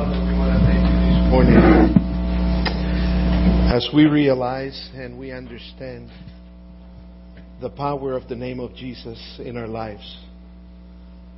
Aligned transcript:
Morning 0.00 1.58
as 3.70 3.86
we 3.94 4.06
realize 4.06 4.90
and 4.94 5.18
we 5.18 5.30
understand 5.30 6.10
the 7.60 7.68
power 7.68 8.14
of 8.14 8.26
the 8.26 8.34
name 8.34 8.60
of 8.60 8.74
Jesus 8.74 9.38
in 9.44 9.58
our 9.58 9.68
lives, 9.68 10.18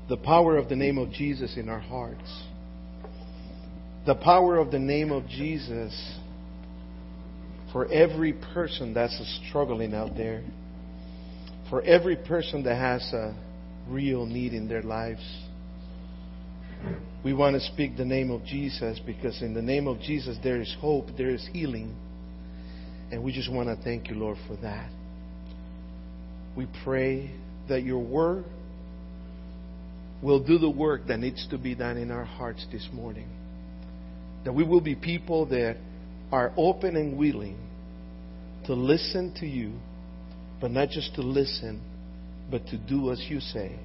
the 0.08 0.16
power 0.16 0.56
of 0.56 0.68
the 0.68 0.76
name 0.76 0.96
of 0.96 1.10
Jesus 1.10 1.56
in 1.56 1.68
our 1.68 1.80
hearts, 1.80 2.42
the 4.06 4.14
power 4.14 4.58
of 4.58 4.70
the 4.70 4.78
name 4.78 5.10
of 5.10 5.26
Jesus 5.26 6.20
for 7.72 7.90
every 7.92 8.32
person 8.32 8.94
that's 8.94 9.20
struggling 9.48 9.92
out 9.92 10.16
there, 10.16 10.44
for 11.68 11.82
every 11.82 12.14
person 12.14 12.62
that 12.62 12.76
has 12.76 13.12
a 13.12 13.34
real 13.88 14.24
need 14.24 14.54
in 14.54 14.68
their 14.68 14.82
lives. 14.82 15.24
We 17.24 17.32
want 17.32 17.54
to 17.54 17.60
speak 17.60 17.96
the 17.96 18.04
name 18.04 18.30
of 18.30 18.44
Jesus 18.44 19.00
because 19.04 19.42
in 19.42 19.54
the 19.54 19.62
name 19.62 19.86
of 19.86 20.00
Jesus 20.00 20.36
there 20.42 20.60
is 20.60 20.74
hope, 20.80 21.06
there 21.16 21.30
is 21.30 21.48
healing. 21.52 21.94
And 23.10 23.22
we 23.22 23.32
just 23.32 23.52
want 23.52 23.68
to 23.68 23.82
thank 23.84 24.08
you, 24.08 24.16
Lord, 24.16 24.38
for 24.48 24.56
that. 24.56 24.90
We 26.56 26.66
pray 26.84 27.30
that 27.68 27.82
your 27.82 28.00
word 28.00 28.44
will 30.22 30.42
do 30.42 30.58
the 30.58 30.70
work 30.70 31.06
that 31.08 31.18
needs 31.18 31.46
to 31.50 31.58
be 31.58 31.74
done 31.74 31.96
in 31.96 32.10
our 32.10 32.24
hearts 32.24 32.66
this 32.72 32.88
morning. 32.92 33.28
That 34.44 34.52
we 34.52 34.64
will 34.64 34.80
be 34.80 34.94
people 34.94 35.46
that 35.46 35.76
are 36.30 36.52
open 36.56 36.96
and 36.96 37.16
willing 37.16 37.58
to 38.66 38.74
listen 38.74 39.34
to 39.40 39.46
you, 39.46 39.72
but 40.60 40.70
not 40.70 40.88
just 40.88 41.14
to 41.16 41.22
listen, 41.22 41.80
but 42.50 42.66
to 42.66 42.78
do 42.78 43.12
as 43.12 43.24
you 43.28 43.40
say. 43.40 43.78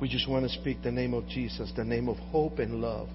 We 0.00 0.08
just 0.08 0.28
want 0.28 0.44
to 0.44 0.48
speak 0.48 0.82
the 0.82 0.90
name 0.90 1.14
of 1.14 1.28
Jesus, 1.28 1.72
the 1.76 1.84
name 1.84 2.08
of 2.08 2.16
hope 2.16 2.58
and 2.58 2.80
love. 2.80 3.08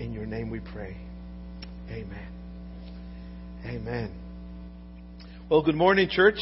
In 0.00 0.12
your 0.12 0.26
name 0.26 0.50
we 0.50 0.60
pray. 0.60 0.96
Amen. 1.88 2.28
Amen. 3.64 4.12
Well, 5.48 5.62
good 5.62 5.76
morning, 5.76 6.08
church. 6.10 6.38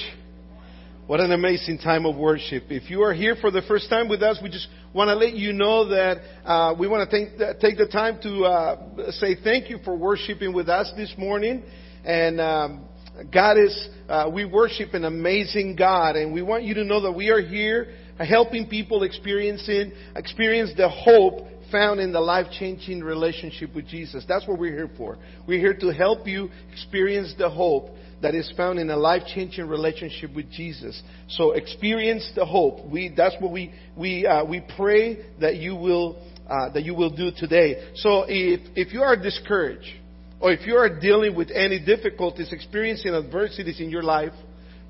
What 1.06 1.20
an 1.20 1.32
amazing 1.32 1.78
time 1.78 2.06
of 2.06 2.16
worship. 2.16 2.64
If 2.70 2.88
you 2.88 3.02
are 3.02 3.12
here 3.12 3.36
for 3.40 3.50
the 3.50 3.60
first 3.62 3.90
time 3.90 4.08
with 4.08 4.22
us, 4.22 4.38
we 4.42 4.48
just 4.48 4.68
want 4.94 5.08
to 5.08 5.14
let 5.14 5.34
you 5.34 5.52
know 5.52 5.88
that 5.88 6.18
uh, 6.44 6.74
we 6.78 6.88
want 6.88 7.10
to 7.10 7.26
take, 7.26 7.60
take 7.60 7.76
the 7.76 7.88
time 7.88 8.18
to 8.22 8.44
uh, 8.44 9.10
say 9.10 9.36
thank 9.42 9.68
you 9.68 9.78
for 9.84 9.96
worshiping 9.96 10.54
with 10.54 10.68
us 10.68 10.90
this 10.96 11.12
morning. 11.18 11.64
And 12.04 12.40
um, 12.40 12.84
God 13.32 13.58
is, 13.58 13.88
uh, 14.08 14.30
we 14.32 14.44
worship 14.44 14.94
an 14.94 15.04
amazing 15.04 15.76
God, 15.76 16.16
and 16.16 16.32
we 16.32 16.40
want 16.40 16.64
you 16.64 16.74
to 16.74 16.84
know 16.84 17.02
that 17.02 17.12
we 17.12 17.28
are 17.30 17.42
here 17.42 17.94
helping 18.18 18.68
people 18.68 19.02
experiencing, 19.02 19.92
experience 20.16 20.70
the 20.76 20.88
hope 20.88 21.48
found 21.70 22.00
in 22.00 22.12
the 22.12 22.20
life-changing 22.20 23.02
relationship 23.02 23.74
with 23.74 23.88
Jesus. 23.88 24.24
That's 24.28 24.46
what 24.46 24.58
we're 24.58 24.74
here 24.74 24.90
for. 24.96 25.16
We're 25.46 25.58
here 25.58 25.76
to 25.80 25.88
help 25.88 26.26
you 26.26 26.50
experience 26.70 27.34
the 27.38 27.48
hope 27.48 27.88
that 28.20 28.34
is 28.34 28.52
found 28.56 28.78
in 28.78 28.90
a 28.90 28.96
life-changing 28.96 29.66
relationship 29.66 30.34
with 30.36 30.50
Jesus. 30.50 31.02
So 31.28 31.52
experience 31.52 32.30
the 32.36 32.44
hope. 32.44 32.86
We, 32.86 33.12
that's 33.16 33.34
what 33.40 33.52
we, 33.52 33.72
we, 33.96 34.26
uh, 34.26 34.44
we 34.44 34.62
pray 34.76 35.24
that 35.40 35.56
you 35.56 35.74
will, 35.74 36.22
uh, 36.48 36.70
that 36.74 36.84
you 36.84 36.94
will 36.94 37.10
do 37.10 37.30
today. 37.36 37.90
So 37.96 38.26
if, 38.28 38.60
if 38.76 38.92
you 38.92 39.00
are 39.00 39.16
discouraged, 39.16 39.88
or 40.40 40.52
if 40.52 40.66
you 40.66 40.76
are 40.76 41.00
dealing 41.00 41.34
with 41.34 41.50
any 41.52 41.84
difficulties, 41.84 42.52
experiencing 42.52 43.14
adversities 43.14 43.80
in 43.80 43.90
your 43.90 44.02
life, 44.02 44.32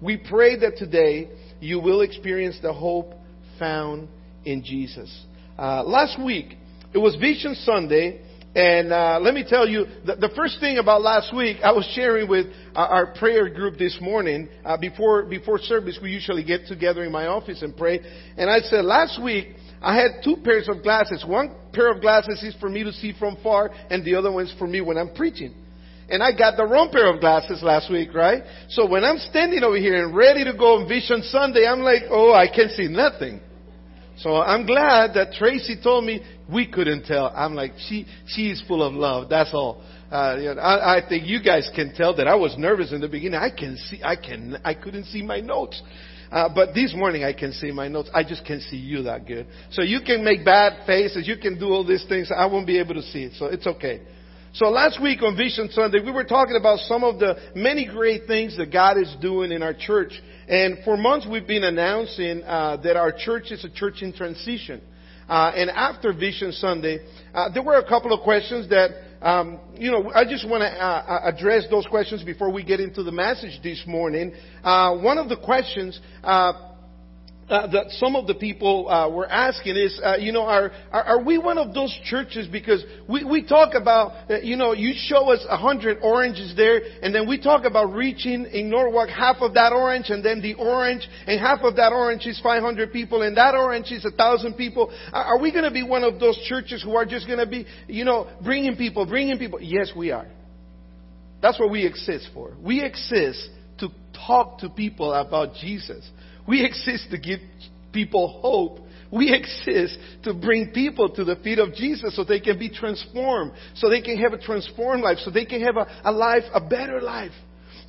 we 0.03 0.17
pray 0.17 0.59
that 0.59 0.77
today 0.77 1.31
you 1.61 1.79
will 1.79 2.01
experience 2.01 2.59
the 2.61 2.73
hope 2.73 3.15
found 3.59 4.09
in 4.45 4.65
Jesus. 4.65 5.25
Uh, 5.57 5.85
last 5.85 6.21
week, 6.21 6.57
it 6.93 6.99
was 6.99 7.15
Vision 7.17 7.55
Sunday, 7.55 8.21
and 8.55 8.93
uh, 8.93 9.21
let 9.23 9.33
me 9.33 9.45
tell 9.49 9.67
you, 9.67 9.87
the, 10.05 10.17
the, 10.17 10.31
first 10.35 10.59
thing 10.59 10.79
about 10.79 11.03
last 11.03 11.35
week, 11.35 11.59
I 11.63 11.71
was 11.73 11.91
sharing 11.95 12.29
with 12.29 12.47
our 12.75 13.15
prayer 13.15 13.49
group 13.49 13.79
this 13.79 13.97
morning. 14.01 14.49
Uh, 14.65 14.77
before 14.77 15.25
before 15.25 15.59
service, 15.59 15.99
we 16.03 16.11
usually 16.11 16.45
get 16.45 16.67
together 16.67 17.05
in 17.05 17.13
my 17.13 17.29
office 17.29 17.63
and 17.63 17.75
pray. 17.75 18.01
And 18.37 18.51
I 18.51 18.59
said 18.59 18.85
last 18.85 19.23
week 19.23 19.55
I 19.81 19.95
had 19.95 20.23
two 20.25 20.37
pairs 20.45 20.69
of 20.69 20.83
glasses. 20.83 21.25
One 21.27 21.55
pair 21.73 21.91
of 21.91 22.01
glasses 22.01 22.43
is 22.43 22.55
for 22.61 22.69
me 22.69 22.83
to 22.83 22.93
see 22.93 23.15
from 23.19 23.39
far, 23.43 23.71
and 23.89 24.05
the 24.05 24.17
other 24.17 24.33
one's 24.33 24.53
for 24.59 24.67
me 24.67 24.81
when 24.81 24.99
I'm 24.99 25.15
preaching. 25.15 25.55
And 26.13 26.23
I 26.23 26.31
got 26.37 26.59
the 26.59 26.67
wrong 26.67 26.91
pair 26.93 27.13
of 27.13 27.21
glasses 27.21 27.63
last 27.63 27.91
week, 27.91 28.15
right? 28.15 28.43
So 28.69 28.87
when 28.87 29.03
I'm 29.03 29.17
standing 29.17 29.63
over 29.63 29.79
here 29.79 30.05
and 30.05 30.15
ready 30.15 30.45
to 30.45 30.53
go 30.53 30.77
on 30.77 30.87
Vision 30.87 31.23
Sunday, 31.23 31.67
I'm 31.67 31.81
like, 31.81 32.03
oh, 32.11 32.35
I 32.35 32.49
can't 32.55 32.71
see 32.71 32.87
nothing. 32.87 33.41
So 34.19 34.37
I'm 34.37 34.67
glad 34.67 35.15
that 35.15 35.33
Tracy 35.33 35.75
told 35.83 36.05
me 36.05 36.23
we 36.53 36.71
couldn't 36.71 37.07
tell. 37.07 37.33
I'm 37.35 37.55
like, 37.55 37.73
she, 37.89 38.07
she's 38.27 38.63
full 38.69 38.83
of 38.83 38.93
love. 38.93 39.31
That's 39.31 39.55
all. 39.55 39.83
Uh, 40.11 40.37
you 40.39 40.55
know, 40.55 40.61
I, 40.61 40.99
I 40.99 41.09
think 41.09 41.27
you 41.27 41.43
guys 41.43 41.71
can 41.75 41.95
tell 41.95 42.15
that 42.17 42.29
I 42.29 42.35
was 42.35 42.57
nervous 42.59 42.93
in 42.93 43.01
the 43.01 43.09
beginning. 43.09 43.41
I 43.41 43.49
can 43.49 43.79
see, 43.79 44.03
I 44.05 44.17
can, 44.17 44.59
I 44.63 44.75
couldn't 44.75 45.05
see 45.05 45.23
my 45.23 45.41
notes. 45.41 45.83
Uh, 46.31 46.51
but 46.55 46.75
this 46.75 46.93
morning 46.95 47.25
I 47.25 47.33
can 47.33 47.53
see 47.53 47.73
my 47.73 47.89
notes. 47.89 48.11
I 48.15 48.23
just 48.23 48.45
can't 48.45 48.61
see 48.61 48.77
you 48.77 49.05
that 49.05 49.27
good. 49.27 49.47
So 49.71 49.81
you 49.81 50.01
can 50.05 50.23
make 50.23 50.45
bad 50.45 50.87
faces. 50.87 51.27
You 51.27 51.39
can 51.39 51.59
do 51.59 51.71
all 51.71 51.87
these 51.87 52.05
things. 52.07 52.31
I 52.31 52.45
won't 52.45 52.67
be 52.67 52.79
able 52.79 52.95
to 52.95 53.03
see 53.03 53.25
it. 53.25 53.33
So 53.39 53.47
it's 53.47 53.67
okay. 53.67 54.03
So 54.55 54.69
last 54.69 55.01
week 55.01 55.23
on 55.23 55.35
Vision 55.35 55.71
Sunday, 55.73 56.01
we 56.05 56.11
were 56.11 56.25
talking 56.25 56.57
about 56.57 56.81
some 56.81 57.05
of 57.05 57.19
the 57.19 57.37
many 57.55 57.87
great 57.87 58.27
things 58.27 58.55
that 58.59 58.71
God 58.71 58.99
is 58.99 59.17
doing 59.19 59.51
in 59.51 59.63
our 59.63 59.73
church. 59.73 60.13
And 60.47 60.77
for 60.85 60.99
months 60.99 61.27
we've 61.27 61.47
been 61.47 61.65
announcing 61.65 62.43
uh, 62.43 62.77
that 62.85 62.95
our 62.95 63.13
church 63.13 63.51
is 63.51 63.65
a 63.65 63.71
church 63.71 64.03
in 64.03 64.13
transition. 64.13 64.83
Uh, 65.27 65.53
and 65.57 65.71
after 65.71 66.13
Vision 66.13 66.53
Sunday, 66.53 66.99
uh, 67.33 67.49
there 67.55 67.63
were 67.63 67.77
a 67.77 67.89
couple 67.89 68.13
of 68.13 68.21
questions 68.21 68.69
that, 68.69 68.91
um, 69.23 69.59
you 69.75 69.91
know, 69.91 70.13
I 70.15 70.27
just 70.27 70.47
want 70.47 70.61
to 70.61 70.69
uh, 70.69 70.85
uh, 70.85 71.31
address 71.33 71.65
those 71.71 71.87
questions 71.87 72.23
before 72.23 72.53
we 72.53 72.63
get 72.63 72.79
into 72.79 73.03
the 73.03 73.13
message 73.13 73.59
this 73.63 73.83
morning. 73.87 74.35
Uh, 74.63 74.99
one 74.99 75.17
of 75.17 75.31
the 75.31 75.37
questions 75.39 75.99
uh, 77.53 77.67
that 77.67 77.91
some 77.91 78.17
of 78.17 78.27
the 78.27 78.35
people 78.35 78.89
uh, 78.89 79.11
were 79.11 79.31
asking 79.31 79.77
is, 79.77 80.01
uh, 80.03 80.17
you 80.17 80.33
know, 80.33 80.43
are, 80.43 80.73
are, 80.91 81.03
are 81.03 81.23
we 81.23 81.37
one 81.37 81.59
of 81.59 81.75
those 81.75 81.95
churches? 82.05 82.49
Because 82.51 82.83
we 83.07 83.25
we 83.25 83.47
talk 83.47 83.75
about, 83.75 84.31
uh, 84.31 84.39
you 84.39 84.57
know, 84.57 84.73
you 84.73 84.95
show 84.97 85.31
us 85.31 85.45
a 85.51 85.57
hundred 85.59 85.99
oranges 86.03 86.55
there, 86.57 86.81
and 87.03 87.15
then 87.15 87.29
we 87.29 87.39
talk 87.39 87.67
about 87.67 87.93
reaching 87.93 88.47
in 88.47 88.71
Norwalk 88.71 89.11
half 89.11 89.37
of 89.41 89.53
that 89.55 89.73
orange, 89.73 90.09
and 90.09 90.25
then 90.25 90.41
the 90.41 90.55
orange, 90.55 91.07
and 91.27 91.39
half 91.39 91.61
of 91.63 91.77
that 91.77 91.93
orange 91.93 92.25
is 92.27 92.41
500 92.41 92.91
people, 92.91 93.21
and 93.21 93.37
that 93.37 93.55
orange 93.55 93.93
is 93.93 94.07
a 94.07 94.11
thousand 94.11 94.55
people. 94.55 94.91
Are, 95.13 95.39
we 95.39 95.53
going 95.53 95.65
to 95.65 95.71
be 95.71 95.83
one 95.83 96.05
of 96.05 96.19
those 96.19 96.39
churches 96.49 96.83
who 96.83 96.97
are 96.97 97.05
just 97.05 97.27
going 97.27 97.39
to 97.39 97.47
be, 97.47 97.67
you 97.87 98.07
know, 98.07 98.29
bringing 98.43 98.77
people, 98.77 99.05
bringing 99.05 99.39
people? 99.39 99.59
Yes, 99.61 99.93
we 99.95 100.11
are. 100.11 100.27
That's 101.43 101.61
what 101.61 101.71
we 101.71 101.85
exist 101.85 102.31
for. 102.33 102.53
We 102.63 102.83
exist 102.83 103.51
talk 104.27 104.59
to 104.59 104.69
people 104.69 105.13
about 105.13 105.55
Jesus. 105.55 106.09
We 106.47 106.65
exist 106.65 107.09
to 107.11 107.19
give 107.19 107.41
people 107.93 108.41
hope. 108.41 108.79
We 109.13 109.33
exist 109.33 109.99
to 110.25 110.33
bring 110.33 110.71
people 110.73 111.11
to 111.11 111.25
the 111.25 111.37
feet 111.37 111.59
of 111.59 111.75
Jesus 111.75 112.17
so 112.17 112.25
they 112.25 112.41
can 112.41 112.59
be 112.59 112.71
transformed, 112.71 113.53
so 113.75 113.91
they 113.91 114.01
can 114.01 114.17
have 114.19 114.33
a 114.33 114.39
transformed 114.39 115.03
life, 115.03 115.19
so 115.19 115.31
they 115.31 115.45
can 115.45 115.61
have 115.63 115.77
a, 115.77 115.87
a 116.05 116.13
life, 116.13 116.45
a 116.55 116.61
better 116.61 117.01
life. 117.01 117.33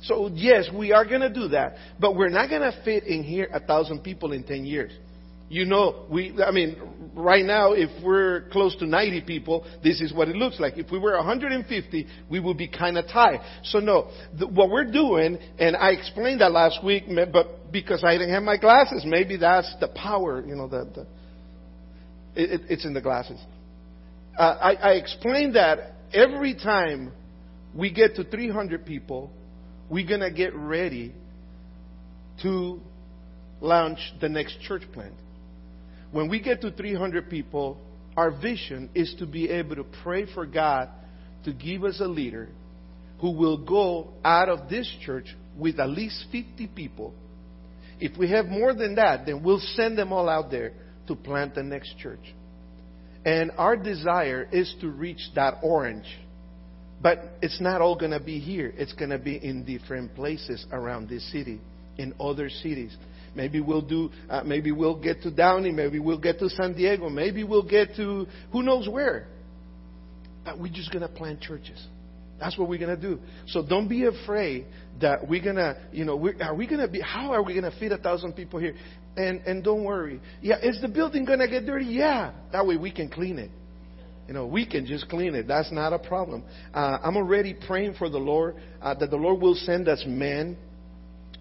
So 0.02 0.28
yes, 0.34 0.68
we 0.74 0.92
are 0.92 1.06
going 1.06 1.22
to 1.22 1.32
do 1.32 1.48
that, 1.48 1.76
but 1.98 2.14
we're 2.14 2.28
not 2.28 2.50
going 2.50 2.60
to 2.60 2.78
fit 2.84 3.04
in 3.04 3.22
here 3.22 3.48
a 3.52 3.60
thousand 3.60 4.00
people 4.00 4.32
in 4.32 4.44
10 4.44 4.66
years. 4.66 4.92
You 5.48 5.66
know, 5.66 6.06
we, 6.10 6.34
I 6.42 6.50
mean, 6.50 6.76
right 7.14 7.44
now, 7.44 7.72
if 7.72 7.90
we're 8.02 8.48
close 8.50 8.74
to 8.76 8.86
90 8.86 9.22
people, 9.22 9.66
this 9.82 10.00
is 10.00 10.12
what 10.12 10.28
it 10.28 10.36
looks 10.36 10.58
like. 10.58 10.78
If 10.78 10.90
we 10.90 10.98
were 10.98 11.14
150, 11.16 12.06
we 12.30 12.40
would 12.40 12.56
be 12.56 12.68
kind 12.68 12.96
of 12.96 13.06
tight. 13.06 13.40
So 13.64 13.78
no, 13.78 14.10
the, 14.38 14.46
what 14.46 14.70
we're 14.70 14.90
doing, 14.90 15.38
and 15.58 15.76
I 15.76 15.90
explained 15.90 16.40
that 16.40 16.52
last 16.52 16.82
week, 16.82 17.04
but 17.32 17.70
because 17.72 18.02
I 18.04 18.12
didn't 18.12 18.32
have 18.32 18.42
my 18.42 18.56
glasses, 18.56 19.04
maybe 19.06 19.36
that's 19.36 19.74
the 19.80 19.88
power, 19.88 20.44
you 20.46 20.56
know, 20.56 20.66
the, 20.66 20.84
the 20.94 21.06
it, 22.36 22.62
it's 22.68 22.84
in 22.84 22.94
the 22.94 23.02
glasses. 23.02 23.38
Uh, 24.38 24.42
I, 24.42 24.74
I 24.74 24.92
explained 24.94 25.56
that 25.56 25.94
every 26.12 26.54
time 26.54 27.12
we 27.74 27.92
get 27.92 28.16
to 28.16 28.24
300 28.24 28.86
people, 28.86 29.30
we're 29.90 30.08
gonna 30.08 30.32
get 30.32 30.54
ready 30.54 31.12
to 32.42 32.80
launch 33.60 33.98
the 34.20 34.28
next 34.28 34.60
church 34.62 34.82
plant 34.92 35.14
when 36.14 36.28
we 36.28 36.40
get 36.40 36.60
to 36.60 36.70
300 36.70 37.28
people, 37.28 37.76
our 38.16 38.30
vision 38.30 38.88
is 38.94 39.12
to 39.18 39.26
be 39.26 39.50
able 39.50 39.74
to 39.74 39.84
pray 40.04 40.32
for 40.32 40.46
God 40.46 40.88
to 41.44 41.52
give 41.52 41.82
us 41.82 41.98
a 42.00 42.06
leader 42.06 42.48
who 43.20 43.32
will 43.32 43.58
go 43.58 44.12
out 44.24 44.48
of 44.48 44.68
this 44.68 44.88
church 45.04 45.26
with 45.58 45.80
at 45.80 45.88
least 45.88 46.26
50 46.30 46.68
people. 46.68 47.12
If 47.98 48.16
we 48.16 48.30
have 48.30 48.46
more 48.46 48.74
than 48.74 48.94
that, 48.94 49.26
then 49.26 49.42
we'll 49.42 49.58
send 49.74 49.98
them 49.98 50.12
all 50.12 50.28
out 50.28 50.52
there 50.52 50.72
to 51.08 51.16
plant 51.16 51.56
the 51.56 51.64
next 51.64 51.98
church. 51.98 52.32
And 53.24 53.50
our 53.58 53.76
desire 53.76 54.48
is 54.52 54.72
to 54.82 54.90
reach 54.90 55.30
that 55.34 55.58
orange. 55.64 56.06
But 57.02 57.24
it's 57.42 57.60
not 57.60 57.80
all 57.80 57.96
going 57.96 58.12
to 58.12 58.20
be 58.20 58.38
here. 58.38 58.72
It's 58.76 58.92
going 58.92 59.10
to 59.10 59.18
be 59.18 59.36
in 59.36 59.64
different 59.64 60.14
places 60.14 60.64
around 60.70 61.08
this 61.08 61.28
city, 61.32 61.60
in 61.98 62.14
other 62.20 62.48
cities. 62.48 62.96
Maybe 63.34 63.60
we'll 63.60 63.82
do, 63.82 64.10
uh, 64.28 64.42
maybe 64.44 64.72
we'll 64.72 65.00
get 65.00 65.22
to 65.22 65.30
Downey. 65.30 65.72
Maybe 65.72 65.98
we'll 65.98 66.20
get 66.20 66.38
to 66.38 66.48
San 66.50 66.74
Diego. 66.74 67.08
Maybe 67.08 67.44
we'll 67.44 67.68
get 67.68 67.96
to 67.96 68.26
who 68.52 68.62
knows 68.62 68.88
where. 68.88 69.26
But 70.44 70.58
we're 70.58 70.72
just 70.72 70.92
going 70.92 71.02
to 71.02 71.08
plant 71.08 71.40
churches. 71.40 71.86
That's 72.38 72.58
what 72.58 72.68
we're 72.68 72.78
going 72.78 72.94
to 72.94 73.00
do. 73.00 73.20
So 73.46 73.64
don't 73.66 73.88
be 73.88 74.04
afraid 74.04 74.66
that 75.00 75.26
we're 75.28 75.42
going 75.42 75.56
to, 75.56 75.76
you 75.92 76.04
know, 76.04 76.14
are 76.40 76.54
we 76.54 76.66
going 76.66 76.80
to 76.80 76.88
be, 76.88 77.00
how 77.00 77.32
are 77.32 77.42
we 77.42 77.54
going 77.58 77.70
to 77.70 77.78
feed 77.78 77.92
a 77.92 77.98
thousand 77.98 78.34
people 78.34 78.60
here? 78.60 78.74
And, 79.16 79.40
and 79.42 79.62
don't 79.62 79.84
worry. 79.84 80.20
Yeah, 80.42 80.56
is 80.60 80.80
the 80.80 80.88
building 80.88 81.24
going 81.24 81.38
to 81.38 81.48
get 81.48 81.64
dirty? 81.64 81.86
Yeah. 81.86 82.32
That 82.52 82.66
way 82.66 82.76
we 82.76 82.90
can 82.90 83.08
clean 83.08 83.38
it. 83.38 83.50
You 84.26 84.34
know, 84.34 84.46
we 84.46 84.66
can 84.66 84.86
just 84.86 85.08
clean 85.08 85.34
it. 85.34 85.46
That's 85.46 85.70
not 85.70 85.92
a 85.92 85.98
problem. 85.98 86.44
Uh, 86.72 86.98
I'm 87.02 87.16
already 87.16 87.54
praying 87.54 87.94
for 87.98 88.08
the 88.08 88.18
Lord 88.18 88.56
uh, 88.80 88.94
that 88.94 89.10
the 89.10 89.16
Lord 89.16 89.40
will 89.40 89.54
send 89.54 89.86
us 89.86 90.02
men 90.06 90.56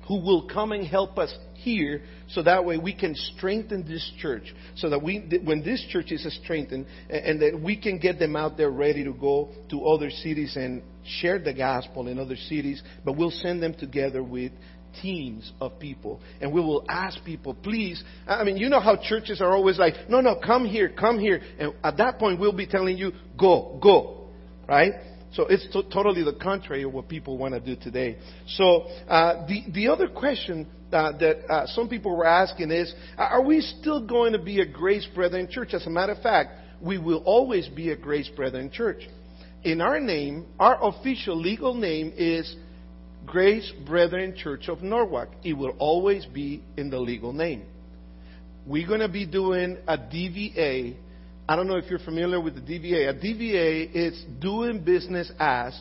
who 0.07 0.15
will 0.15 0.47
come 0.47 0.71
and 0.71 0.85
help 0.85 1.17
us 1.17 1.33
here 1.55 2.01
so 2.29 2.43
that 2.43 2.65
way 2.65 2.77
we 2.77 2.93
can 2.93 3.15
strengthen 3.15 3.85
this 3.87 4.11
church 4.19 4.53
so 4.75 4.89
that 4.89 5.01
we 5.01 5.19
when 5.43 5.63
this 5.63 5.85
church 5.89 6.11
is 6.11 6.27
strengthened 6.43 6.85
and 7.09 7.41
that 7.41 7.59
we 7.59 7.79
can 7.79 7.99
get 7.99 8.19
them 8.19 8.35
out 8.35 8.57
there 8.57 8.69
ready 8.69 9.03
to 9.03 9.13
go 9.13 9.49
to 9.69 9.85
other 9.85 10.09
cities 10.09 10.55
and 10.57 10.81
share 11.05 11.39
the 11.39 11.53
gospel 11.53 12.07
in 12.07 12.19
other 12.19 12.35
cities 12.35 12.83
but 13.05 13.15
we'll 13.15 13.31
send 13.31 13.63
them 13.63 13.73
together 13.73 14.21
with 14.21 14.51
teams 15.01 15.51
of 15.59 15.79
people. 15.79 16.21
And 16.41 16.53
we 16.53 16.61
will 16.61 16.85
ask 16.87 17.23
people, 17.23 17.53
please. 17.53 18.03
I 18.27 18.43
mean, 18.43 18.57
you 18.57 18.69
know 18.69 18.79
how 18.79 18.95
churches 18.95 19.41
are 19.41 19.51
always 19.51 19.79
like, 19.79 20.09
no, 20.09 20.21
no, 20.21 20.39
come 20.39 20.65
here, 20.65 20.89
come 20.89 21.19
here. 21.19 21.41
And 21.57 21.73
at 21.83 21.97
that 21.97 22.19
point, 22.19 22.39
we'll 22.39 22.53
be 22.53 22.67
telling 22.67 22.97
you, 22.97 23.11
go, 23.39 23.79
go. 23.81 24.27
Right? 24.67 24.93
So 25.33 25.43
it's 25.47 25.67
to- 25.73 25.83
totally 25.83 26.23
the 26.23 26.33
contrary 26.33 26.83
of 26.83 26.93
what 26.93 27.07
people 27.07 27.37
want 27.37 27.53
to 27.53 27.59
do 27.59 27.75
today. 27.75 28.17
So 28.47 28.83
uh, 29.07 29.45
the, 29.47 29.63
the 29.73 29.87
other 29.87 30.07
question 30.07 30.67
uh, 30.91 31.11
that 31.17 31.51
uh, 31.51 31.67
some 31.67 31.89
people 31.89 32.15
were 32.15 32.27
asking 32.27 32.71
is, 32.71 32.93
are 33.17 33.43
we 33.43 33.61
still 33.61 34.05
going 34.05 34.33
to 34.33 34.39
be 34.39 34.61
a 34.61 34.65
Grace 34.65 35.07
Brethren 35.15 35.47
church? 35.49 35.73
As 35.73 35.85
a 35.87 35.89
matter 35.89 36.13
of 36.13 36.21
fact, 36.21 36.51
we 36.81 36.97
will 36.97 37.23
always 37.25 37.67
be 37.69 37.89
a 37.89 37.95
Grace 37.95 38.29
Brethren 38.29 38.69
church. 38.71 39.07
In 39.63 39.81
our 39.81 39.99
name, 39.99 40.45
our 40.59 40.77
official 40.83 41.35
legal 41.39 41.73
name 41.73 42.13
is 42.15 42.55
Grace 43.25 43.71
Brethren 43.85 44.35
Church 44.35 44.67
of 44.67 44.81
Norwalk. 44.81 45.29
It 45.43 45.53
will 45.53 45.75
always 45.79 46.25
be 46.25 46.61
in 46.75 46.89
the 46.89 46.99
legal 46.99 47.31
name. 47.31 47.63
We're 48.65 48.87
going 48.87 48.99
to 48.99 49.09
be 49.09 49.25
doing 49.25 49.77
a 49.87 49.97
DBA. 49.97 50.95
I 51.47 51.57
don't 51.57 51.67
know 51.67 51.75
if 51.75 51.89
you're 51.89 51.99
familiar 51.99 52.39
with 52.39 52.55
the 52.55 52.61
DBA. 52.61 53.09
A 53.09 53.13
DBA 53.13 53.93
is 53.93 54.23
doing 54.39 54.81
business 54.81 55.29
as 55.39 55.77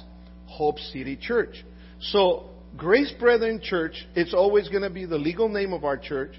Hope 0.46 0.78
City 0.78 1.16
Church. 1.16 1.64
So, 2.00 2.50
Grace 2.76 3.12
Brethren 3.18 3.60
Church, 3.62 3.94
it's 4.16 4.34
always 4.34 4.68
going 4.68 4.82
to 4.82 4.90
be 4.90 5.04
the 5.04 5.18
legal 5.18 5.48
name 5.48 5.72
of 5.72 5.84
our 5.84 5.96
church, 5.96 6.34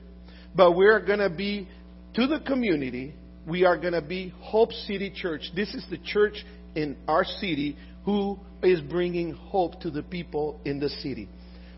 but 0.54 0.74
we're 0.74 1.00
going 1.00 1.20
to 1.20 1.30
be 1.30 1.70
to 2.16 2.28
the 2.28 2.42
community, 2.42 3.16
we 3.48 3.64
are 3.64 3.78
going 3.78 3.94
to 3.94 4.02
be 4.02 4.34
Hope 4.40 4.74
City 4.74 5.10
Church. 5.10 5.44
This 5.56 5.74
is 5.74 5.86
the 5.90 6.00
church 6.00 6.44
in 6.76 6.98
our 7.08 7.24
city 7.24 7.78
who 8.04 8.38
is 8.62 8.82
bringing 8.82 9.34
hope 9.34 9.80
to 9.82 9.90
the 9.90 10.04
people 10.04 10.60
in 10.66 10.80
the 10.80 10.90
city. 10.90 11.30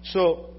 So 0.06 0.50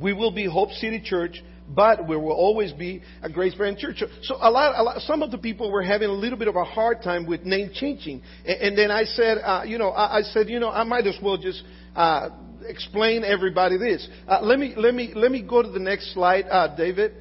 we 0.00 0.14
will 0.14 0.32
be 0.32 0.46
Hope 0.46 0.70
City 0.70 1.00
Church, 1.04 1.42
but 1.68 2.06
we 2.08 2.16
will 2.16 2.32
always 2.32 2.72
be 2.72 3.02
a 3.22 3.30
Grace 3.30 3.54
Brethren 3.54 3.78
Church. 3.78 4.02
So 4.22 4.36
a 4.40 4.50
lot, 4.50 4.78
a 4.78 4.82
lot, 4.82 5.00
some 5.02 5.22
of 5.22 5.30
the 5.30 5.38
people 5.38 5.70
were 5.70 5.82
having 5.82 6.08
a 6.08 6.12
little 6.12 6.38
bit 6.38 6.48
of 6.48 6.56
a 6.56 6.64
hard 6.64 7.02
time 7.02 7.26
with 7.26 7.44
name 7.44 7.70
changing, 7.74 8.22
and, 8.44 8.60
and 8.60 8.78
then 8.78 8.90
I 8.90 9.04
said, 9.04 9.38
uh, 9.38 9.62
you 9.66 9.78
know, 9.78 9.90
I, 9.90 10.18
I, 10.18 10.22
said, 10.22 10.48
you 10.48 10.60
know, 10.60 10.70
I 10.70 10.84
might 10.84 11.06
as 11.06 11.18
well 11.22 11.36
just. 11.36 11.62
Uh, 11.94 12.28
explain 12.68 13.22
everybody 13.22 13.78
this. 13.78 14.06
Uh, 14.26 14.40
let 14.42 14.58
me 14.58 14.74
let 14.76 14.92
me 14.92 15.12
let 15.14 15.30
me 15.30 15.40
go 15.40 15.62
to 15.62 15.68
the 15.70 15.78
next 15.78 16.12
slide, 16.12 16.46
uh, 16.50 16.74
David 16.74 17.12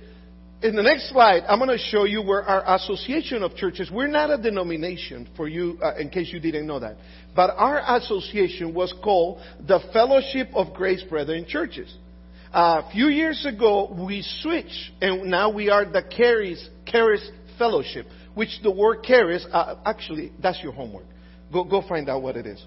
in 0.65 0.75
the 0.75 0.81
next 0.81 1.09
slide, 1.09 1.43
I'm 1.47 1.59
going 1.59 1.69
to 1.69 1.77
show 1.77 2.05
you 2.05 2.23
where 2.23 2.41
our 2.41 2.75
association 2.75 3.43
of 3.43 3.55
churches, 3.55 3.91
we're 3.91 4.07
not 4.07 4.31
a 4.31 4.41
denomination 4.41 5.27
for 5.35 5.47
you, 5.47 5.77
uh, 5.81 5.95
in 5.97 6.09
case 6.09 6.29
you 6.31 6.39
didn't 6.39 6.65
know 6.65 6.79
that. 6.79 6.97
But 7.35 7.53
our 7.55 7.97
association 7.97 8.73
was 8.73 8.93
called 9.03 9.41
the 9.59 9.79
Fellowship 9.93 10.49
of 10.55 10.73
Grace 10.73 11.03
Brethren 11.03 11.45
Churches. 11.47 11.93
A 12.57 12.89
few 12.89 13.07
years 13.07 13.45
ago, 13.45 13.93
we 14.07 14.21
switched, 14.41 14.91
and 15.01 15.29
now 15.29 15.49
we 15.49 15.69
are 15.69 15.83
the 15.83 16.01
Charis, 16.09 16.65
Charis 16.85 17.29
Fellowship, 17.57 18.07
which 18.33 18.61
the 18.63 18.71
word 18.71 19.03
Charis, 19.03 19.45
uh, 19.51 19.75
actually, 19.85 20.31
that's 20.41 20.63
your 20.63 20.71
homework. 20.71 21.03
Go, 21.51 21.65
go 21.65 21.81
find 21.85 22.07
out 22.07 22.21
what 22.21 22.37
it 22.37 22.45
is. 22.45 22.65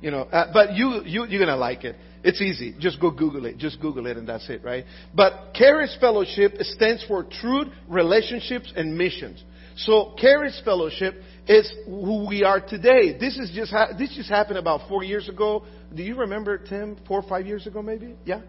You 0.00 0.12
know, 0.12 0.20
uh, 0.20 0.52
but 0.52 0.74
you, 0.74 1.02
you, 1.04 1.26
you're 1.26 1.44
gonna 1.44 1.56
like 1.56 1.82
it. 1.82 1.96
It's 2.22 2.40
easy. 2.40 2.76
Just 2.78 3.00
go 3.00 3.10
Google 3.10 3.46
it. 3.46 3.58
Just 3.58 3.80
Google 3.80 4.06
it 4.06 4.16
and 4.16 4.28
that's 4.28 4.48
it, 4.48 4.62
right? 4.62 4.84
But 5.12 5.54
Charis 5.54 5.96
Fellowship 6.00 6.52
stands 6.60 7.04
for 7.08 7.24
Truth, 7.24 7.66
Relationships, 7.88 8.72
and 8.76 8.96
Missions. 8.96 9.42
So 9.76 10.14
Charis 10.18 10.60
Fellowship 10.64 11.16
is 11.48 11.68
who 11.86 12.28
we 12.28 12.44
are 12.44 12.60
today. 12.60 13.18
This 13.18 13.38
is 13.38 13.50
just 13.52 13.72
ha- 13.72 13.88
this 13.98 14.14
just 14.14 14.28
happened 14.28 14.58
about 14.58 14.88
four 14.88 15.02
years 15.02 15.28
ago. 15.28 15.64
Do 15.92 16.04
you 16.04 16.14
remember 16.14 16.58
Tim? 16.58 16.96
Four 17.08 17.22
or 17.22 17.28
five 17.28 17.44
years 17.44 17.66
ago, 17.66 17.82
maybe? 17.82 18.14
Yeah. 18.24 18.42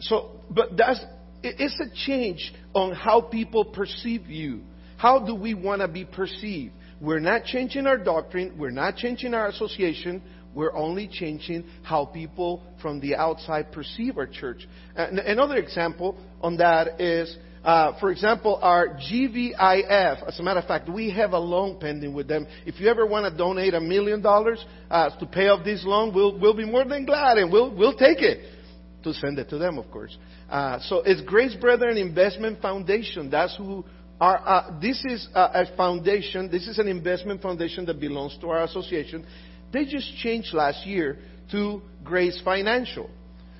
So, 0.00 0.40
but 0.50 0.76
that's 0.76 1.00
it's 1.42 1.80
a 1.80 1.94
change 2.06 2.52
on 2.74 2.92
how 2.92 3.20
people 3.20 3.64
perceive 3.64 4.26
you. 4.26 4.62
How 4.96 5.24
do 5.24 5.34
we 5.34 5.54
want 5.54 5.82
to 5.82 5.88
be 5.88 6.04
perceived? 6.04 6.72
We're 7.00 7.20
not 7.20 7.44
changing 7.44 7.86
our 7.86 7.98
doctrine. 7.98 8.56
We're 8.58 8.70
not 8.70 8.96
changing 8.96 9.34
our 9.34 9.48
association. 9.48 10.22
We're 10.54 10.74
only 10.74 11.06
changing 11.06 11.64
how 11.82 12.06
people 12.06 12.62
from 12.80 13.00
the 13.00 13.14
outside 13.14 13.72
perceive 13.72 14.16
our 14.16 14.26
church. 14.26 14.66
And 14.94 15.18
another 15.18 15.56
example 15.56 16.16
on 16.40 16.56
that 16.56 16.98
is, 16.98 17.36
uh, 17.62 17.98
for 18.00 18.10
example, 18.10 18.58
our 18.62 18.88
GBIF. 18.88 20.26
As 20.26 20.40
a 20.40 20.42
matter 20.42 20.60
of 20.60 20.66
fact, 20.66 20.88
we 20.88 21.10
have 21.10 21.32
a 21.32 21.38
loan 21.38 21.78
pending 21.78 22.14
with 22.14 22.26
them. 22.26 22.46
If 22.64 22.80
you 22.80 22.88
ever 22.88 23.04
want 23.04 23.30
to 23.30 23.36
donate 23.36 23.74
a 23.74 23.80
million 23.80 24.22
dollars 24.22 24.64
uh, 24.90 25.10
to 25.18 25.26
pay 25.26 25.48
off 25.48 25.62
this 25.62 25.84
loan, 25.84 26.14
we'll, 26.14 26.38
we'll 26.38 26.56
be 26.56 26.64
more 26.64 26.84
than 26.86 27.04
glad 27.04 27.36
and 27.36 27.52
we'll, 27.52 27.76
we'll 27.76 27.96
take 27.96 28.22
it 28.22 28.56
to 29.06 29.14
send 29.14 29.38
it 29.38 29.48
to 29.50 29.58
them, 29.58 29.78
of 29.78 29.90
course. 29.90 30.16
Uh, 30.50 30.78
so 30.80 31.02
it's 31.04 31.20
Grace 31.22 31.54
Brethren 31.54 31.96
Investment 31.96 32.60
Foundation. 32.60 33.30
That's 33.30 33.56
who 33.56 33.84
our, 34.20 34.38
uh, 34.38 34.80
this 34.80 35.04
is 35.04 35.28
a, 35.34 35.40
a 35.40 35.76
foundation. 35.76 36.50
This 36.50 36.66
is 36.66 36.78
an 36.78 36.88
investment 36.88 37.40
foundation 37.40 37.84
that 37.86 38.00
belongs 38.00 38.36
to 38.40 38.48
our 38.48 38.64
association. 38.64 39.24
They 39.72 39.84
just 39.84 40.16
changed 40.16 40.54
last 40.54 40.86
year 40.86 41.18
to 41.52 41.82
Grace 42.02 42.40
Financial. 42.44 43.08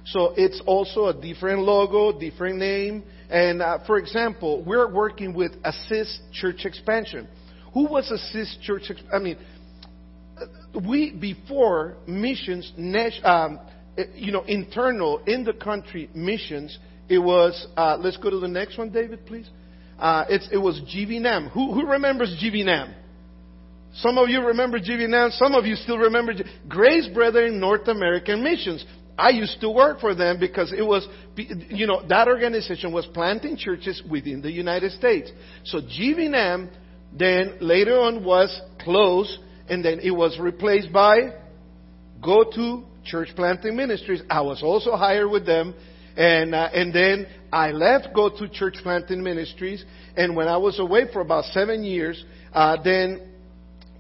So 0.07 0.35
it's 0.37 0.61
also 0.67 1.07
a 1.07 1.15
different 1.15 1.61
logo, 1.63 2.19
different 2.19 2.59
name. 2.59 3.05
And 3.29 3.63
uh, 3.63 3.79
for 3.87 3.99
example, 3.99 4.65
we're 4.65 4.93
working 4.93 5.35
with 5.35 5.53
Assist 5.65 6.21
Church 6.33 6.65
Expansion. 6.65 7.29
Who 7.75 7.87
was 7.89 8.11
Assist 8.11 8.63
Church? 8.63 8.91
I 9.13 9.19
mean, 9.19 9.37
we 10.89 11.13
before 11.13 11.97
missions, 12.07 12.73
um, 13.25 13.61
you 14.15 14.33
know, 14.33 14.43
internal 14.43 15.19
in 15.27 15.45
the 15.45 15.53
country 15.53 16.11
missions. 16.15 16.79
It 17.09 17.19
was. 17.19 17.67
Uh, 17.77 17.97
let's 18.01 18.17
go 18.17 18.31
to 18.31 18.39
the 18.39 18.49
next 18.49 18.79
one, 18.79 18.91
David, 18.91 19.27
please. 19.27 19.49
Uh, 19.99 20.25
it 20.29 20.59
was 20.59 20.81
GBNAM. 20.95 21.51
Who, 21.53 21.73
who 21.73 21.87
remembers 21.87 22.37
GBNAM? 22.43 22.95
Some 23.95 24.19
of 24.19 24.29
you 24.29 24.45
remember 24.45 24.79
GBNAM. 24.79 25.33
Some 25.39 25.55
of 25.55 25.65
you 25.65 25.75
still 25.75 25.97
remember 25.97 26.35
G- 26.35 26.45
Grace 26.69 27.09
Brethren 27.15 27.59
North 27.59 27.89
American 27.89 28.43
Missions. 28.43 28.85
I 29.19 29.31
used 29.31 29.59
to 29.63 29.71
work 29.71 30.01
for 30.01 30.15
them 30.15 30.39
because 30.39 30.75
it 30.77 30.83
was, 30.83 31.09
you 31.37 31.87
know, 31.87 32.03
that 32.07 32.29
organization 32.29 32.93
was 32.93 33.07
planting 33.15 33.57
churches 33.57 34.03
within 34.11 34.43
the 34.43 34.51
United 34.51 34.93
States. 34.93 35.31
So 35.65 35.79
GBNAM 35.81 36.69
then 37.17 37.57
later 37.63 37.99
on 37.99 38.23
was 38.23 38.61
closed 38.81 39.39
and 39.71 39.83
then 39.83 40.01
it 40.01 40.11
was 40.11 40.39
replaced 40.39 40.93
by 40.93 41.33
Go 42.23 42.45
to 42.55 42.83
Church 43.07 43.29
Planting 43.35 43.77
Ministries. 43.77 44.23
I 44.29 44.43
was 44.43 44.63
also 44.63 44.97
hired 44.97 45.31
with 45.31 45.47
them. 45.47 45.75
And, 46.17 46.55
uh, 46.55 46.71
and 46.73 46.95
then 46.95 47.27
I 47.53 47.71
left 47.73 48.15
Go 48.15 48.31
to 48.31 48.49
Church 48.49 48.77
Planting 48.83 49.23
Ministries. 49.23 49.85
And 50.17 50.35
when 50.35 50.49
I 50.49 50.57
was 50.57 50.79
away 50.79 51.05
for 51.13 51.21
about 51.21 51.45
seven 51.47 51.85
years, 51.85 52.25
uh, 52.53 52.77
then 52.83 53.21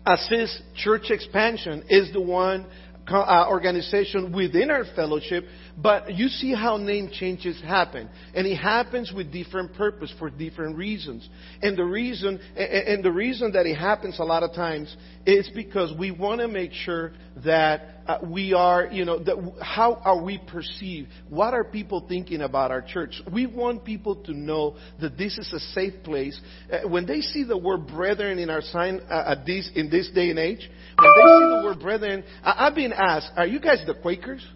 Assist 0.06 0.62
Church 0.76 1.10
Expansion 1.10 1.84
is 1.88 2.12
the 2.12 2.20
one 2.20 2.66
uh, 3.08 3.46
organization 3.48 4.32
within 4.32 4.70
our 4.70 4.84
fellowship, 4.94 5.44
but 5.76 6.14
you 6.14 6.28
see 6.28 6.54
how 6.54 6.78
name 6.78 7.10
changes 7.12 7.60
happen. 7.60 8.08
And 8.34 8.46
it 8.46 8.56
happens 8.56 9.12
with 9.14 9.32
different 9.32 9.74
purpose 9.74 10.12
for 10.18 10.30
different 10.30 10.76
reasons. 10.76 11.28
And 11.62 11.76
the 11.76 11.84
reason, 11.84 12.40
and 12.56 13.04
the 13.04 13.12
reason 13.12 13.52
that 13.52 13.66
it 13.66 13.76
happens 13.76 14.18
a 14.18 14.24
lot 14.24 14.42
of 14.42 14.54
times 14.54 14.94
is 15.26 15.50
because 15.54 15.92
we 15.98 16.10
want 16.10 16.40
to 16.40 16.48
make 16.48 16.72
sure 16.72 17.12
that 17.44 17.96
uh, 18.06 18.18
we 18.24 18.54
are, 18.54 18.86
you 18.86 19.04
know, 19.04 19.18
that 19.18 19.36
how 19.60 19.94
are 20.04 20.22
we 20.22 20.38
perceived? 20.38 21.08
What 21.28 21.52
are 21.52 21.64
people 21.64 22.06
thinking 22.08 22.40
about 22.40 22.70
our 22.70 22.80
church? 22.80 23.20
We 23.30 23.46
want 23.46 23.84
people 23.84 24.16
to 24.24 24.32
know 24.32 24.76
that 25.00 25.18
this 25.18 25.36
is 25.36 25.52
a 25.52 25.60
safe 25.74 26.02
place. 26.04 26.40
Uh, 26.72 26.88
when 26.88 27.04
they 27.04 27.20
see 27.20 27.44
the 27.44 27.58
word 27.58 27.86
brethren 27.88 28.38
in 28.38 28.48
our 28.48 28.62
sign 28.62 29.00
uh, 29.10 29.32
at 29.32 29.44
this, 29.44 29.68
in 29.74 29.90
this 29.90 30.08
day 30.14 30.30
and 30.30 30.38
age, 30.38 30.70
when 30.98 31.10
they 31.16 31.22
see 31.22 31.56
the 31.56 31.62
word 31.64 31.80
brethren, 31.80 32.24
I've 32.42 32.74
been 32.74 32.92
asked, 32.92 33.32
are 33.36 33.46
you 33.46 33.60
guys 33.60 33.82
the 33.86 33.94
Quakers? 33.94 34.46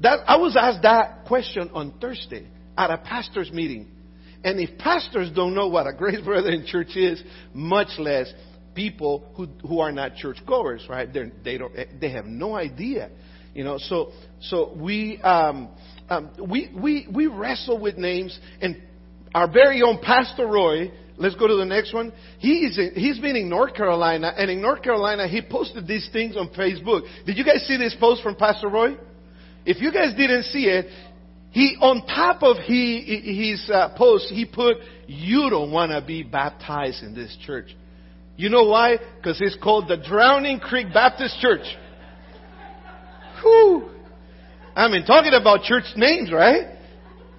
That, 0.00 0.20
I 0.26 0.36
was 0.36 0.56
asked 0.56 0.82
that 0.82 1.24
question 1.26 1.70
on 1.74 1.94
Thursday. 2.00 2.46
at 2.78 2.90
a 2.90 2.98
pastor's 2.98 3.50
meeting. 3.50 3.88
And 4.44 4.60
if 4.60 4.78
pastors 4.78 5.30
don't 5.34 5.54
know 5.54 5.66
what 5.68 5.86
a 5.86 5.92
Grace 5.92 6.20
Brethren 6.24 6.64
church 6.66 6.96
is, 6.96 7.22
much 7.52 7.88
less 7.98 8.32
people 8.74 9.32
who, 9.36 9.48
who 9.66 9.80
are 9.80 9.90
not 9.90 10.14
churchgoers, 10.14 10.86
right? 10.88 11.12
They're, 11.12 11.32
they 11.44 11.58
don't, 11.58 11.74
they 12.00 12.10
have 12.10 12.26
no 12.26 12.54
idea, 12.54 13.10
you 13.52 13.64
know. 13.64 13.78
So, 13.78 14.12
so 14.40 14.72
we, 14.76 15.20
um, 15.22 15.70
um, 16.08 16.30
we, 16.48 16.70
we, 16.80 17.08
we 17.12 17.26
wrestle 17.26 17.80
with 17.80 17.98
names 17.98 18.38
and 18.60 18.80
our 19.34 19.50
very 19.50 19.82
own 19.82 19.98
Pastor 20.00 20.46
Roy, 20.46 20.92
let's 21.16 21.34
go 21.34 21.48
to 21.48 21.56
the 21.56 21.64
next 21.64 21.92
one. 21.92 22.12
He's, 22.38 22.78
in, 22.78 22.92
he's 22.94 23.18
been 23.18 23.34
in 23.34 23.48
North 23.48 23.74
Carolina 23.74 24.32
and 24.36 24.48
in 24.48 24.62
North 24.62 24.82
Carolina 24.82 25.26
he 25.26 25.42
posted 25.42 25.88
these 25.88 26.08
things 26.12 26.36
on 26.36 26.50
Facebook. 26.50 27.02
Did 27.26 27.36
you 27.36 27.44
guys 27.44 27.66
see 27.66 27.76
this 27.76 27.96
post 27.98 28.22
from 28.22 28.36
Pastor 28.36 28.68
Roy? 28.68 28.96
If 29.68 29.82
you 29.82 29.92
guys 29.92 30.14
didn't 30.16 30.44
see 30.44 30.64
it, 30.64 30.86
he, 31.50 31.76
on 31.78 32.06
top 32.06 32.42
of 32.42 32.56
he, 32.56 33.50
his 33.50 33.68
uh, 33.68 33.90
post, 33.98 34.28
he 34.30 34.46
put, 34.46 34.78
you 35.06 35.50
don't 35.50 35.70
want 35.70 35.92
to 35.92 36.00
be 36.00 36.22
baptized 36.22 37.02
in 37.02 37.14
this 37.14 37.36
church. 37.44 37.76
You 38.38 38.48
know 38.48 38.64
why? 38.64 38.96
Because 39.16 39.38
it's 39.42 39.58
called 39.62 39.86
the 39.86 39.98
Drowning 39.98 40.58
Creek 40.58 40.86
Baptist 40.94 41.38
Church. 41.40 41.66
Whew. 43.42 43.90
I 44.74 44.88
mean, 44.88 45.04
talking 45.04 45.34
about 45.38 45.64
church 45.64 45.84
names, 45.96 46.32
right? 46.32 46.78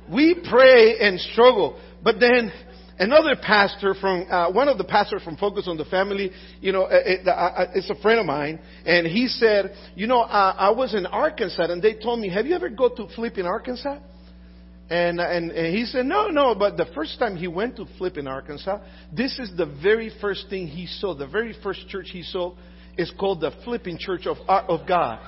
We 0.08 0.36
pray 0.48 1.00
and 1.00 1.20
struggle. 1.20 1.82
But 2.04 2.20
then 2.20 2.52
another 3.00 3.36
pastor 3.42 3.96
from, 3.96 4.28
uh, 4.30 4.52
one 4.52 4.68
of 4.68 4.78
the 4.78 4.84
pastors 4.84 5.24
from 5.24 5.38
Focus 5.38 5.68
on 5.68 5.78
the 5.78 5.86
Family, 5.86 6.32
you 6.62 6.72
know, 6.72 6.88
it, 6.92 7.26
uh, 7.28 7.32
uh, 7.32 7.72
it's 7.74 7.90
a 7.90 7.96
friend 7.96 8.20
of 8.20 8.26
mine, 8.26 8.60
and 8.86 9.08
he 9.08 9.28
said, 9.28 9.74
you 9.96 10.06
know, 10.06 10.22
uh, 10.22 10.56
I 10.58 10.70
was 10.72 10.94
in 10.94 11.06
Arkansas, 11.06 11.64
and 11.64 11.82
they 11.82 11.96
told 11.96 12.20
me, 12.20 12.30
have 12.30 12.46
you 12.46 12.56
ever 12.56 12.70
go 12.70 12.90
to 12.90 13.08
Flippin 13.16 13.46
Arkansas? 13.46 14.00
And, 14.90 15.20
and, 15.20 15.52
and 15.52 15.76
he 15.76 15.86
said, 15.86 16.06
no, 16.06 16.30
no, 16.30 16.56
but 16.56 16.76
the 16.76 16.88
first 16.96 17.20
time 17.20 17.36
he 17.36 17.48
went 17.48 17.76
to 17.78 17.86
Flippin 17.98 18.28
Arkansas, 18.28 18.80
this 19.16 19.38
is 19.38 19.52
the 19.56 19.68
very 19.82 20.12
first 20.20 20.48
thing 20.50 20.68
he 20.68 20.88
saw. 20.88 21.14
The 21.14 21.28
very 21.28 21.56
first 21.64 21.88
church 21.90 22.08
he 22.12 22.24
saw 22.24 22.56
is 22.98 23.12
called 23.18 23.40
the 23.40 23.52
Flipping 23.64 24.00
Church 24.00 24.26
of, 24.26 24.38
uh, 24.48 24.64
of 24.68 24.88
God. 24.88 25.20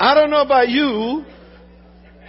I 0.00 0.14
don't 0.14 0.30
know 0.30 0.40
about 0.40 0.68
you. 0.68 1.24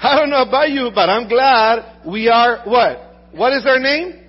I 0.01 0.15
don't 0.17 0.29
know 0.29 0.41
about 0.41 0.69
you, 0.69 0.91
but 0.93 1.09
I'm 1.09 1.27
glad 1.27 2.01
we 2.05 2.29
are 2.29 2.61
what? 2.65 2.99
What 3.33 3.53
is 3.53 3.65
our 3.65 3.79
name? 3.79 4.21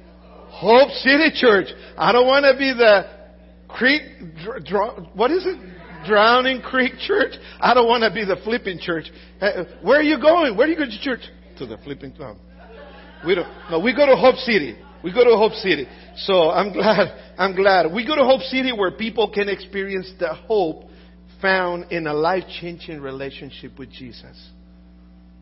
Hope 0.49 0.91
City 0.91 1.31
Church. 1.35 1.67
I 1.99 2.13
don't 2.13 2.27
want 2.27 2.45
to 2.45 2.57
be 2.57 2.73
the 2.73 3.07
creek, 3.69 4.03
dr- 4.45 4.65
dr- 4.65 5.17
what 5.17 5.31
is 5.31 5.45
it? 5.47 5.59
Drowning 6.07 6.61
Creek 6.61 6.93
Church. 6.99 7.33
I 7.61 7.75
don't 7.75 7.89
want 7.89 8.05
to 8.05 8.13
be 8.13 8.25
the 8.25 8.37
flipping 8.45 8.79
church. 8.79 9.07
Where 9.83 9.99
are 9.99 10.03
you 10.03 10.21
going? 10.21 10.57
Where 10.57 10.67
do 10.67 10.73
you 10.73 10.79
go 10.79 10.85
to 10.85 11.01
church? 11.01 11.23
To 11.59 11.67
the 11.67 11.79
flipping 11.79 12.13
club. 12.13 12.37
We 13.27 13.35
don't. 13.35 13.49
No, 13.71 13.81
we 13.81 13.95
go 13.97 14.05
to 14.07 14.15
Hope 14.15 14.37
City. 14.37 14.77
We 15.03 15.13
go 15.13 15.25
to 15.25 15.37
Hope 15.37 15.53
City. 15.55 15.87
So 16.17 16.51
I'm 16.51 16.73
glad. 16.73 17.35
I'm 17.39 17.57
glad. 17.57 17.93
We 17.93 18.07
go 18.07 18.15
to 18.15 18.25
Hope 18.25 18.43
City 18.43 18.71
where 18.73 18.91
people 18.91 19.31
can 19.31 19.49
experience 19.49 20.13
the 20.19 20.35
hope 20.35 20.85
found 21.41 21.91
in 21.91 22.07
a 22.07 22.15
life-changing 22.15 23.01
relationship 23.01 23.79
with 23.79 23.91
Jesus. 23.91 24.51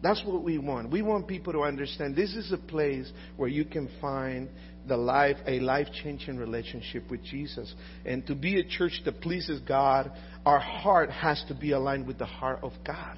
That's 0.02 0.22
what 0.24 0.42
we 0.42 0.58
want. 0.58 0.90
We 0.90 1.02
want 1.02 1.28
people 1.28 1.52
to 1.52 1.62
understand 1.62 2.16
this 2.16 2.34
is 2.34 2.50
a 2.52 2.58
place 2.58 3.10
where 3.36 3.48
you 3.48 3.64
can 3.64 3.88
find 4.00 4.48
the 4.88 4.96
life, 4.96 5.36
a 5.46 5.60
life-changing 5.60 6.36
relationship 6.36 7.08
with 7.08 7.22
Jesus. 7.22 7.72
And 8.04 8.26
to 8.26 8.34
be 8.34 8.58
a 8.58 8.64
church 8.64 9.00
that 9.04 9.20
pleases 9.20 9.60
God, 9.60 10.10
our 10.44 10.58
heart 10.58 11.10
has 11.10 11.44
to 11.46 11.54
be 11.54 11.70
aligned 11.70 12.08
with 12.08 12.18
the 12.18 12.26
heart 12.26 12.60
of 12.64 12.72
God. 12.84 13.16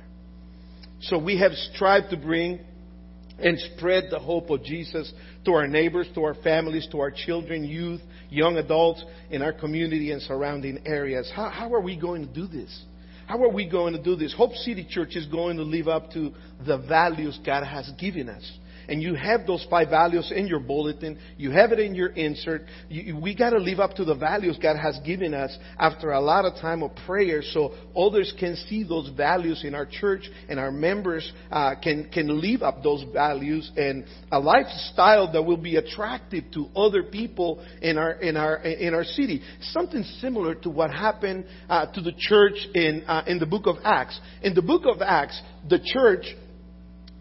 So 1.00 1.18
we 1.18 1.40
have 1.40 1.52
strived 1.52 2.10
to 2.10 2.18
bring 2.18 2.60
and 3.38 3.58
spread 3.74 4.04
the 4.10 4.18
hope 4.18 4.50
of 4.50 4.62
Jesus 4.62 5.12
to 5.44 5.52
our 5.52 5.66
neighbors, 5.66 6.06
to 6.14 6.22
our 6.22 6.34
families, 6.34 6.86
to 6.92 7.00
our 7.00 7.10
children, 7.10 7.64
youth, 7.64 8.00
young 8.30 8.58
adults 8.58 9.04
in 9.30 9.42
our 9.42 9.52
community 9.52 10.12
and 10.12 10.20
surrounding 10.22 10.86
areas. 10.86 11.32
How, 11.34 11.48
how 11.48 11.72
are 11.74 11.80
we 11.80 11.96
going 11.96 12.26
to 12.26 12.32
do 12.32 12.46
this? 12.46 12.84
How 13.26 13.42
are 13.42 13.48
we 13.48 13.68
going 13.68 13.94
to 13.94 14.02
do 14.02 14.16
this? 14.16 14.34
Hope 14.34 14.54
City 14.54 14.86
Church 14.88 15.16
is 15.16 15.26
going 15.26 15.56
to 15.56 15.62
live 15.62 15.88
up 15.88 16.10
to 16.12 16.32
the 16.64 16.78
values 16.78 17.38
God 17.44 17.64
has 17.64 17.90
given 17.98 18.28
us 18.28 18.58
and 18.88 19.02
you 19.02 19.14
have 19.14 19.46
those 19.46 19.66
five 19.70 19.90
values 19.90 20.32
in 20.34 20.46
your 20.46 20.60
bulletin. 20.60 21.18
You 21.36 21.50
have 21.50 21.72
it 21.72 21.78
in 21.78 21.94
your 21.94 22.08
insert. 22.08 22.62
You, 22.88 23.16
we 23.16 23.34
got 23.34 23.50
to 23.50 23.58
live 23.58 23.80
up 23.80 23.94
to 23.94 24.04
the 24.04 24.14
values 24.14 24.58
God 24.60 24.76
has 24.76 24.98
given 25.04 25.34
us 25.34 25.56
after 25.78 26.12
a 26.12 26.20
lot 26.20 26.44
of 26.44 26.54
time 26.60 26.82
of 26.82 26.92
prayer, 27.06 27.42
so 27.42 27.74
others 27.96 28.32
can 28.38 28.56
see 28.68 28.84
those 28.84 29.10
values 29.16 29.62
in 29.64 29.74
our 29.74 29.86
church, 29.86 30.28
and 30.48 30.58
our 30.58 30.70
members 30.70 31.30
uh, 31.50 31.74
can 31.82 32.10
can 32.10 32.40
live 32.40 32.62
up 32.62 32.82
those 32.82 33.04
values 33.12 33.70
and 33.76 34.04
a 34.32 34.38
lifestyle 34.38 35.32
that 35.32 35.42
will 35.42 35.56
be 35.56 35.76
attractive 35.76 36.44
to 36.52 36.66
other 36.76 37.02
people 37.02 37.64
in 37.82 37.98
our 37.98 38.12
in 38.12 38.36
our 38.36 38.56
in 38.56 38.94
our 38.94 39.04
city. 39.04 39.42
Something 39.60 40.02
similar 40.20 40.54
to 40.56 40.70
what 40.70 40.90
happened 40.90 41.46
uh, 41.68 41.86
to 41.92 42.00
the 42.00 42.12
church 42.16 42.56
in 42.74 43.04
uh, 43.06 43.24
in 43.26 43.38
the 43.38 43.46
book 43.46 43.66
of 43.66 43.76
Acts. 43.84 44.18
In 44.42 44.54
the 44.54 44.62
book 44.62 44.82
of 44.86 45.02
Acts, 45.02 45.40
the 45.68 45.78
church 45.78 46.26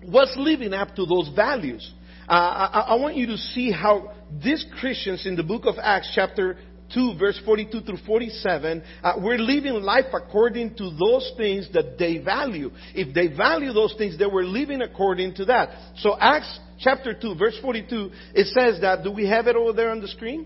was 0.08 0.34
living 0.38 0.74
up 0.74 0.96
to 0.96 1.06
those 1.06 1.30
values. 1.36 1.92
Uh, 2.28 2.32
I, 2.32 2.80
I, 2.92 2.96
want 2.96 3.18
you 3.18 3.28
to 3.28 3.38
see 3.38 3.72
how 3.72 4.14
these 4.44 4.66
Christians 4.80 5.26
in 5.26 5.36
the 5.36 5.44
book 5.44 5.66
of 5.66 5.76
Acts, 5.82 6.12
chapter 6.16 6.58
2, 6.94 7.16
verse 7.20 7.40
42 7.44 7.82
through 7.82 7.98
47, 8.06 8.82
uh, 9.04 9.14
we're 9.18 9.38
living 9.38 9.74
life 9.74 10.06
according 10.14 10.76
to 10.76 10.92
those 10.98 11.32
things 11.36 11.68
that 11.74 11.98
they 11.98 12.20
value. 12.20 12.72
If 12.96 13.14
they 13.14 13.28
value 13.28 13.74
those 13.74 13.94
things, 13.98 14.18
they 14.18 14.26
were 14.26 14.46
living 14.46 14.82
according 14.82 15.36
to 15.36 15.46
that. 15.46 15.70
So 15.98 16.16
Acts 16.18 16.60
chapter 16.80 17.14
2, 17.14 17.36
verse 17.36 17.58
42, 17.62 18.12
it 18.34 18.48
says 18.48 18.80
that, 18.82 19.04
do 19.04 19.12
we 19.12 19.28
have 19.28 19.48
it 19.48 19.56
over 19.56 19.74
there 19.74 19.92
on 19.92 20.00
the 20.00 20.08
screen? 20.08 20.46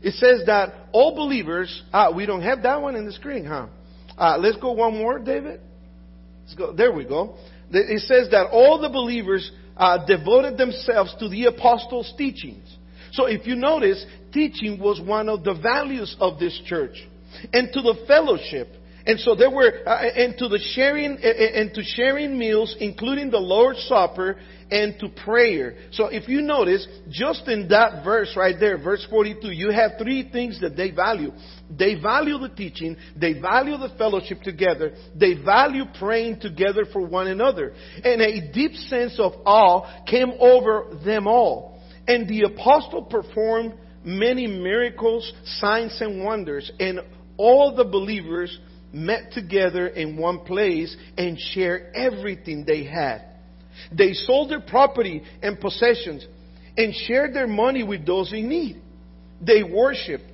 It 0.00 0.14
says 0.14 0.46
that 0.46 0.74
all 0.92 1.14
believers, 1.14 1.82
uh, 1.92 2.12
we 2.14 2.24
don't 2.24 2.42
have 2.42 2.62
that 2.62 2.80
one 2.80 2.94
in 2.94 3.04
the 3.04 3.12
screen, 3.12 3.44
huh? 3.44 3.66
Uh, 4.16 4.38
let's 4.38 4.56
go 4.56 4.72
one 4.72 4.96
more, 4.96 5.18
David. 5.18 5.60
Let's 6.44 6.54
go. 6.54 6.72
There 6.72 6.92
we 6.92 7.04
go 7.04 7.36
it 7.70 8.00
says 8.02 8.30
that 8.30 8.48
all 8.50 8.80
the 8.80 8.88
believers 8.88 9.50
uh, 9.76 10.04
devoted 10.06 10.56
themselves 10.58 11.14
to 11.20 11.28
the 11.28 11.46
apostles' 11.46 12.12
teachings. 12.16 12.76
So 13.12 13.26
if 13.26 13.46
you 13.46 13.54
notice, 13.54 14.04
teaching 14.32 14.78
was 14.78 15.00
one 15.00 15.28
of 15.28 15.44
the 15.44 15.54
values 15.54 16.16
of 16.20 16.38
this 16.38 16.60
church. 16.66 17.06
And 17.52 17.72
to 17.72 17.82
the 17.82 17.94
fellowship. 18.06 18.68
And 19.06 19.18
so 19.20 19.34
there 19.34 19.50
were, 19.50 19.72
uh, 19.86 20.02
and 20.16 20.36
to 20.38 20.48
the 20.48 20.58
sharing, 20.58 21.16
and 21.16 21.72
to 21.72 21.82
sharing 21.82 22.38
meals, 22.38 22.76
including 22.80 23.30
the 23.30 23.38
Lord's 23.38 23.82
Supper, 23.84 24.36
and 24.70 24.98
to 25.00 25.08
prayer. 25.08 25.76
So 25.92 26.06
if 26.06 26.28
you 26.28 26.42
notice, 26.42 26.86
just 27.10 27.48
in 27.48 27.68
that 27.68 28.04
verse 28.04 28.34
right 28.36 28.56
there, 28.58 28.78
verse 28.78 29.06
42, 29.08 29.50
you 29.50 29.70
have 29.70 29.92
three 29.98 30.28
things 30.30 30.60
that 30.60 30.76
they 30.76 30.90
value. 30.90 31.32
They 31.70 31.94
value 31.94 32.38
the 32.38 32.48
teaching, 32.48 32.96
they 33.16 33.34
value 33.34 33.76
the 33.76 33.94
fellowship 33.96 34.42
together, 34.42 34.94
they 35.14 35.34
value 35.34 35.84
praying 35.98 36.40
together 36.40 36.84
for 36.92 37.06
one 37.06 37.28
another. 37.28 37.74
And 38.04 38.20
a 38.20 38.52
deep 38.52 38.74
sense 38.74 39.18
of 39.18 39.32
awe 39.44 40.04
came 40.06 40.32
over 40.40 40.98
them 41.04 41.26
all. 41.26 41.82
And 42.06 42.28
the 42.28 42.42
apostle 42.42 43.02
performed 43.02 43.74
many 44.04 44.46
miracles, 44.46 45.30
signs, 45.44 46.00
and 46.00 46.24
wonders, 46.24 46.70
and 46.80 47.00
all 47.36 47.76
the 47.76 47.84
believers 47.84 48.58
met 48.92 49.32
together 49.32 49.86
in 49.86 50.16
one 50.16 50.40
place 50.40 50.96
and 51.16 51.38
shared 51.38 51.94
everything 51.94 52.64
they 52.66 52.84
had. 52.84 53.24
They 53.96 54.12
sold 54.12 54.50
their 54.50 54.60
property 54.60 55.22
and 55.42 55.60
possessions 55.60 56.26
and 56.76 56.94
shared 56.94 57.34
their 57.34 57.46
money 57.46 57.82
with 57.82 58.06
those 58.06 58.32
in 58.32 58.48
need. 58.48 58.80
They 59.40 59.62
worshiped 59.62 60.24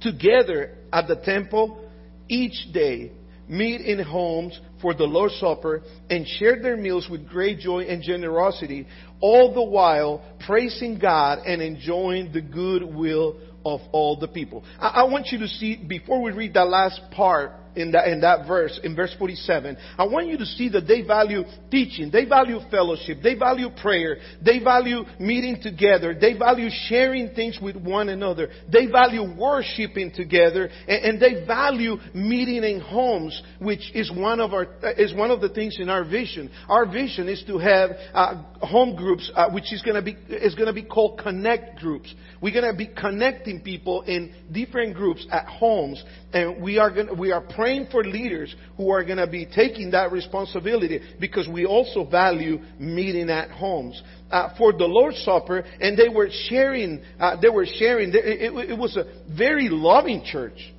together 0.00 0.76
at 0.92 1.08
the 1.08 1.16
temple 1.16 1.88
each 2.28 2.72
day, 2.72 3.12
meet 3.48 3.80
in 3.80 4.02
homes 4.02 4.58
for 4.80 4.94
the 4.94 5.04
Lord's 5.04 5.36
Supper, 5.40 5.82
and 6.10 6.26
shared 6.26 6.62
their 6.62 6.76
meals 6.76 7.08
with 7.10 7.28
great 7.28 7.58
joy 7.58 7.84
and 7.84 8.02
generosity, 8.02 8.86
all 9.20 9.54
the 9.54 9.62
while 9.62 10.22
praising 10.46 10.98
God 10.98 11.40
and 11.46 11.62
enjoying 11.62 12.32
the 12.32 12.42
goodwill 12.42 13.40
of 13.64 13.80
all 13.92 14.18
the 14.18 14.28
people. 14.28 14.62
I, 14.78 14.88
I 14.88 15.02
want 15.04 15.28
you 15.32 15.38
to 15.38 15.48
see, 15.48 15.76
before 15.76 16.22
we 16.22 16.32
read 16.32 16.54
that 16.54 16.68
last 16.68 17.00
part, 17.10 17.52
in 17.76 17.92
that, 17.92 18.08
in 18.08 18.20
that 18.20 18.46
verse, 18.46 18.78
in 18.82 18.94
verse 18.94 19.14
47, 19.18 19.76
I 19.98 20.04
want 20.06 20.28
you 20.28 20.38
to 20.38 20.46
see 20.46 20.68
that 20.70 20.86
they 20.86 21.02
value 21.02 21.42
teaching, 21.70 22.10
they 22.10 22.24
value 22.24 22.58
fellowship, 22.70 23.18
they 23.22 23.34
value 23.34 23.68
prayer, 23.80 24.16
they 24.44 24.58
value 24.58 25.04
meeting 25.18 25.60
together, 25.62 26.16
they 26.18 26.36
value 26.36 26.68
sharing 26.88 27.34
things 27.34 27.58
with 27.60 27.76
one 27.76 28.08
another, 28.08 28.48
they 28.70 28.86
value 28.86 29.22
worshiping 29.36 30.12
together, 30.14 30.68
and, 30.88 31.04
and 31.04 31.20
they 31.20 31.44
value 31.46 31.96
meeting 32.14 32.64
in 32.64 32.80
homes, 32.80 33.40
which 33.60 33.90
is 33.94 34.10
one 34.12 34.40
of 34.40 34.52
our, 34.52 34.66
is 34.96 35.14
one 35.14 35.30
of 35.30 35.40
the 35.40 35.48
things 35.48 35.76
in 35.78 35.88
our 35.88 36.04
vision. 36.04 36.50
Our 36.68 36.86
vision 36.86 37.28
is 37.28 37.42
to 37.46 37.58
have 37.58 37.90
uh, 38.12 38.42
home 38.60 38.96
groups, 38.96 39.30
uh, 39.34 39.50
which 39.50 39.72
is 39.72 39.82
going 39.82 39.96
to 39.96 40.02
be, 40.02 40.16
is 40.28 40.54
going 40.54 40.66
to 40.66 40.72
be 40.72 40.84
called 40.84 41.20
connect 41.22 41.80
groups. 41.80 42.14
We're 42.40 42.52
going 42.52 42.70
to 42.70 42.76
be 42.76 42.88
connecting 42.88 43.62
people 43.62 44.02
in 44.02 44.34
different 44.52 44.94
groups 44.94 45.26
at 45.30 45.46
homes, 45.46 46.02
and 46.32 46.62
we 46.62 46.78
are 46.78 46.90
going, 46.90 47.16
we 47.18 47.32
are 47.32 47.40
praying 47.40 47.63
praying 47.64 47.88
for 47.90 48.04
leaders 48.04 48.54
who 48.76 48.90
are 48.90 49.02
going 49.02 49.16
to 49.16 49.26
be 49.26 49.46
taking 49.46 49.90
that 49.92 50.12
responsibility 50.12 51.00
because 51.18 51.48
we 51.48 51.64
also 51.64 52.04
value 52.04 52.58
meeting 52.78 53.30
at 53.30 53.50
homes. 53.50 54.02
Uh, 54.30 54.54
for 54.58 54.70
the 54.74 54.84
Lord's 54.84 55.16
Supper, 55.24 55.64
and 55.80 55.96
they 55.96 56.10
were 56.10 56.28
sharing, 56.48 57.02
uh, 57.18 57.40
they 57.40 57.48
were 57.48 57.64
sharing, 57.64 58.10
it, 58.10 58.16
it, 58.16 58.70
it, 58.70 58.78
was 58.78 58.98
a 58.98 59.04
very 59.34 59.70
loving 59.70 60.22
church. 60.30 60.74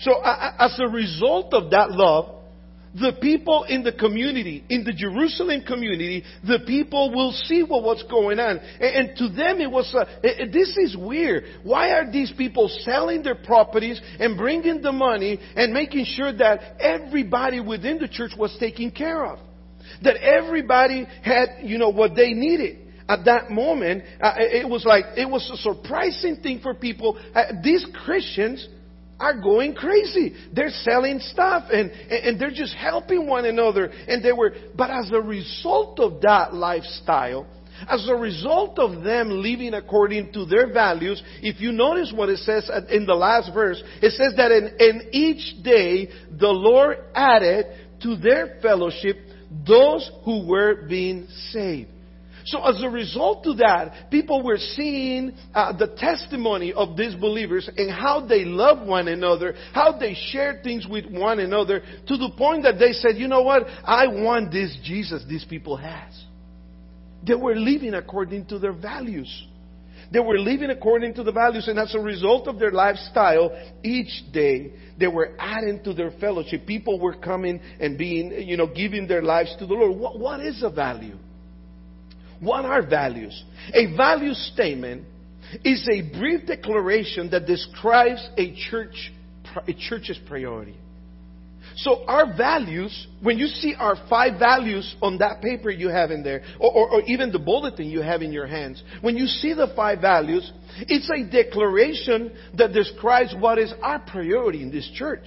So 0.00 0.12
uh, 0.12 0.54
as 0.58 0.78
a 0.78 0.88
result 0.88 1.52
of 1.52 1.72
that 1.72 1.90
love, 1.90 2.37
the 2.94 3.12
people 3.20 3.64
in 3.64 3.82
the 3.82 3.92
community, 3.92 4.64
in 4.68 4.84
the 4.84 4.92
Jerusalem 4.92 5.62
community, 5.66 6.24
the 6.46 6.60
people 6.66 7.12
will 7.14 7.32
see 7.32 7.62
what, 7.62 7.82
what's 7.82 8.02
going 8.04 8.38
on. 8.38 8.58
And, 8.80 9.08
and 9.08 9.18
to 9.18 9.28
them 9.28 9.60
it 9.60 9.70
was, 9.70 9.94
uh, 9.94 10.04
this 10.22 10.76
is 10.76 10.96
weird. 10.96 11.44
Why 11.62 11.90
are 11.90 12.10
these 12.10 12.32
people 12.36 12.68
selling 12.82 13.22
their 13.22 13.34
properties 13.34 14.00
and 14.18 14.36
bringing 14.36 14.80
the 14.80 14.92
money 14.92 15.38
and 15.56 15.72
making 15.72 16.06
sure 16.06 16.32
that 16.32 16.80
everybody 16.80 17.60
within 17.60 17.98
the 17.98 18.08
church 18.08 18.32
was 18.38 18.56
taken 18.58 18.90
care 18.90 19.24
of? 19.24 19.38
That 20.02 20.16
everybody 20.16 21.06
had, 21.22 21.60
you 21.62 21.78
know, 21.78 21.90
what 21.90 22.14
they 22.14 22.32
needed 22.32 22.88
at 23.08 23.24
that 23.24 23.50
moment, 23.50 24.04
uh, 24.20 24.34
it 24.36 24.68
was 24.68 24.84
like, 24.84 25.04
it 25.16 25.28
was 25.28 25.50
a 25.50 25.56
surprising 25.56 26.36
thing 26.42 26.60
for 26.60 26.74
people. 26.74 27.18
Uh, 27.34 27.44
these 27.62 27.84
Christians, 28.04 28.68
are 29.20 29.40
going 29.40 29.74
crazy. 29.74 30.34
They're 30.54 30.70
selling 30.70 31.18
stuff 31.18 31.64
and, 31.72 31.90
and 31.90 32.40
they're 32.40 32.50
just 32.50 32.74
helping 32.74 33.26
one 33.26 33.44
another. 33.44 33.86
And 33.86 34.24
they 34.24 34.32
were, 34.32 34.54
but 34.76 34.90
as 34.90 35.10
a 35.12 35.20
result 35.20 35.98
of 36.00 36.20
that 36.22 36.54
lifestyle, 36.54 37.46
as 37.88 38.08
a 38.08 38.14
result 38.14 38.78
of 38.78 39.04
them 39.04 39.30
living 39.30 39.74
according 39.74 40.32
to 40.32 40.44
their 40.46 40.72
values, 40.72 41.22
if 41.42 41.60
you 41.60 41.72
notice 41.72 42.12
what 42.14 42.28
it 42.28 42.38
says 42.38 42.70
in 42.90 43.06
the 43.06 43.14
last 43.14 43.52
verse, 43.52 43.80
it 44.02 44.12
says 44.12 44.34
that 44.36 44.50
in, 44.50 44.76
in 44.78 45.08
each 45.12 45.62
day 45.62 46.08
the 46.30 46.48
Lord 46.48 46.98
added 47.14 47.66
to 48.02 48.16
their 48.16 48.58
fellowship 48.62 49.16
those 49.66 50.10
who 50.24 50.46
were 50.46 50.86
being 50.88 51.26
saved. 51.50 51.90
So 52.48 52.64
as 52.64 52.82
a 52.82 52.88
result 52.88 53.46
of 53.46 53.58
that, 53.58 54.10
people 54.10 54.42
were 54.42 54.56
seeing 54.56 55.34
uh, 55.54 55.76
the 55.76 55.88
testimony 55.88 56.72
of 56.72 56.96
these 56.96 57.14
believers 57.14 57.68
and 57.76 57.90
how 57.90 58.26
they 58.26 58.46
love 58.46 58.86
one 58.86 59.06
another, 59.08 59.54
how 59.74 59.98
they 59.98 60.14
share 60.30 60.60
things 60.64 60.86
with 60.88 61.04
one 61.06 61.40
another, 61.40 61.80
to 61.80 62.16
the 62.16 62.30
point 62.38 62.62
that 62.62 62.78
they 62.78 62.92
said, 62.92 63.16
you 63.16 63.28
know 63.28 63.42
what? 63.42 63.64
I 63.84 64.06
want 64.06 64.50
this 64.50 64.76
Jesus 64.82 65.24
these 65.28 65.44
people 65.44 65.76
has. 65.76 66.24
They 67.26 67.34
were 67.34 67.54
living 67.54 67.92
according 67.92 68.46
to 68.46 68.58
their 68.58 68.72
values. 68.72 69.46
They 70.10 70.20
were 70.20 70.38
living 70.38 70.70
according 70.70 71.14
to 71.14 71.22
the 71.22 71.32
values, 71.32 71.68
and 71.68 71.78
as 71.78 71.94
a 71.94 72.00
result 72.00 72.48
of 72.48 72.58
their 72.58 72.70
lifestyle, 72.70 73.50
each 73.84 74.22
day 74.32 74.72
they 74.98 75.08
were 75.08 75.36
adding 75.38 75.84
to 75.84 75.92
their 75.92 76.12
fellowship. 76.12 76.66
People 76.66 76.98
were 76.98 77.14
coming 77.14 77.60
and 77.78 77.98
being, 77.98 78.32
you 78.48 78.56
know, 78.56 78.68
giving 78.68 79.06
their 79.06 79.22
lives 79.22 79.54
to 79.58 79.66
the 79.66 79.74
Lord. 79.74 79.98
what, 79.98 80.18
what 80.18 80.40
is 80.40 80.62
a 80.62 80.70
value? 80.70 81.18
What 82.40 82.64
are 82.64 82.86
values? 82.86 83.42
A 83.74 83.96
value 83.96 84.34
statement 84.34 85.04
is 85.64 85.88
a 85.90 86.02
brief 86.18 86.46
declaration 86.46 87.30
that 87.30 87.46
describes 87.46 88.28
a 88.36 88.54
church 88.70 89.12
a 89.66 89.72
church's 89.72 90.18
priority. 90.26 90.76
So 91.76 92.04
our 92.06 92.36
values, 92.36 93.06
when 93.22 93.38
you 93.38 93.46
see 93.46 93.74
our 93.78 93.94
five 94.08 94.38
values 94.38 94.96
on 95.00 95.18
that 95.18 95.40
paper 95.40 95.70
you 95.70 95.88
have 95.88 96.10
in 96.10 96.22
there, 96.22 96.42
or, 96.58 96.72
or, 96.72 96.90
or, 96.94 97.02
even 97.02 97.30
the 97.30 97.38
bulletin 97.38 97.86
you 97.86 98.00
have 98.02 98.20
in 98.22 98.32
your 98.32 98.46
hands, 98.46 98.82
when 99.00 99.16
you 99.16 99.26
see 99.26 99.54
the 99.54 99.72
five 99.76 100.00
values, 100.00 100.50
it's 100.80 101.08
a 101.10 101.30
declaration 101.30 102.32
that 102.56 102.72
describes 102.72 103.34
what 103.38 103.58
is 103.58 103.72
our 103.82 104.00
priority 104.00 104.62
in 104.62 104.72
this 104.72 104.90
church. 104.94 105.24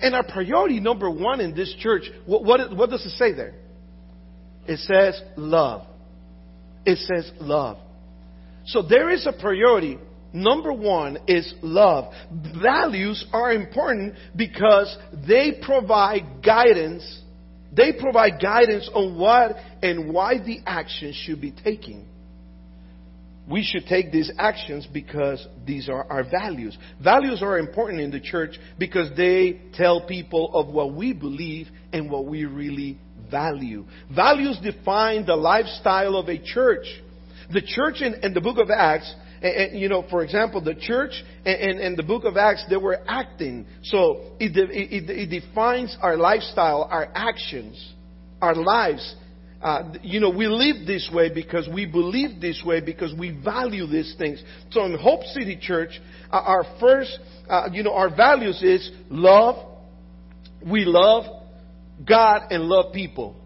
And 0.00 0.14
our 0.14 0.24
priority 0.24 0.80
number 0.80 1.10
one 1.10 1.40
in 1.40 1.54
this 1.54 1.74
church, 1.78 2.02
what, 2.26 2.44
what, 2.44 2.76
what 2.76 2.90
does 2.90 3.06
it 3.06 3.10
say 3.10 3.32
there? 3.32 3.54
It 4.66 4.78
says 4.80 5.20
love 5.36 5.86
it 6.88 6.98
says 6.98 7.30
love. 7.38 7.76
So 8.64 8.80
there 8.80 9.10
is 9.10 9.26
a 9.26 9.32
priority. 9.32 9.98
Number 10.32 10.72
one 10.72 11.18
is 11.26 11.52
love. 11.62 12.12
Values 12.62 13.26
are 13.32 13.52
important 13.52 14.14
because 14.34 14.96
they 15.26 15.60
provide 15.62 16.42
guidance. 16.42 17.22
They 17.74 17.92
provide 17.92 18.40
guidance 18.40 18.88
on 18.94 19.18
what 19.18 19.56
and 19.82 20.12
why 20.12 20.38
the 20.38 20.60
action 20.66 21.12
should 21.14 21.42
be 21.42 21.50
taken. 21.50 22.06
We 23.50 23.62
should 23.62 23.86
take 23.86 24.10
these 24.10 24.30
actions 24.38 24.86
because 24.90 25.46
these 25.66 25.88
are 25.90 26.04
our 26.10 26.24
values. 26.24 26.76
Values 27.02 27.42
are 27.42 27.58
important 27.58 28.00
in 28.00 28.10
the 28.10 28.20
church 28.20 28.58
because 28.78 29.14
they 29.16 29.60
tell 29.74 30.06
people 30.06 30.50
of 30.54 30.68
what 30.68 30.94
we 30.94 31.12
believe 31.12 31.68
and 31.92 32.10
what 32.10 32.26
we 32.26 32.44
really 32.44 32.98
value. 33.30 33.84
Values 34.14 34.58
define 34.62 35.26
the 35.26 35.36
lifestyle 35.36 36.16
of 36.16 36.28
a 36.28 36.38
church. 36.38 36.86
The 37.52 37.62
church 37.62 38.02
in, 38.02 38.14
in 38.22 38.34
the 38.34 38.40
book 38.40 38.58
of 38.58 38.70
Acts, 38.70 39.14
and, 39.40 39.54
and, 39.54 39.80
you 39.80 39.88
know, 39.88 40.04
for 40.10 40.22
example, 40.22 40.60
the 40.60 40.74
church 40.74 41.12
and, 41.44 41.80
and, 41.80 41.96
the 41.96 42.02
book 42.02 42.24
of 42.24 42.36
Acts, 42.36 42.64
they 42.68 42.76
were 42.76 42.98
acting. 43.06 43.66
So 43.84 44.32
it, 44.40 44.56
it, 44.56 45.08
it 45.08 45.40
defines 45.40 45.96
our 46.02 46.16
lifestyle, 46.16 46.88
our 46.90 47.08
actions, 47.14 47.94
our 48.42 48.54
lives. 48.54 49.14
Uh, 49.62 49.94
you 50.02 50.20
know, 50.20 50.30
we 50.30 50.46
live 50.46 50.86
this 50.86 51.10
way 51.12 51.32
because 51.32 51.68
we 51.72 51.84
believe 51.84 52.40
this 52.40 52.62
way 52.64 52.80
because 52.80 53.12
we 53.18 53.30
value 53.42 53.86
these 53.86 54.14
things. 54.16 54.42
So 54.70 54.84
in 54.84 54.96
Hope 54.96 55.24
City 55.24 55.58
Church, 55.60 56.00
uh, 56.30 56.36
our 56.36 56.64
first, 56.78 57.18
uh, 57.48 57.68
you 57.72 57.82
know, 57.82 57.92
our 57.92 58.14
values 58.14 58.62
is 58.62 58.90
love. 59.10 59.66
We 60.64 60.84
love 60.84 61.37
God 62.06 62.50
and 62.50 62.64
love 62.64 62.92
people. 62.92 63.36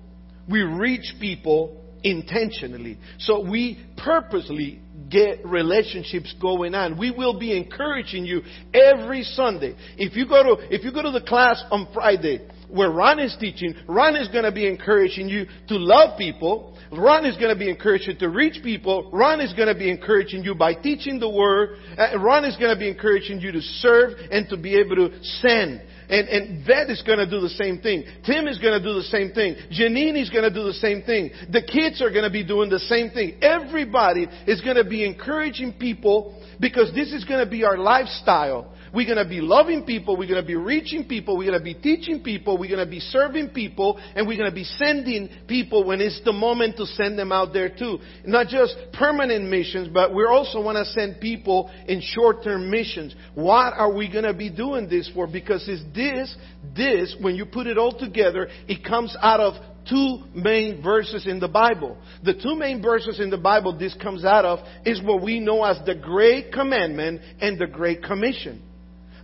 We 0.48 0.62
reach 0.62 1.14
people 1.20 1.82
intentionally. 2.02 2.98
So 3.18 3.48
we 3.48 3.84
purposely 3.96 4.80
get 5.08 5.44
relationships 5.44 6.34
going 6.40 6.74
on. 6.74 6.98
We 6.98 7.10
will 7.10 7.38
be 7.38 7.56
encouraging 7.56 8.24
you 8.24 8.42
every 8.74 9.22
Sunday. 9.22 9.76
If 9.96 10.16
you 10.16 10.26
go 10.26 10.42
to, 10.42 10.74
if 10.74 10.84
you 10.84 10.92
go 10.92 11.02
to 11.02 11.10
the 11.10 11.20
class 11.20 11.62
on 11.70 11.88
Friday 11.92 12.46
where 12.68 12.90
Ron 12.90 13.18
is 13.18 13.36
teaching, 13.38 13.74
Ron 13.86 14.16
is 14.16 14.28
going 14.28 14.44
to 14.44 14.52
be 14.52 14.66
encouraging 14.66 15.28
you 15.28 15.44
to 15.68 15.76
love 15.76 16.18
people. 16.18 16.78
Ron 16.90 17.26
is 17.26 17.36
going 17.36 17.52
to 17.52 17.58
be 17.58 17.68
encouraging 17.70 18.14
you 18.14 18.18
to 18.20 18.28
reach 18.30 18.62
people. 18.62 19.10
Ron 19.12 19.40
is 19.40 19.52
going 19.54 19.68
to 19.68 19.78
be 19.78 19.90
encouraging 19.90 20.42
you 20.42 20.54
by 20.54 20.74
teaching 20.74 21.20
the 21.20 21.28
word. 21.28 21.76
Uh, 21.96 22.18
Ron 22.18 22.44
is 22.44 22.56
going 22.56 22.74
to 22.74 22.78
be 22.78 22.88
encouraging 22.88 23.40
you 23.40 23.52
to 23.52 23.60
serve 23.60 24.12
and 24.30 24.48
to 24.48 24.56
be 24.56 24.76
able 24.76 24.96
to 24.96 25.22
send. 25.22 25.82
And, 26.12 26.28
and 26.28 26.66
Vet 26.66 26.90
is 26.90 27.00
going 27.00 27.20
to 27.20 27.28
do 27.28 27.40
the 27.40 27.48
same 27.48 27.80
thing. 27.80 28.04
Tim 28.26 28.46
is 28.46 28.58
going 28.58 28.78
to 28.78 28.86
do 28.86 28.92
the 28.92 29.04
same 29.04 29.32
thing. 29.32 29.56
Janine 29.72 30.20
is 30.20 30.28
going 30.28 30.44
to 30.44 30.52
do 30.52 30.62
the 30.62 30.74
same 30.74 31.00
thing. 31.02 31.30
The 31.50 31.62
kids 31.62 32.02
are 32.02 32.10
going 32.10 32.24
to 32.24 32.30
be 32.30 32.44
doing 32.44 32.68
the 32.68 32.80
same 32.80 33.10
thing. 33.10 33.38
Everybody 33.40 34.28
is 34.46 34.60
going 34.60 34.76
to 34.76 34.84
be 34.84 35.06
encouraging 35.06 35.72
people 35.80 36.38
because 36.60 36.92
this 36.94 37.14
is 37.14 37.24
going 37.24 37.42
to 37.42 37.50
be 37.50 37.64
our 37.64 37.78
lifestyle. 37.78 38.74
We're 38.94 39.06
going 39.06 39.24
to 39.24 39.28
be 39.28 39.40
loving 39.40 39.84
people. 39.84 40.18
We're 40.18 40.28
going 40.28 40.42
to 40.42 40.46
be 40.46 40.54
reaching 40.54 41.08
people. 41.08 41.38
We're 41.38 41.48
going 41.48 41.58
to 41.58 41.64
be 41.64 41.72
teaching 41.72 42.22
people. 42.22 42.58
We're 42.58 42.68
going 42.68 42.84
to 42.84 42.90
be 42.90 43.00
serving 43.00 43.48
people. 43.50 43.98
And 44.14 44.28
we're 44.28 44.36
going 44.36 44.50
to 44.50 44.54
be 44.54 44.64
sending 44.64 45.30
people 45.48 45.84
when 45.86 46.02
it's 46.02 46.20
the 46.26 46.32
moment 46.32 46.76
to 46.76 46.84
send 46.84 47.18
them 47.18 47.32
out 47.32 47.54
there 47.54 47.70
too. 47.70 48.00
Not 48.26 48.48
just 48.48 48.76
permanent 48.92 49.48
missions, 49.48 49.88
but 49.88 50.14
we 50.14 50.26
also 50.26 50.60
want 50.60 50.76
to 50.76 50.84
send 50.84 51.22
people 51.22 51.70
in 51.88 52.02
short-term 52.02 52.70
missions. 52.70 53.14
What 53.34 53.72
are 53.72 53.90
we 53.90 54.12
going 54.12 54.24
to 54.24 54.34
be 54.34 54.50
doing 54.50 54.90
this 54.90 55.10
for? 55.14 55.26
Because 55.26 55.66
it's 55.68 55.82
this, 56.02 56.36
this, 56.74 57.16
when 57.20 57.36
you 57.36 57.46
put 57.46 57.66
it 57.66 57.78
all 57.78 57.96
together, 57.96 58.48
it 58.66 58.84
comes 58.84 59.16
out 59.20 59.40
of 59.40 59.54
two 59.88 60.18
main 60.34 60.82
verses 60.82 61.26
in 61.26 61.38
the 61.38 61.48
Bible. 61.48 61.96
The 62.24 62.34
two 62.34 62.56
main 62.56 62.82
verses 62.82 63.20
in 63.20 63.30
the 63.30 63.38
Bible 63.38 63.76
this 63.78 63.94
comes 64.00 64.24
out 64.24 64.44
of 64.44 64.60
is 64.84 65.02
what 65.02 65.22
we 65.22 65.40
know 65.40 65.64
as 65.64 65.78
the 65.84 65.94
Great 65.94 66.52
Commandment 66.52 67.20
and 67.40 67.58
the 67.58 67.66
Great 67.66 68.02
Commission 68.02 68.62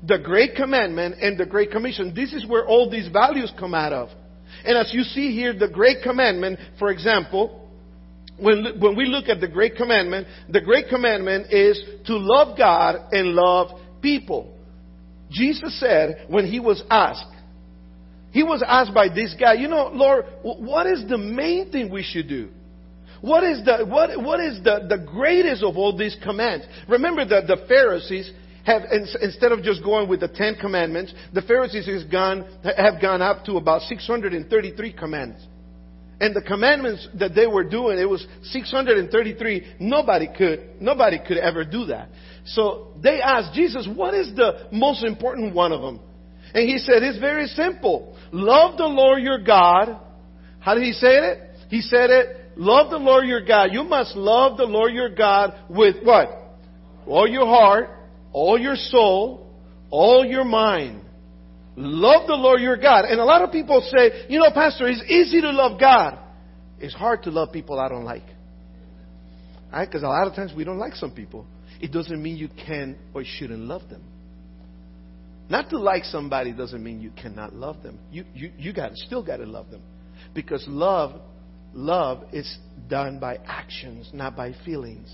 the 0.07 0.19
Great 0.19 0.55
Commandment 0.55 1.17
and 1.21 1.37
the 1.37 1.47
Great 1.47 1.71
Commission. 1.71 2.14
This 2.14 2.33
is 2.33 2.47
where 2.47 2.64
all 2.64 2.88
these 2.88 3.09
values 3.09 3.53
come 3.59 3.75
out 3.75 3.93
of. 3.93 4.09
And 4.64 4.79
as 4.79 4.93
you 4.93 5.03
see 5.03 5.33
here, 5.33 5.53
the 5.53 5.69
Great 5.69 6.03
Commandment, 6.03 6.59
for 6.79 6.91
example, 6.91 7.69
when, 8.38 8.79
when 8.79 8.97
we 8.97 9.07
look 9.07 9.29
at 9.29 9.41
the 9.41 9.49
Great 9.49 9.77
Commandment, 9.77 10.27
the 10.49 10.61
Great 10.61 10.88
Commandment 10.88 11.53
is 11.53 11.81
to 12.07 12.17
love 12.17 12.57
God 12.57 13.12
and 13.12 13.35
love 13.35 13.81
people. 14.01 14.55
Jesus 15.31 15.79
said 15.79 16.27
when 16.29 16.47
he 16.47 16.61
was 16.61 16.83
asked, 16.91 17.35
he 18.31 18.43
was 18.43 18.62
asked 18.67 18.95
by 18.95 19.09
this 19.09 19.35
guy, 19.38 19.55
you 19.55 19.69
know, 19.69 19.91
Lord, 19.93 20.27
what 20.43 20.87
is 20.87 21.09
the 21.09 21.19
main 21.19 21.71
thing 21.71 21.91
we 21.91 22.03
should 22.03 22.29
do? 22.29 22.51
What 23.21 23.43
is 23.43 23.64
the, 23.64 23.85
what, 23.85 24.23
what 24.23 24.41
is 24.41 24.62
the, 24.62 24.87
the 24.88 24.99
greatest 24.99 25.62
of 25.62 25.77
all 25.77 25.97
these 25.97 26.17
commands? 26.23 26.67
Remember 26.88 27.25
that 27.25 27.47
the 27.47 27.64
Pharisees, 27.67 28.31
have, 28.64 28.83
instead 29.21 29.51
of 29.51 29.62
just 29.62 29.83
going 29.83 30.09
with 30.09 30.21
the 30.21 30.29
Ten 30.29 30.55
Commandments, 30.55 31.12
the 31.33 31.43
Pharisees 31.43 31.87
has 31.87 32.05
gone, 32.05 32.47
have 32.77 33.01
gone 33.01 33.23
up 33.23 33.45
to 33.47 33.57
about 33.57 33.83
633 33.83 34.93
commandments. 34.93 35.45
And 36.21 36.35
the 36.35 36.43
commandments 36.43 37.09
that 37.19 37.35
they 37.35 37.47
were 37.47 37.64
doing, 37.64 37.99
it 37.99 38.09
was 38.09 38.27
633. 38.43 39.77
Nobody 39.81 40.29
could, 40.37 40.81
nobody 40.81 41.19
could 41.25 41.38
ever 41.38 41.64
do 41.64 41.87
that. 41.87 42.09
So 42.55 42.89
they 43.03 43.21
asked 43.21 43.55
Jesus, 43.55 43.89
what 43.95 44.15
is 44.15 44.35
the 44.35 44.69
most 44.73 45.05
important 45.05 45.55
one 45.55 45.73
of 45.73 45.83
them? 45.83 46.01
And 46.55 46.69
he 46.69 46.79
said, 46.79 47.03
it's 47.03 47.19
very 47.19 47.47
simple. 47.47 48.17
Love 48.33 48.79
the 48.79 48.87
Lord 48.87 49.23
your 49.23 49.43
God. 49.43 50.01
How 50.61 50.75
did 50.75 50.85
he 50.85 50.93
say 50.93 51.09
it? 51.09 51.51
He 51.69 51.83
said 51.83 52.11
it, 52.11 52.53
love 52.57 52.91
the 52.91 52.97
Lord 52.99 53.27
your 53.27 53.45
God. 53.45 53.69
You 53.73 53.85
must 53.85 54.17
love 54.17 54.57
the 54.57 54.65
Lord 54.65 54.95
your 54.95 55.11
God 55.11 55.55
with 55.69 55.97
what? 56.03 56.31
All 57.07 57.29
your 57.29 57.47
heart, 57.47 57.91
all 58.33 58.59
your 58.59 58.77
soul, 58.77 59.53
all 59.91 60.25
your 60.25 60.45
mind. 60.45 61.03
Love 61.77 62.27
the 62.27 62.35
Lord 62.35 62.61
your 62.61 62.77
God. 62.77 63.05
And 63.05 63.21
a 63.21 63.25
lot 63.25 63.43
of 63.43 63.53
people 63.53 63.87
say, 63.95 64.27
you 64.29 64.39
know, 64.39 64.51
Pastor, 64.53 64.89
it's 64.89 65.03
easy 65.09 65.41
to 65.43 65.51
love 65.51 65.79
God. 65.79 66.19
It's 66.81 66.95
hard 66.95 67.25
to 67.25 67.31
love 67.31 67.53
people 67.53 67.79
I 67.79 67.89
don't 67.89 68.05
like. 68.05 68.25
Right? 69.73 69.87
Because 69.87 70.03
a 70.03 70.09
lot 70.09 70.27
of 70.27 70.35
times 70.35 70.53
we 70.57 70.65
don't 70.65 70.79
like 70.79 70.95
some 70.95 71.11
people. 71.11 71.47
It 71.81 71.93
doesn't 71.93 72.23
mean 72.23 72.37
you 72.37 72.49
can 72.67 72.97
or 73.14 73.23
shouldn't 73.25 73.61
love 73.61 73.88
them. 73.88 74.03
Not 75.49 75.71
to 75.71 75.79
like 75.79 76.05
somebody 76.05 76.53
doesn't 76.53 76.83
mean 76.83 77.01
you 77.01 77.11
cannot 77.11 77.55
love 77.55 77.83
them. 77.83 77.99
You, 78.11 78.25
you, 78.35 78.53
you 78.59 78.73
got, 78.73 78.95
still 78.97 79.23
got 79.23 79.38
to 79.38 79.47
love 79.47 79.71
them. 79.71 79.83
Because 80.35 80.64
love, 80.69 81.21
love 81.73 82.25
is 82.33 82.59
done 82.88 83.19
by 83.19 83.38
actions, 83.47 84.11
not 84.12 84.37
by 84.37 84.55
feelings. 84.64 85.09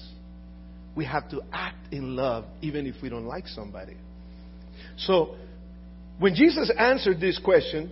We 0.97 1.05
have 1.05 1.29
to 1.31 1.43
act 1.53 1.93
in 1.93 2.17
love 2.17 2.45
even 2.63 2.87
if 2.87 2.97
we 3.03 3.09
don't 3.09 3.27
like 3.27 3.47
somebody. 3.47 3.97
So, 4.97 5.37
when 6.19 6.35
Jesus 6.35 6.71
answered 6.79 7.21
this 7.21 7.41
question, 7.45 7.91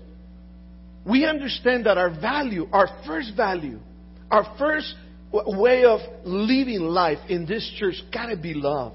we 1.05 1.25
understand 1.25 1.87
that 1.87 1.99
our 1.99 2.11
value, 2.11 2.69
our 2.73 2.89
first 3.05 3.33
value, 3.37 3.81
our 4.31 4.55
first 4.59 4.95
way 5.33 5.85
of 5.85 6.01
living 6.25 6.81
life 6.81 7.19
in 7.29 7.47
this 7.47 7.69
church 7.79 7.97
gotta 8.13 8.37
be 8.37 8.55
love. 8.55 8.93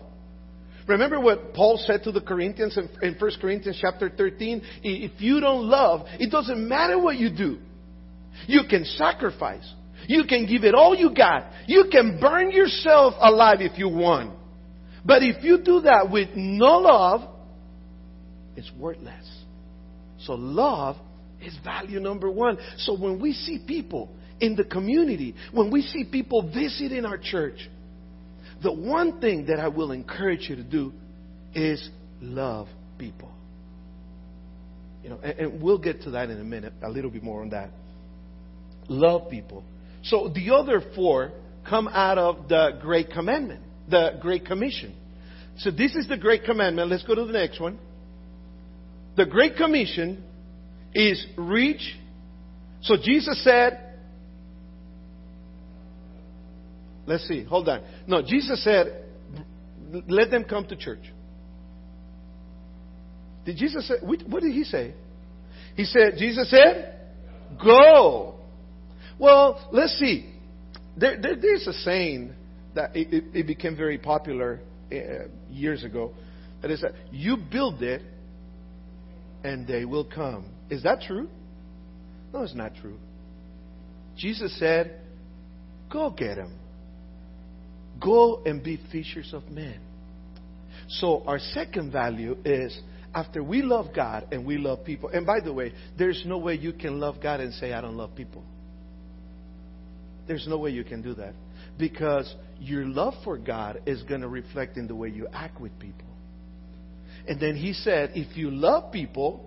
Remember 0.88 1.19
what 1.19 1.54
Paul 1.54 1.82
said 1.86 2.04
to 2.04 2.12
the 2.12 2.21
Corinthians 2.21 2.78
in, 2.78 2.89
in 3.02 3.15
1 3.19 3.32
Corinthians 3.41 3.78
chapter 3.82 4.10
13? 4.10 4.62
If 4.84 5.19
you 5.19 5.41
don't 5.41 5.65
love, 5.65 6.06
it 6.19 6.32
doesn't 6.32 6.67
matter 6.67 6.97
what 6.97 7.17
you 7.17 7.30
do. 7.30 7.58
You 8.45 8.62
can 8.69 8.86
sacrifice. 8.86 9.69
You 10.08 10.23
can 10.23 10.45
give 10.45 10.63
it 10.63 10.73
all 10.73 10.95
you 10.95 11.13
got. 11.13 11.47
You 11.65 11.86
can 11.91 12.19
burn 12.21 12.52
yourself 12.52 13.15
alive 13.19 13.58
if 13.60 13.78
you 13.78 13.89
want. 13.89 14.34
But 15.04 15.23
if 15.23 15.43
you 15.43 15.62
do 15.62 15.82
that 15.82 16.10
with 16.10 16.30
no 16.36 16.80
love, 16.80 17.21
it's 18.56 18.71
worthless. 18.78 19.26
So 20.21 20.34
love 20.34 20.95
is 21.41 21.58
value 21.63 22.00
number 22.00 22.30
one. 22.32 22.58
So 22.78 22.97
when 22.97 23.19
we 23.21 23.34
see 23.34 23.60
people 23.65 24.10
in 24.39 24.56
the 24.56 24.63
community, 24.63 25.36
when 25.52 25.71
we 25.71 25.82
see 25.82 26.04
people 26.04 26.52
visiting 26.54 27.06
our 27.06 27.17
church, 27.17 27.58
the 28.63 28.71
one 28.71 29.19
thing 29.19 29.47
that 29.47 29.60
I 29.60 29.67
will 29.67 29.91
encourage 29.91 30.50
you 30.50 30.56
to 30.56 30.63
do 30.63 30.93
is 31.54 31.89
love 32.21 32.67
people. 32.97 33.32
You 35.04 35.10
know, 35.10 35.19
and, 35.23 35.39
and 35.39 35.62
we'll 35.62 35.78
get 35.78 36.02
to 36.04 36.12
that 36.12 36.30
in 36.30 36.39
a 36.39 36.43
minute, 36.43 36.73
a 36.84 36.89
little 36.89 37.12
bit 37.12 37.23
more 37.23 37.41
on 37.41 37.50
that. 37.50 37.69
Love 38.89 39.30
people. 39.30 39.63
So 40.04 40.32
the 40.34 40.54
other 40.54 40.82
four 40.95 41.32
come 41.67 41.88
out 41.88 42.17
of 42.17 42.47
the 42.47 42.80
Great 42.82 43.12
Commandment, 43.12 43.62
the 43.89 44.17
Great 44.21 44.45
Commission. 44.45 44.95
So 45.58 45.71
this 45.71 45.95
is 45.95 46.08
the 46.08 46.17
Great 46.17 46.43
Commandment. 46.43 46.89
Let's 46.89 47.04
go 47.04 47.15
to 47.15 47.26
the 47.26 47.34
next 47.34 47.60
one. 47.60 47.80
The 49.15 49.26
Great 49.26 49.56
Commission 49.56 50.23
is 50.93 51.26
reach. 51.38 51.95
So 52.82 52.95
Jesus 53.02 53.43
said, 53.43 53.87
Let's 57.08 57.28
see. 57.28 57.43
Hold 57.46 57.70
on. 57.70 57.82
No, 58.06 58.22
Jesus 58.22 58.63
said, 58.63 59.06
let 60.08 60.30
them 60.30 60.43
come 60.43 60.67
to 60.67 60.76
church. 60.76 61.12
Did 63.46 63.56
Jesus 63.56 63.88
say, 63.88 63.96
what 64.02 64.43
did 64.43 64.54
he 64.54 64.65
say? 64.65 64.93
He 65.76 65.86
said, 65.86 66.15
Jesus 66.17 66.50
said, 66.50 67.00
go. 67.63 68.36
Well, 69.17 69.70
let's 69.72 69.98
see. 69.98 70.34
There, 70.98 71.20
there, 71.22 71.38
there's 71.38 71.65
a 71.65 71.74
saying 71.74 72.34
that 72.76 72.96
it, 72.96 73.13
it, 73.13 73.24
it 73.34 73.48
became 73.48 73.78
very 73.78 73.98
popular 73.98 74.60
uh, 74.91 75.30
years 75.50 75.84
ago. 75.86 76.13
That 76.62 76.72
is, 76.72 76.82
that 76.82 76.91
you 77.12 77.38
build 77.38 77.82
it 77.84 78.02
and 79.43 79.65
they 79.65 79.86
will 79.86 80.04
come. 80.04 80.46
Is 80.70 80.84
that 80.84 81.02
true? 81.02 81.30
No, 82.34 82.43
it's 82.43 82.56
not 82.56 82.74
true. 82.82 82.98
Jesus 84.17 84.58
said, 84.60 85.00
go 85.89 86.10
get 86.10 86.36
them. 86.36 86.54
Go 88.00 88.42
and 88.46 88.64
be 88.64 88.80
fishers 88.92 89.34
of 89.34 89.50
men. 89.50 89.80
So, 90.90 91.24
our 91.26 91.40
second 91.40 91.92
value 91.92 92.38
is 92.46 92.78
after 93.14 93.44
we 93.44 93.62
love 93.62 93.88
God 93.96 94.28
and 94.32 94.46
we 94.46 94.58
love 94.58 94.86
people, 94.86 95.10
and 95.10 95.26
by 95.26 95.40
the 95.40 95.52
way, 95.52 95.74
there's 95.98 96.24
no 96.26 96.38
way 96.38 96.56
you 96.56 96.74
can 96.74 97.00
love 97.00 97.16
God 97.22 97.40
and 97.40 97.54
say, 97.54 97.74
I 97.74 97.82
don't 97.82 97.98
love 97.98 98.16
people. 98.16 98.44
There's 100.28 100.48
no 100.48 100.58
way 100.58 100.72
you 100.72 100.84
can 100.84 101.02
do 101.02 101.14
that. 101.16 101.34
Because 101.78 102.34
your 102.60 102.86
love 102.86 103.14
for 103.24 103.38
God 103.38 103.82
is 103.86 104.04
going 104.04 104.22
to 104.22 104.28
reflect 104.28 104.78
in 104.78 104.88
the 104.88 104.96
way 104.96 105.10
you 105.10 105.28
act 105.34 105.60
with 105.60 105.78
people. 105.80 106.08
And 107.28 107.40
then 107.40 107.56
he 107.56 107.74
said, 107.74 108.12
if 108.16 108.38
you 108.38 108.52
love 108.52 108.92
people, 108.92 109.47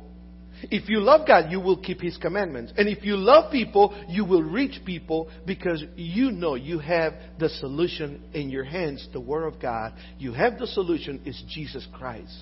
if 0.64 0.88
you 0.88 1.00
love 1.00 1.26
God, 1.26 1.50
you 1.50 1.60
will 1.60 1.76
keep 1.76 2.00
His 2.00 2.16
commandments. 2.16 2.72
And 2.76 2.88
if 2.88 3.04
you 3.04 3.16
love 3.16 3.50
people, 3.50 3.98
you 4.08 4.24
will 4.24 4.42
reach 4.42 4.80
people 4.84 5.28
because 5.46 5.82
you 5.96 6.30
know 6.30 6.54
you 6.54 6.78
have 6.78 7.14
the 7.38 7.48
solution 7.48 8.22
in 8.34 8.50
your 8.50 8.64
hands, 8.64 9.08
the 9.12 9.20
Word 9.20 9.46
of 9.46 9.60
God. 9.60 9.94
You 10.18 10.32
have 10.32 10.58
the 10.58 10.66
solution, 10.66 11.20
is 11.24 11.42
Jesus 11.48 11.86
Christ 11.92 12.36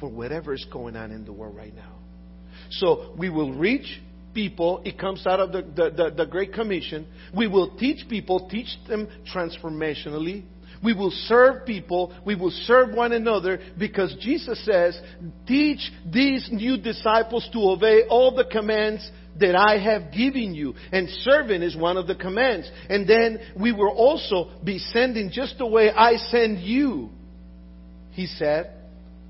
for 0.00 0.08
whatever 0.08 0.54
is 0.54 0.64
going 0.72 0.96
on 0.96 1.10
in 1.10 1.24
the 1.24 1.32
world 1.32 1.56
right 1.56 1.74
now. 1.74 1.94
So 2.70 3.14
we 3.18 3.30
will 3.30 3.52
reach 3.52 4.00
people. 4.34 4.82
It 4.84 4.98
comes 4.98 5.26
out 5.26 5.40
of 5.40 5.52
the, 5.52 5.62
the, 5.62 5.90
the, 5.90 6.14
the 6.16 6.26
Great 6.26 6.52
Commission. 6.52 7.06
We 7.36 7.48
will 7.48 7.76
teach 7.76 8.08
people, 8.08 8.48
teach 8.48 8.68
them 8.88 9.08
transformationally. 9.34 10.44
We 10.82 10.94
will 10.94 11.10
serve 11.10 11.66
people. 11.66 12.12
We 12.24 12.34
will 12.34 12.52
serve 12.64 12.94
one 12.94 13.12
another 13.12 13.60
because 13.78 14.14
Jesus 14.20 14.64
says, 14.64 15.00
teach 15.46 15.80
these 16.10 16.48
new 16.52 16.76
disciples 16.76 17.48
to 17.52 17.58
obey 17.58 18.02
all 18.08 18.34
the 18.34 18.44
commands 18.44 19.10
that 19.40 19.54
I 19.54 19.78
have 19.78 20.12
given 20.12 20.54
you. 20.54 20.74
And 20.92 21.08
serving 21.22 21.62
is 21.62 21.76
one 21.76 21.96
of 21.96 22.06
the 22.06 22.14
commands. 22.14 22.70
And 22.88 23.08
then 23.08 23.38
we 23.60 23.72
will 23.72 23.90
also 23.90 24.50
be 24.64 24.78
sending 24.78 25.30
just 25.32 25.58
the 25.58 25.66
way 25.66 25.90
I 25.90 26.16
send 26.16 26.60
you. 26.60 27.10
He 28.12 28.26
said, 28.26 28.74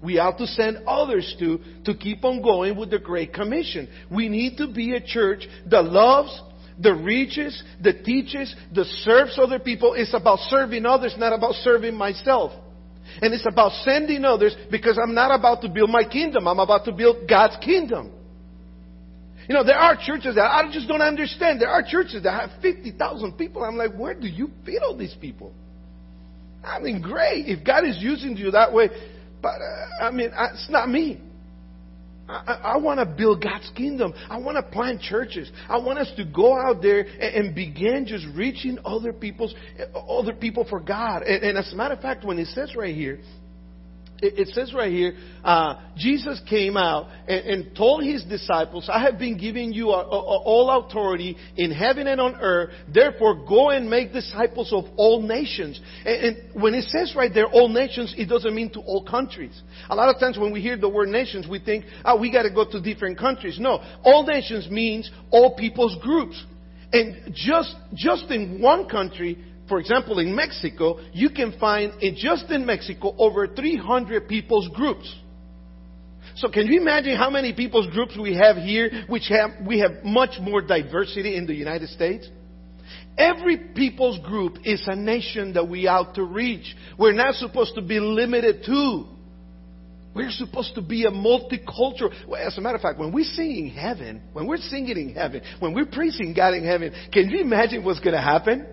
we 0.03 0.19
ought 0.19 0.39
to 0.39 0.47
send 0.47 0.79
others 0.87 1.35
to, 1.41 1.59
to 1.85 1.95
keep 1.95 2.25
on 2.25 2.41
going 2.41 2.77
with 2.77 2.91
the 2.91 2.99
Great 2.99 3.35
Commission. 3.35 3.89
We 4.11 4.29
need 4.29 4.57
to 4.59 4.73
be 4.73 4.95
a 4.95 5.01
church 5.05 5.47
that 5.71 5.85
loves, 5.85 6.41
the 6.81 6.95
reaches, 6.95 7.63
the 7.83 7.93
teaches, 7.93 8.55
the 8.73 8.85
serves 9.05 9.39
other 9.39 9.59
people. 9.59 9.95
It's 9.95 10.15
about 10.15 10.39
serving 10.49 10.87
others, 10.87 11.15
not 11.19 11.33
about 11.33 11.55
serving 11.55 11.95
myself. 11.95 12.53
And 13.21 13.33
it's 13.35 13.47
about 13.51 13.73
sending 13.85 14.25
others 14.25 14.55
because 14.71 14.99
I'm 15.03 15.15
not 15.15 15.37
about 15.37 15.63
to 15.63 15.69
build 15.69 15.91
my 15.91 16.05
kingdom. 16.05 16.47
I'm 16.47 16.59
about 16.59 16.85
to 16.85 16.93
build 16.93 17.29
God's 17.29 17.57
kingdom. 17.65 18.13
You 19.49 19.55
know, 19.55 19.65
there 19.65 19.79
are 19.79 19.97
churches 19.97 20.35
that 20.35 20.45
I 20.45 20.71
just 20.71 20.87
don't 20.87 21.01
understand. 21.01 21.61
There 21.61 21.71
are 21.71 21.83
churches 21.83 22.23
that 22.23 22.39
have 22.39 22.61
50,000 22.61 23.33
people. 23.33 23.65
I'm 23.65 23.77
like, 23.77 23.95
where 23.95 24.15
do 24.15 24.27
you 24.27 24.51
feed 24.65 24.79
all 24.79 24.97
these 24.97 25.17
people? 25.19 25.55
I 26.63 26.81
mean, 26.81 27.01
great. 27.01 27.47
If 27.47 27.65
God 27.65 27.87
is 27.87 27.97
using 27.99 28.37
you 28.37 28.51
that 28.51 28.75
way, 28.75 28.91
but 29.41 29.55
uh, 29.55 30.05
I 30.05 30.11
mean, 30.11 30.31
it's 30.35 30.69
not 30.69 30.89
me. 30.91 31.23
I, 32.29 32.75
I 32.75 32.77
want 32.77 33.01
to 33.01 33.07
build 33.07 33.43
God's 33.43 33.71
kingdom. 33.75 34.13
I 34.29 34.39
want 34.39 34.57
to 34.57 34.63
plant 34.63 35.01
churches. 35.01 35.51
I 35.69 35.79
want 35.79 35.99
us 35.99 36.13
to 36.17 36.25
go 36.25 36.55
out 36.55 36.83
there 36.83 37.01
and, 37.01 37.47
and 37.47 37.55
begin 37.55 38.05
just 38.07 38.27
reaching 38.35 38.79
other 38.85 39.13
people's 39.13 39.55
other 39.95 40.35
people 40.35 40.67
for 40.69 40.81
God. 40.81 41.23
And, 41.23 41.43
and 41.43 41.59
as 41.59 41.73
a 41.73 41.77
matter 41.77 41.95
of 41.95 42.01
fact, 42.01 42.25
when 42.25 42.39
it 42.39 42.49
says 42.49 42.75
right 42.77 42.95
here, 42.95 43.21
it, 44.21 44.49
says 44.49 44.75
right 44.75 44.91
here, 44.91 45.15
uh, 45.45 45.77
Jesus 45.97 46.41
came 46.49 46.77
out 46.77 47.09
and, 47.29 47.47
and, 47.47 47.77
told 47.77 48.03
his 48.03 48.25
disciples, 48.25 48.89
I 48.93 49.01
have 49.03 49.19
been 49.19 49.39
giving 49.39 49.73
you 49.73 49.91
all 49.91 50.85
authority 50.85 51.37
in 51.57 51.71
heaven 51.71 52.07
and 52.07 52.21
on 52.21 52.35
earth. 52.41 52.71
Therefore, 52.93 53.47
go 53.47 53.71
and 53.71 53.89
make 53.89 54.13
disciples 54.13 54.73
of 54.73 54.85
all 54.97 55.23
nations. 55.23 55.81
And, 56.05 56.25
and 56.25 56.63
when 56.63 56.75
it 56.75 56.85
says 56.85 57.15
right 57.17 57.33
there, 57.33 57.47
all 57.47 57.69
nations, 57.69 58.15
it 58.19 58.29
doesn't 58.29 58.55
mean 58.55 58.73
to 58.73 58.81
all 58.81 59.05
countries. 59.05 59.63
A 59.89 59.95
lot 59.95 60.13
of 60.13 60.21
times 60.21 60.39
when 60.39 60.53
we 60.53 60.61
hear 60.61 60.77
the 60.77 60.89
word 60.89 61.09
nations, 61.09 61.47
we 61.49 61.61
think, 61.61 61.85
oh, 62.05 62.19
we 62.19 62.33
got 62.33 62.43
to 62.43 62.51
go 62.51 62.69
to 62.69 62.81
different 62.81 63.19
countries. 63.19 63.59
No, 63.61 63.83
all 64.03 64.27
nations 64.27 64.69
means 64.71 65.11
all 65.31 65.55
people's 65.57 65.97
groups. 66.03 66.45
And 66.93 67.35
just, 67.35 67.77
just 67.95 68.31
in 68.31 68.63
one 68.63 68.89
country, 68.89 69.45
for 69.69 69.79
example, 69.79 70.19
in 70.19 70.35
Mexico, 70.35 70.99
you 71.13 71.31
can 71.31 71.59
find 71.59 72.03
in 72.03 72.17
just 72.17 72.51
in 72.51 72.65
Mexico 72.65 73.15
over 73.19 73.47
300 73.47 74.29
people's 74.29 74.69
groups. 74.75 75.15
So 76.37 76.49
can 76.49 76.67
you 76.67 76.81
imagine 76.81 77.17
how 77.17 77.31
many 77.31 77.53
people's 77.53 77.89
groups 77.89 78.17
we 78.17 78.35
have 78.35 78.57
here, 78.57 79.05
which 79.09 79.29
have, 79.29 79.51
we 79.67 79.81
have 79.81 80.05
much 80.05 80.39
more 80.41 80.63
diversity 80.63 81.37
in 81.37 81.47
the 81.47 81.55
United 81.55 81.89
States? 81.89 82.29
Every 83.17 83.57
people's 83.75 84.21
group 84.25 84.59
is 84.65 84.83
a 84.87 84.95
nation 84.95 85.55
that 85.55 85.69
we 85.69 85.89
ought 85.89 86.15
to 86.15 86.23
reach. 86.23 86.77
We're 86.97 87.13
not 87.13 87.35
supposed 87.35 87.75
to 87.75 87.83
be 87.83 87.99
limited 87.99 88.65
to. 88.67 89.05
We're 90.15 90.31
supposed 90.31 90.77
to 90.77 90.83
be 90.83 91.05
a 91.05 91.11
multicultural. 91.11 92.13
Well, 92.29 92.41
as 92.45 92.57
a 92.57 92.61
matter 92.61 92.77
of 92.77 92.83
fact, 92.83 92.99
when 92.99 93.13
we 93.13 93.25
sing 93.25 93.67
in 93.67 93.71
heaven, 93.71 94.23
when 94.33 94.47
we're 94.47 94.57
singing 94.59 94.97
in 94.97 95.15
heaven, 95.15 95.43
when 95.59 95.75
we're 95.75 95.87
praising 95.87 96.35
God 96.35 96.55
in 96.55 96.65
heaven, 96.65 96.93
can 97.13 97.29
you 97.31 97.41
imagine 97.41 97.85
what's 97.85 98.01
going 98.01 98.15
to 98.15 98.21
happen? 98.21 98.67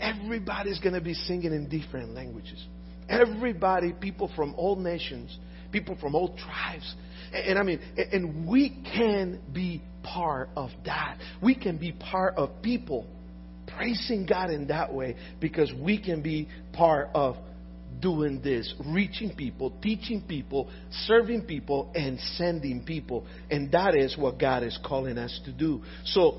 Everybody's 0.00 0.78
going 0.80 0.94
to 0.94 1.00
be 1.00 1.14
singing 1.14 1.52
in 1.52 1.68
different 1.68 2.14
languages. 2.14 2.64
Everybody, 3.08 3.92
people 3.92 4.30
from 4.36 4.54
all 4.54 4.76
nations, 4.76 5.36
people 5.72 5.96
from 6.00 6.14
all 6.14 6.36
tribes. 6.36 6.94
And, 7.32 7.46
and 7.46 7.58
I 7.58 7.62
mean, 7.62 7.80
and, 7.96 8.12
and 8.12 8.48
we 8.48 8.70
can 8.94 9.40
be 9.52 9.82
part 10.02 10.50
of 10.56 10.70
that. 10.84 11.18
We 11.42 11.54
can 11.54 11.78
be 11.78 11.92
part 11.92 12.36
of 12.36 12.62
people 12.62 13.06
praising 13.76 14.26
God 14.26 14.50
in 14.50 14.68
that 14.68 14.92
way 14.92 15.16
because 15.40 15.72
we 15.80 16.02
can 16.02 16.22
be 16.22 16.48
part 16.72 17.10
of 17.14 17.36
doing 18.00 18.40
this, 18.42 18.72
reaching 18.86 19.34
people, 19.34 19.72
teaching 19.82 20.22
people, 20.26 20.70
serving 21.06 21.42
people, 21.42 21.90
and 21.94 22.18
sending 22.36 22.84
people. 22.84 23.26
And 23.50 23.72
that 23.72 23.96
is 23.96 24.16
what 24.16 24.38
God 24.38 24.62
is 24.62 24.78
calling 24.84 25.18
us 25.18 25.40
to 25.44 25.52
do. 25.52 25.82
So, 26.04 26.38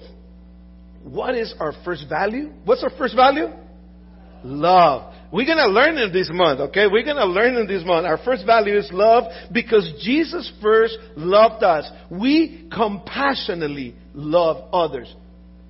what 1.03 1.35
is 1.35 1.53
our 1.59 1.73
first 1.83 2.05
value? 2.09 2.51
What's 2.65 2.83
our 2.83 2.91
first 2.97 3.15
value? 3.15 3.47
Love. 4.43 5.13
We're 5.31 5.45
going 5.45 5.57
to 5.57 5.67
learn 5.67 5.97
in 5.97 6.11
this 6.11 6.29
month, 6.31 6.59
okay? 6.59 6.87
We're 6.87 7.03
going 7.03 7.17
to 7.17 7.25
learn 7.25 7.55
in 7.55 7.67
this 7.67 7.83
month. 7.85 8.05
Our 8.05 8.17
first 8.23 8.45
value 8.45 8.77
is 8.77 8.89
love 8.91 9.25
because 9.51 9.91
Jesus 10.01 10.51
first 10.61 10.97
loved 11.15 11.63
us. 11.63 11.89
We 12.09 12.67
compassionately 12.73 13.95
love 14.13 14.73
others. 14.73 15.13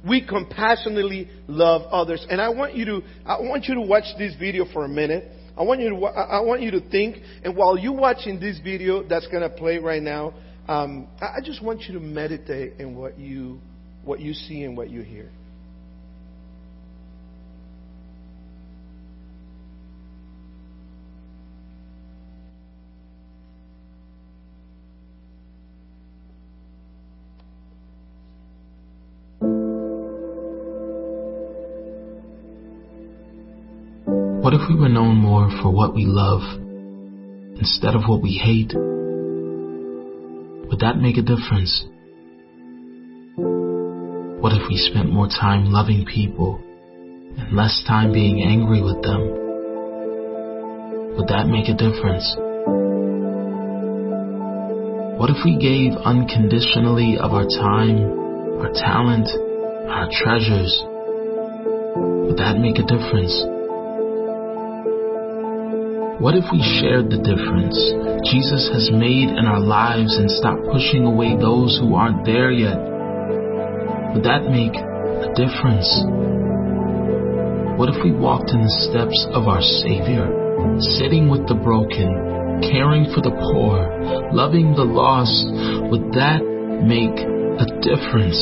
We 0.07 0.25
compassionately 0.25 1.29
love 1.47 1.81
others. 1.91 2.25
And 2.29 2.39
I 2.39 2.49
want 2.49 2.75
you 2.75 2.85
to, 2.85 3.01
I 3.25 3.41
want 3.41 3.65
you 3.65 3.75
to 3.75 3.81
watch 3.81 4.05
this 4.17 4.33
video 4.39 4.65
for 4.71 4.85
a 4.85 4.89
minute. 4.89 5.29
I 5.57 5.63
want 5.63 5.81
you 5.81 5.89
to, 5.89 5.95
I 6.05 6.39
want 6.39 6.61
you 6.61 6.71
to 6.71 6.89
think. 6.89 7.17
And 7.43 7.57
while 7.57 7.77
you're 7.77 7.91
watching 7.91 8.39
this 8.39 8.59
video 8.63 9.03
that's 9.03 9.27
going 9.27 9.41
to 9.41 9.49
play 9.49 9.77
right 9.77 10.01
now, 10.01 10.33
um, 10.69 11.07
I 11.19 11.39
just 11.43 11.61
want 11.61 11.81
you 11.81 11.95
to 11.95 11.99
meditate 11.99 12.79
in 12.79 12.95
what 12.95 13.19
you, 13.19 13.59
what 14.09 14.19
you 14.19 14.33
see 14.33 14.63
and 14.63 14.75
what 14.75 14.89
you 14.89 15.03
hear. 15.03 15.29
What 34.41 34.55
if 34.55 34.61
we 34.67 34.75
were 34.75 34.89
known 34.89 35.17
more 35.17 35.51
for 35.61 35.69
what 35.69 35.93
we 35.93 36.05
love 36.07 36.41
instead 37.59 37.93
of 37.93 38.05
what 38.07 38.23
we 38.23 38.31
hate? 38.31 38.73
Would 40.67 40.79
that 40.79 40.97
make 40.97 41.17
a 41.17 41.21
difference? 41.21 41.85
What 44.39 44.53
if 44.53 44.63
we 44.69 44.77
spent 44.77 45.11
more 45.11 45.27
time 45.27 45.65
loving 45.65 46.05
people 46.05 46.63
and 46.63 47.51
less 47.51 47.83
time 47.85 48.13
being 48.13 48.41
angry 48.41 48.81
with 48.81 49.03
them? 49.03 49.19
Would 51.19 51.27
that 51.27 51.51
make 51.51 51.67
a 51.67 51.75
difference? 51.75 52.23
What 55.19 55.29
if 55.29 55.43
we 55.43 55.59
gave 55.59 55.91
unconditionally 55.91 57.19
of 57.19 57.35
our 57.35 57.43
time, 57.51 57.99
our 58.63 58.71
talent, 58.71 59.27
our 59.91 60.07
treasures? 60.07 60.71
Would 62.31 62.39
that 62.39 62.63
make 62.63 62.79
a 62.79 62.87
difference? 62.87 63.35
What 66.23 66.39
if 66.39 66.47
we 66.47 66.63
shared 66.79 67.11
the 67.11 67.19
difference 67.19 67.75
Jesus 68.31 68.71
has 68.71 68.87
made 68.87 69.35
in 69.35 69.43
our 69.51 69.59
lives 69.59 70.15
and 70.15 70.31
stopped 70.31 70.63
pushing 70.71 71.03
away 71.03 71.35
those 71.35 71.75
who 71.75 71.95
aren't 71.95 72.23
there 72.23 72.51
yet? 72.51 72.98
Would 74.13 74.23
that 74.25 74.49
make 74.49 74.73
a 74.73 75.29
difference? 75.37 75.89
What 77.77 77.89
if 77.93 78.03
we 78.03 78.11
walked 78.11 78.51
in 78.51 78.61
the 78.61 78.75
steps 78.89 79.19
of 79.31 79.47
our 79.47 79.61
Savior, 79.61 80.27
sitting 80.97 81.29
with 81.29 81.47
the 81.47 81.55
broken, 81.55 82.61
caring 82.73 83.05
for 83.13 83.21
the 83.21 83.31
poor, 83.31 83.85
loving 84.33 84.73
the 84.75 84.83
lost? 84.83 85.45
Would 85.93 86.13
that 86.17 86.41
make 86.83 87.15
a 87.61 87.67
difference? 87.85 88.39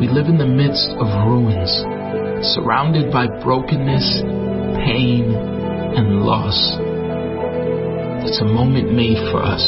We 0.00 0.08
live 0.08 0.26
in 0.26 0.38
the 0.38 0.48
midst 0.48 0.90
of 0.98 1.06
ruins, 1.26 1.70
surrounded 2.54 3.12
by 3.12 3.26
brokenness 3.42 4.22
pain, 4.86 5.34
and 5.94 6.22
loss. 6.22 6.56
It's 8.26 8.40
a 8.40 8.44
moment 8.44 8.92
made 8.92 9.18
for 9.30 9.42
us, 9.42 9.62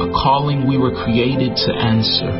a 0.00 0.08
calling 0.12 0.66
we 0.66 0.78
were 0.78 0.92
created 1.04 1.56
to 1.56 1.70
answer, 1.72 2.30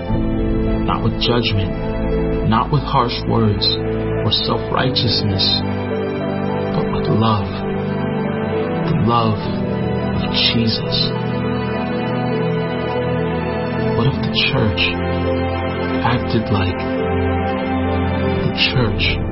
not 0.85 1.03
with 1.03 1.21
judgment, 1.21 2.49
not 2.49 2.73
with 2.73 2.83
harsh 2.83 3.15
words 3.29 3.67
or 4.25 4.33
self 4.33 4.61
righteousness, 4.73 5.45
but 6.75 6.87
with 6.93 7.07
love, 7.09 7.49
the 8.89 8.97
love 9.07 9.39
of 9.39 10.31
Jesus. 10.53 10.97
What 13.97 14.07
if 14.09 14.17
the 14.25 14.35
church 14.53 14.83
acted 16.05 16.53
like 16.53 16.79
the 18.45 18.53
church? 18.73 19.31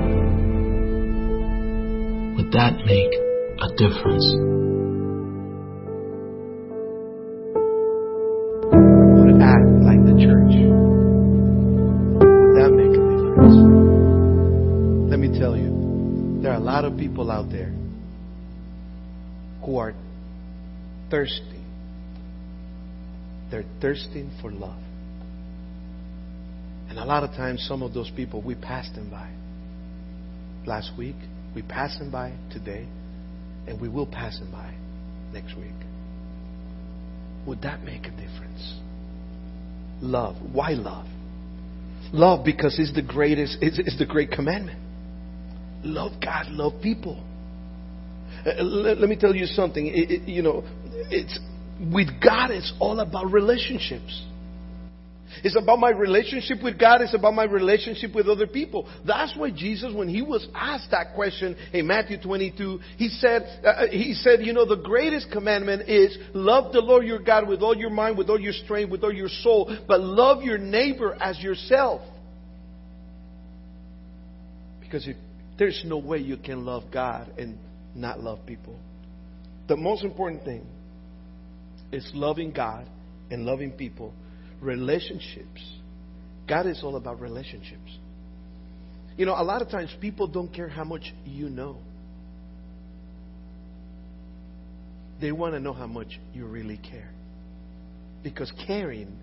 would 2.48 2.52
that 2.52 2.76
make 2.86 3.12
a 3.60 3.68
difference? 3.76 4.77
Thirsting 23.80 24.30
for 24.40 24.50
love. 24.50 24.80
And 26.88 26.98
a 26.98 27.04
lot 27.04 27.22
of 27.22 27.30
times, 27.30 27.64
some 27.68 27.82
of 27.82 27.92
those 27.92 28.10
people, 28.16 28.42
we 28.42 28.54
pass 28.54 28.88
them 28.94 29.10
by. 29.10 29.30
Last 30.66 30.92
week, 30.96 31.16
we 31.54 31.62
pass 31.62 31.98
them 31.98 32.10
by 32.10 32.32
today, 32.50 32.86
and 33.66 33.80
we 33.80 33.88
will 33.88 34.06
pass 34.06 34.38
them 34.38 34.50
by 34.50 34.74
next 35.32 35.56
week. 35.56 35.74
Would 37.46 37.62
that 37.62 37.82
make 37.82 38.06
a 38.06 38.10
difference? 38.10 38.74
Love. 40.00 40.36
Why 40.52 40.70
love? 40.70 41.06
Love 42.12 42.44
because 42.44 42.78
it's 42.78 42.94
the 42.94 43.02
greatest, 43.02 43.58
it's, 43.60 43.78
it's 43.78 43.98
the 43.98 44.06
great 44.06 44.30
commandment. 44.30 44.78
Love 45.84 46.12
God, 46.22 46.46
love 46.48 46.72
people. 46.82 47.22
Uh, 48.46 48.62
let, 48.62 48.98
let, 48.98 49.08
me 49.08 49.16
tell 49.16 49.34
you 49.34 49.46
something. 49.46 49.86
It, 49.86 50.10
it, 50.10 50.28
you 50.28 50.42
know, 50.42 50.64
it's 51.10 51.38
with 51.80 52.08
God. 52.22 52.50
It's 52.50 52.72
all 52.80 53.00
about 53.00 53.32
relationships. 53.32 54.24
It's 55.44 55.56
about 55.56 55.78
my 55.78 55.90
relationship 55.90 56.62
with 56.62 56.78
God. 56.78 57.00
It's 57.00 57.14
about 57.14 57.34
my 57.34 57.44
relationship 57.44 58.14
with 58.14 58.28
other 58.28 58.46
people. 58.46 58.88
That's 59.06 59.36
why 59.36 59.50
Jesus, 59.50 59.94
when 59.94 60.08
he 60.08 60.22
was 60.22 60.46
asked 60.54 60.90
that 60.90 61.14
question 61.14 61.56
in 61.72 61.86
Matthew 61.86 62.20
22, 62.20 62.80
he 62.96 63.08
said, 63.08 63.60
uh, 63.64 63.68
uh, 63.68 63.86
he 63.88 64.14
said, 64.14 64.40
you 64.42 64.52
know, 64.52 64.66
the 64.66 64.82
greatest 64.82 65.30
commandment 65.30 65.88
is 65.88 66.16
love 66.34 66.72
the 66.72 66.80
Lord 66.80 67.04
your 67.04 67.20
God 67.20 67.48
with 67.48 67.62
all 67.62 67.76
your 67.76 67.90
mind, 67.90 68.18
with 68.18 68.28
all 68.30 68.40
your 68.40 68.52
strength, 68.52 68.90
with 68.90 69.04
all 69.04 69.12
your 69.12 69.28
soul, 69.28 69.76
but 69.86 70.00
love 70.00 70.42
your 70.42 70.58
neighbor 70.58 71.16
as 71.20 71.38
yourself. 71.40 72.00
Because 74.80 75.06
if, 75.06 75.16
there's 75.58 75.82
no 75.84 75.98
way 75.98 76.18
you 76.18 76.36
can 76.36 76.64
love 76.64 76.84
God 76.92 77.30
and 77.38 77.58
not 77.94 78.20
love 78.20 78.40
people. 78.46 78.78
The 79.68 79.76
most 79.76 80.02
important 80.02 80.44
thing 80.44 80.66
is 81.92 82.09
loving 82.14 82.53
God 82.53 82.88
and 83.31 83.44
loving 83.44 83.72
people 83.72 84.12
relationships. 84.61 85.62
God 86.48 86.66
is 86.66 86.83
all 86.83 86.96
about 86.96 87.20
relationships. 87.20 87.98
You 89.16 89.27
know, 89.27 89.35
a 89.35 89.42
lot 89.42 89.62
of 89.62 89.68
times 89.68 89.94
people 90.01 90.27
don't 90.27 90.53
care 90.53 90.68
how 90.68 90.85
much 90.85 91.12
you 91.24 91.48
know. 91.48 91.79
They 95.20 95.33
want 95.33 95.55
to 95.55 95.61
know 95.61 95.72
how 95.72 95.87
much 95.87 96.18
you 96.33 96.46
really 96.46 96.79
care. 96.79 97.11
Because 98.22 98.53
caring 98.66 99.18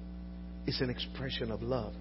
is 0.68 0.82
an 0.82 0.90
expression 0.90 1.52
of 1.52 1.62
love. 1.62 1.94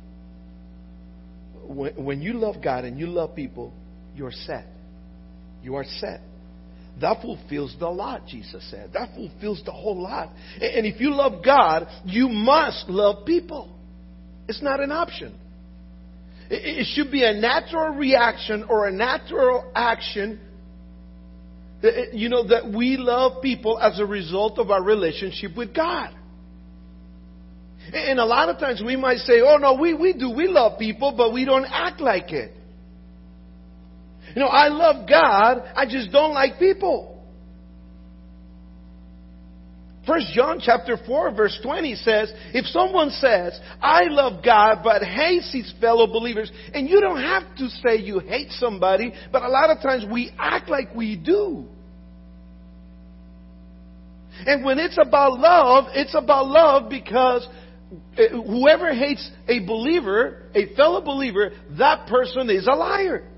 When, 1.63 2.05
when 2.05 2.23
you 2.23 2.35
love 2.35 2.57
God 2.63 2.85
and 2.85 2.99
you 2.99 3.07
love 3.07 3.37
people, 3.37 3.73
you're 4.17 4.33
set. 4.33 4.67
You 5.63 5.77
are 5.77 5.85
set. 5.85 6.21
That 7.01 7.21
fulfills 7.23 7.75
the 7.79 7.89
lot, 7.89 8.27
Jesus 8.27 8.65
said. 8.71 8.93
That 8.93 9.15
fulfills 9.15 9.63
the 9.65 9.73
whole 9.73 10.01
lot. 10.01 10.31
And 10.61 10.87
if 10.87 11.01
you 11.01 11.11
love 11.15 11.45
God, 11.45 11.89
you 12.05 12.29
must 12.29 12.89
love 12.89 13.27
people. 13.27 13.77
It's 14.49 14.63
not 14.63 14.81
an 14.81 14.93
option. 14.93 15.35
It 16.51 16.87
should 16.95 17.11
be 17.11 17.25
a 17.25 17.33
natural 17.33 17.95
reaction 17.95 18.65
or 18.69 18.87
a 18.87 18.93
natural 18.93 19.73
action 19.75 20.39
uh, 21.85 21.89
uh, 21.89 21.91
You 22.13 22.31
know, 22.31 22.49
that 22.49 22.73
we 22.73 22.97
love 22.97 23.43
people 23.43 23.79
as 23.79 23.99
a 24.01 24.07
result 24.07 24.59
of 24.59 24.71
our 24.71 24.83
relationship 24.83 25.55
with 25.55 25.75
God. 25.75 26.15
And 27.93 28.19
a 28.19 28.25
lot 28.25 28.49
of 28.49 28.59
times 28.59 28.83
we 28.85 28.97
might 28.97 29.19
say, 29.19 29.43
oh 29.43 29.59
no, 29.59 29.75
we, 29.75 29.93
we 29.93 30.15
do, 30.15 30.31
we 30.31 30.49
love 30.49 30.79
people, 30.79 31.13
but 31.15 31.35
we 31.35 31.45
don't 31.45 31.67
act 31.67 32.01
like 32.01 32.33
it. 32.33 32.53
You 34.35 34.43
know, 34.43 34.49
I 34.49 34.69
love 34.69 35.09
God, 35.09 35.63
I 35.77 35.87
just 35.87 36.11
don't 36.11 36.35
like 36.35 36.59
people. 36.59 37.13
First 40.07 40.33
John 40.35 40.61
chapter 40.61 40.99
4 41.07 41.35
verse 41.35 41.59
20 41.63 41.95
says, 41.95 42.33
if 42.53 42.67
someone 42.67 43.11
says, 43.11 43.59
I 43.81 44.05
love 44.05 44.45
God 44.45 44.81
but 44.85 45.03
hates 45.03 45.51
his 45.53 45.73
fellow 45.81 46.07
believers, 46.07 46.51
and 46.75 46.89
you 46.89 47.01
don't 47.01 47.21
have 47.21 47.57
to 47.57 47.69
say 47.69 47.97
you 47.97 48.19
hate 48.19 48.51
somebody, 48.51 49.13
but 49.33 49.43
a 49.43 49.49
lot 49.49 49.71
of 49.71 49.81
times 49.81 50.05
we 50.11 50.31
act 50.39 50.69
like 50.69 50.95
we 50.95 51.17
do. 51.17 51.67
And 54.47 54.65
when 54.65 54.79
it's 54.79 54.99
about 55.01 55.39
love, 55.39 55.87
it's 55.95 56.15
about 56.15 56.49
love 56.49 56.91
because 56.91 57.47
eh, 58.19 58.29
whoever 58.31 58.93
hates 58.93 59.31
a 59.49 59.65
believer, 59.65 60.43
a 60.55 60.75
fellow 60.75 61.01
believer, 61.01 61.53
that 61.79 62.09
person 62.09 62.51
is 62.51 62.67
a 62.67 62.75
liar. 62.75 63.31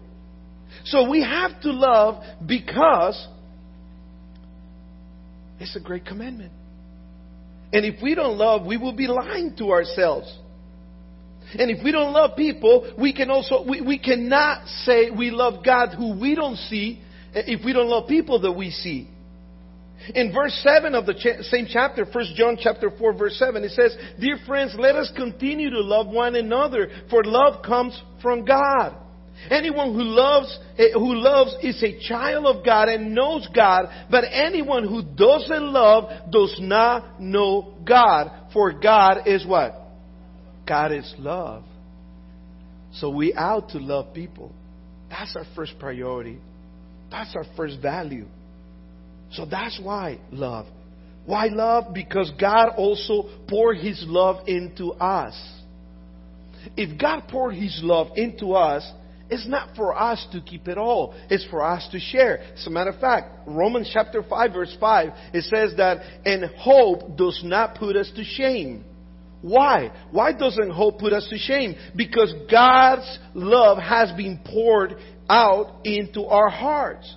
So 0.86 1.08
we 1.08 1.22
have 1.22 1.60
to 1.62 1.72
love 1.72 2.22
because 2.44 3.26
it's 5.58 5.74
a 5.74 5.80
great 5.80 6.06
commandment. 6.06 6.52
And 7.72 7.84
if 7.84 8.00
we 8.02 8.14
don't 8.14 8.38
love, 8.38 8.64
we 8.64 8.76
will 8.76 8.94
be 8.94 9.08
lying 9.08 9.54
to 9.58 9.70
ourselves. 9.70 10.32
And 11.54 11.70
if 11.70 11.82
we 11.82 11.92
don't 11.92 12.12
love 12.12 12.36
people, 12.36 12.94
we 12.98 13.12
can 13.12 13.30
also 13.30 13.64
we, 13.68 13.80
we 13.80 13.98
cannot 13.98 14.66
say 14.84 15.10
we 15.10 15.30
love 15.30 15.64
God 15.64 15.94
who 15.94 16.18
we 16.20 16.34
don't 16.34 16.56
see 16.56 17.00
eh, 17.34 17.42
if 17.46 17.64
we 17.64 17.72
don't 17.72 17.88
love 17.88 18.08
people 18.08 18.40
that 18.40 18.52
we 18.52 18.70
see. 18.70 19.08
In 20.14 20.32
verse 20.32 20.54
7 20.62 20.94
of 20.94 21.06
the 21.06 21.14
cha- 21.14 21.42
same 21.42 21.66
chapter, 21.68 22.04
1 22.04 22.24
John 22.36 22.56
chapter 22.60 22.90
4 22.96 23.12
verse 23.14 23.38
7, 23.38 23.64
it 23.64 23.70
says, 23.70 23.96
Dear 24.20 24.38
friends, 24.46 24.74
let 24.78 24.94
us 24.94 25.10
continue 25.16 25.70
to 25.70 25.80
love 25.80 26.06
one 26.08 26.36
another, 26.36 26.90
for 27.10 27.24
love 27.24 27.64
comes 27.64 28.00
from 28.22 28.44
God. 28.44 28.94
Anyone 29.50 29.94
who 29.94 30.02
loves, 30.02 30.58
eh, 30.78 30.88
who 30.94 31.14
loves 31.14 31.56
is 31.62 31.82
a 31.82 31.98
child 32.00 32.46
of 32.46 32.64
God 32.64 32.88
and 32.88 33.14
knows 33.14 33.46
God, 33.54 33.86
but 34.10 34.24
anyone 34.30 34.84
who 34.84 35.02
doesn't 35.02 35.72
love 35.72 36.30
does 36.30 36.56
not 36.60 37.20
know 37.20 37.74
God, 37.84 38.30
for 38.52 38.72
God 38.72 39.26
is 39.26 39.46
what? 39.46 39.74
God 40.66 40.92
is 40.92 41.14
love. 41.18 41.62
So 42.94 43.10
we 43.10 43.34
out 43.34 43.68
to 43.70 43.78
love 43.78 44.14
people. 44.14 44.52
That's 45.10 45.36
our 45.36 45.44
first 45.54 45.78
priority. 45.78 46.38
That's 47.10 47.34
our 47.36 47.44
first 47.56 47.80
value. 47.80 48.26
So 49.32 49.44
that's 49.44 49.78
why 49.82 50.18
love. 50.32 50.66
Why 51.24 51.46
love? 51.46 51.92
Because 51.92 52.32
God 52.40 52.70
also 52.76 53.28
poured 53.48 53.78
His 53.78 54.02
love 54.06 54.48
into 54.48 54.92
us. 54.92 55.34
If 56.76 56.98
God 57.00 57.24
poured 57.28 57.54
His 57.54 57.80
love 57.82 58.08
into 58.16 58.52
us, 58.54 58.88
it's 59.28 59.46
not 59.46 59.74
for 59.74 59.96
us 59.96 60.24
to 60.32 60.40
keep 60.40 60.68
it 60.68 60.78
all. 60.78 61.14
It's 61.28 61.46
for 61.46 61.62
us 61.64 61.88
to 61.90 61.98
share. 61.98 62.38
As 62.54 62.66
a 62.66 62.70
matter 62.70 62.90
of 62.90 63.00
fact, 63.00 63.46
Romans 63.46 63.90
chapter 63.92 64.22
5 64.22 64.52
verse 64.52 64.76
5, 64.78 65.08
it 65.32 65.42
says 65.44 65.74
that, 65.76 65.98
and 66.24 66.44
hope 66.56 67.16
does 67.16 67.40
not 67.44 67.74
put 67.74 67.96
us 67.96 68.10
to 68.16 68.24
shame. 68.24 68.84
Why? 69.42 69.92
Why 70.10 70.32
doesn't 70.32 70.70
hope 70.70 70.98
put 70.98 71.12
us 71.12 71.26
to 71.30 71.38
shame? 71.38 71.76
Because 71.94 72.32
God's 72.50 73.18
love 73.34 73.78
has 73.78 74.12
been 74.12 74.40
poured 74.44 74.96
out 75.28 75.80
into 75.84 76.24
our 76.24 76.48
hearts 76.48 77.14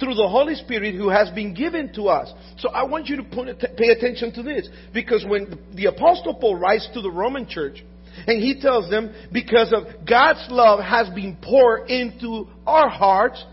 through 0.00 0.14
the 0.14 0.28
Holy 0.28 0.56
Spirit 0.56 0.94
who 0.94 1.08
has 1.08 1.30
been 1.30 1.54
given 1.54 1.92
to 1.94 2.08
us. 2.08 2.32
So 2.58 2.68
I 2.70 2.84
want 2.84 3.06
you 3.06 3.16
to 3.16 3.22
pay 3.22 3.88
attention 3.88 4.32
to 4.34 4.42
this 4.42 4.68
because 4.92 5.24
when 5.26 5.58
the 5.72 5.86
Apostle 5.86 6.34
Paul 6.34 6.56
writes 6.56 6.88
to 6.94 7.00
the 7.00 7.10
Roman 7.10 7.46
church, 7.48 7.84
and 8.26 8.42
he 8.42 8.60
tells 8.60 8.88
them, 8.90 9.14
because 9.32 9.72
of 9.72 10.06
God's 10.06 10.46
love 10.50 10.80
has 10.80 11.08
been 11.10 11.36
poured 11.42 11.90
into 11.90 12.48
our 12.66 12.88
hearts, 12.88 13.44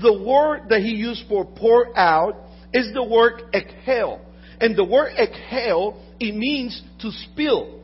the 0.00 0.22
word 0.22 0.68
that 0.68 0.80
he 0.80 0.94
used 0.94 1.24
for 1.28 1.44
pour 1.44 1.96
out 1.98 2.36
is 2.72 2.90
the 2.94 3.04
word 3.04 3.42
exhale. 3.54 4.20
And 4.60 4.76
the 4.76 4.84
word 4.84 5.12
exhale, 5.18 6.00
it 6.20 6.34
means 6.34 6.80
to 7.00 7.10
spill. 7.10 7.80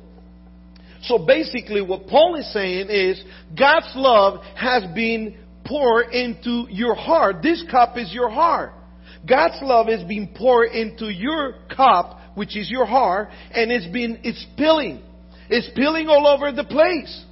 So 1.03 1.19
basically 1.19 1.81
what 1.83 2.07
Paul 2.07 2.37
is 2.37 2.53
saying 2.53 2.88
is, 2.91 3.23
God's 3.59 3.91
love 3.95 4.41
has 4.57 4.85
been 4.95 5.37
poured 5.64 6.12
into 6.12 6.67
your 6.71 6.95
heart. 6.95 7.37
This 7.43 7.64
cup 7.71 7.97
is 7.97 8.12
your 8.12 8.31
heart. 8.31 8.73
God's 9.29 9.59
love 9.62 9.88
is 9.88 10.03
being 10.05 10.35
poured 10.37 10.73
into 10.73 11.07
your 11.07 11.55
cup, 11.75 12.21
which 12.35 12.57
is 12.57 12.71
your 12.71 12.87
heart, 12.87 13.29
and 13.53 13.71
it's 13.71 13.87
been, 13.93 14.21
it's 14.23 14.47
spilling. 14.53 15.03
It's 15.51 15.67
spilling 15.69 16.09
all 16.09 16.27
over 16.27 16.53
the 16.53 16.65
place. 16.65 17.25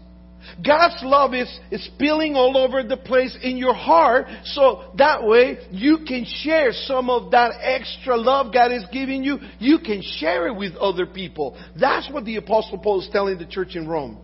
God's 0.64 1.02
love 1.02 1.34
is, 1.34 1.48
is 1.70 1.84
spilling 1.94 2.34
all 2.34 2.56
over 2.56 2.82
the 2.82 2.96
place 2.96 3.36
in 3.42 3.56
your 3.56 3.74
heart, 3.74 4.26
so 4.44 4.92
that 4.96 5.24
way 5.24 5.58
you 5.70 5.98
can 6.06 6.24
share 6.24 6.70
some 6.72 7.10
of 7.10 7.32
that 7.32 7.52
extra 7.60 8.16
love 8.16 8.52
God 8.54 8.72
is 8.72 8.84
giving 8.92 9.24
you. 9.24 9.38
You 9.58 9.78
can 9.80 10.02
share 10.18 10.46
it 10.46 10.56
with 10.56 10.76
other 10.76 11.04
people. 11.04 11.58
That's 11.78 12.08
what 12.10 12.24
the 12.24 12.36
Apostle 12.36 12.78
Paul 12.78 13.00
is 13.00 13.08
telling 13.12 13.38
the 13.38 13.46
church 13.46 13.74
in 13.74 13.88
Rome. 13.88 14.18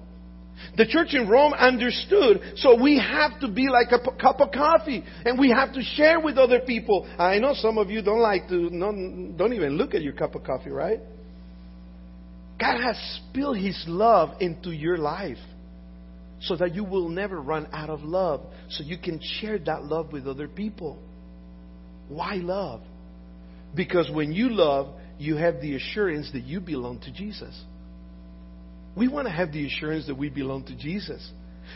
The 0.77 0.87
church 0.87 1.09
in 1.13 1.29
Rome 1.29 1.55
understood, 1.55 2.41
so 2.57 2.81
we 2.81 2.99
have 2.99 3.41
to 3.41 3.49
be 3.49 3.69
like 3.69 3.89
a 3.91 3.99
cup 4.17 4.41
of 4.41 4.53
coffee, 4.53 5.03
and 5.25 5.39
we 5.39 5.51
have 5.51 5.73
to 5.75 5.83
share 5.83 6.21
with 6.21 6.39
other 6.39 6.61
people. 6.61 7.05
I 7.19 7.39
know 7.39 7.53
some 7.55 7.79
of 7.79 7.91
you 7.91 8.01
don't 8.01 8.21
like 8.21 8.49
to, 8.49 8.71
don't 8.71 9.53
even 9.53 9.77
look 9.77 9.95
at 9.95 10.03
your 10.03 10.13
cup 10.13 10.37
of 10.37 10.45
coffee, 10.45 10.71
right? 10.71 11.01
God 12.63 12.81
has 12.81 12.97
spilled 13.17 13.59
His 13.59 13.85
love 13.89 14.41
into 14.41 14.71
your 14.71 14.97
life 14.97 15.39
so 16.43 16.55
that 16.55 16.77
you 16.77 16.85
will 16.85 17.09
never 17.09 17.41
run 17.41 17.67
out 17.73 17.91
of 17.91 18.03
love, 18.03 18.41
so 18.69 18.85
you 18.85 18.97
can 18.97 19.21
share 19.41 19.59
that 19.59 19.83
love 19.83 20.13
with 20.13 20.29
other 20.29 20.47
people. 20.47 20.97
Why 22.09 22.35
love? 22.37 22.83
Because 23.75 24.09
when 24.13 24.31
you 24.31 24.49
love, 24.49 24.95
you 25.19 25.35
have 25.35 25.61
the 25.61 25.75
assurance 25.75 26.31
that 26.35 26.45
you 26.45 26.61
belong 26.61 27.01
to 27.01 27.13
Jesus. 27.13 27.61
We 28.97 29.09
want 29.09 29.27
to 29.27 29.33
have 29.33 29.53
the 29.53 29.67
assurance 29.67 30.07
that 30.07 30.17
we 30.17 30.29
belong 30.29 30.65
to 30.67 30.77
Jesus. 30.77 31.29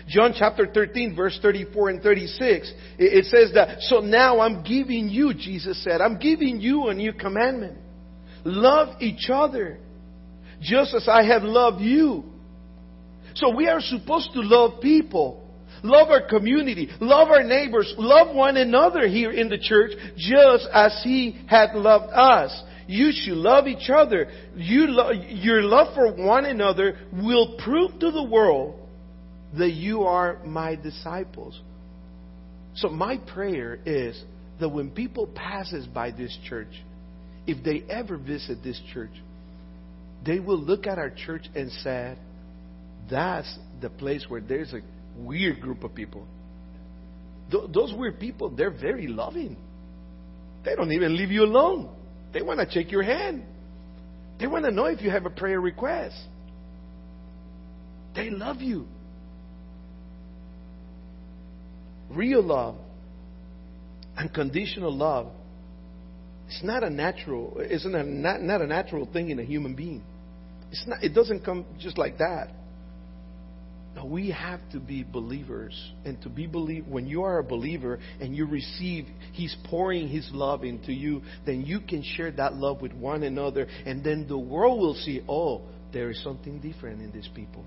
John 0.07 0.35
chapter 0.39 0.69
13, 0.73 1.17
verse 1.17 1.37
34 1.43 1.91
and 1.91 2.03
36, 2.03 2.73
it 2.97 3.25
says 3.25 3.55
that, 3.55 3.81
So 3.81 3.99
now 3.99 4.39
I'm 4.39 4.63
giving 4.63 5.09
you, 5.09 5.35
Jesus 5.35 5.83
said, 5.83 6.01
I'm 6.01 6.21
giving 6.21 6.61
you 6.61 6.87
a 6.87 6.95
new 6.95 7.13
commandment. 7.13 7.79
Love 8.45 9.01
each 9.01 9.31
other 9.33 9.81
just 10.67 10.95
as 10.95 11.09
I 11.09 11.25
have 11.25 11.43
loved 11.43 11.81
you. 11.81 12.25
So 13.35 13.55
we 13.55 13.69
are 13.69 13.81
supposed 13.81 14.33
to 14.35 14.41
love 14.41 14.81
people. 14.81 15.43
Love 15.83 16.09
our 16.09 16.27
community, 16.27 16.89
love 17.01 17.29
our 17.29 17.45
neighbors, 17.45 17.93
love 17.99 18.35
one 18.35 18.57
another 18.57 19.07
here 19.07 19.31
in 19.31 19.49
the 19.49 19.59
church 19.59 19.93
just 20.17 20.67
as 20.73 21.01
He 21.05 21.39
had 21.47 21.75
loved 21.75 22.11
us. 22.13 22.63
You 22.89 23.13
should 23.13 23.37
love 23.37 23.67
each 23.67 23.91
other. 23.91 24.29
You 24.57 24.87
lo- 24.87 25.11
your 25.11 25.63
love 25.63 25.95
for 25.95 26.13
one 26.13 26.45
another 26.45 26.99
will 27.13 27.59
prove 27.63 27.99
to 28.01 28.11
the 28.11 28.23
world 28.23 28.81
that 29.59 29.73
you 29.73 30.05
are 30.05 30.39
my 30.45 30.77
disciples. 30.77 31.61
So 32.77 32.89
my 32.89 33.19
prayer 33.19 33.79
is 33.85 34.21
that 34.61 34.69
when 34.69 34.91
people 34.91 35.27
passes 35.27 35.87
by 35.87 36.11
this 36.11 36.37
church, 36.49 36.83
if 37.47 37.63
they 37.63 37.85
ever 37.93 38.17
visit 38.17 38.63
this 38.63 38.81
church, 38.93 39.13
they 40.27 40.41
will 40.41 40.59
look 40.59 40.87
at 40.87 40.99
our 40.99 41.11
church 41.11 41.49
and 41.55 41.71
say, 41.71 42.17
that's 43.11 43.59
the 43.81 43.89
place 43.89 44.25
where 44.29 44.41
there's 44.41 44.73
a 44.73 44.81
weird 45.17 45.61
group 45.61 45.85
of 45.85 45.95
people. 45.95 46.27
Th- 47.51 47.65
those 47.73 47.95
weird 47.95 48.19
people, 48.19 48.51
they're 48.51 48.71
very 48.71 49.07
loving. 49.07 49.57
They 50.65 50.75
don't 50.75 50.91
even 50.93 51.17
leave 51.17 51.31
you 51.31 51.45
alone. 51.45 51.95
They 52.33 52.43
want 52.43 52.59
to 52.59 52.67
check 52.67 52.91
your 52.91 53.05
hand. 53.05 53.45
They 54.41 54.49
want 54.49 54.65
to 54.65 54.71
know 54.71 54.87
if 54.87 55.01
you 55.01 55.11
have 55.11 55.27
a 55.27 55.31
prayer 55.31 55.61
request. 55.61 56.17
They 58.15 58.31
love 58.31 58.61
you. 58.61 58.87
Real 62.11 62.43
love, 62.43 62.77
unconditional 64.17 64.95
love, 64.95 65.29
it's 66.47 66.63
not 66.63 66.85
a 66.85 66.91
natural. 66.91 67.57
It's 67.59 67.85
not, 67.85 68.07
not, 68.07 68.43
not 68.43 68.63
a 68.63 68.67
natural 68.67 69.07
thing 69.13 69.31
in 69.31 69.39
a 69.39 69.45
human 69.45 69.75
being. 69.75 70.03
It's 70.71 70.85
not, 70.87 71.03
it 71.03 71.15
doesn't 71.15 71.45
come 71.45 71.65
just 71.79 71.97
like 71.97 72.19
that. 72.19 72.49
No, 73.95 74.05
we 74.05 74.31
have 74.31 74.61
to 74.73 74.81
be 74.81 75.05
believers. 75.05 75.75
And 76.05 76.21
to 76.23 76.29
be 76.29 76.47
believe 76.47 76.87
when 76.87 77.07
you 77.07 77.23
are 77.23 77.39
a 77.39 77.45
believer 77.45 77.99
and 78.21 78.37
you 78.37 78.47
receive 78.47 79.07
He's 79.33 79.57
pouring 79.65 80.09
His 80.09 80.29
love 80.33 80.65
into 80.65 80.93
you, 80.93 81.23
then 81.47 81.63
you 81.63 81.81
can 81.81 82.03
share 82.03 82.31
that 82.33 82.55
love 82.55 82.83
with 82.83 82.93
one 82.93 83.23
another, 83.23 83.67
and 83.87 84.05
then 84.05 84.27
the 84.29 84.37
world 84.37 84.81
will 84.81 84.95
see, 84.95 85.23
oh, 85.29 85.63
there 85.93 86.11
is 86.11 86.23
something 86.23 86.61
different 86.61 87.01
in 87.01 87.11
these 87.11 87.29
people. 87.35 87.65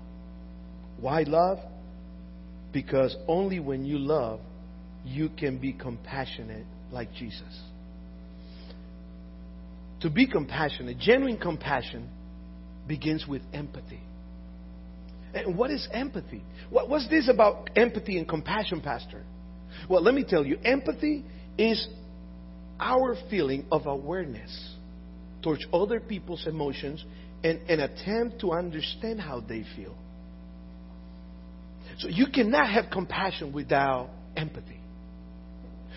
Why 1.00 1.22
love? 1.22 1.58
Because 2.72 3.16
only 3.26 3.58
when 3.58 3.84
you 3.84 3.98
love, 3.98 4.38
you 5.04 5.30
can 5.30 5.58
be 5.58 5.72
compassionate 5.72 6.66
like 6.92 7.12
Jesus. 7.14 7.60
to 10.00 10.10
be 10.10 10.26
compassionate, 10.26 10.98
genuine 10.98 11.36
compassion 11.36 12.08
begins 12.90 13.24
with 13.24 13.40
empathy. 13.54 14.00
And 15.32 15.56
what 15.56 15.70
is 15.70 15.86
empathy? 15.92 16.42
What, 16.70 16.88
what's 16.88 17.08
this 17.08 17.28
about 17.28 17.70
empathy 17.76 18.18
and 18.18 18.28
compassion, 18.28 18.80
Pastor? 18.80 19.22
Well, 19.88 20.02
let 20.02 20.12
me 20.12 20.24
tell 20.28 20.44
you 20.44 20.58
empathy 20.64 21.24
is 21.56 21.86
our 22.80 23.14
feeling 23.30 23.64
of 23.70 23.86
awareness 23.86 24.74
towards 25.40 25.64
other 25.72 26.00
people's 26.00 26.44
emotions 26.48 27.04
and 27.44 27.60
an 27.70 27.78
attempt 27.78 28.40
to 28.40 28.50
understand 28.50 29.20
how 29.20 29.38
they 29.38 29.64
feel. 29.76 29.94
So 31.98 32.08
you 32.08 32.26
cannot 32.26 32.70
have 32.70 32.86
compassion 32.90 33.52
without 33.52 34.10
empathy. 34.36 34.79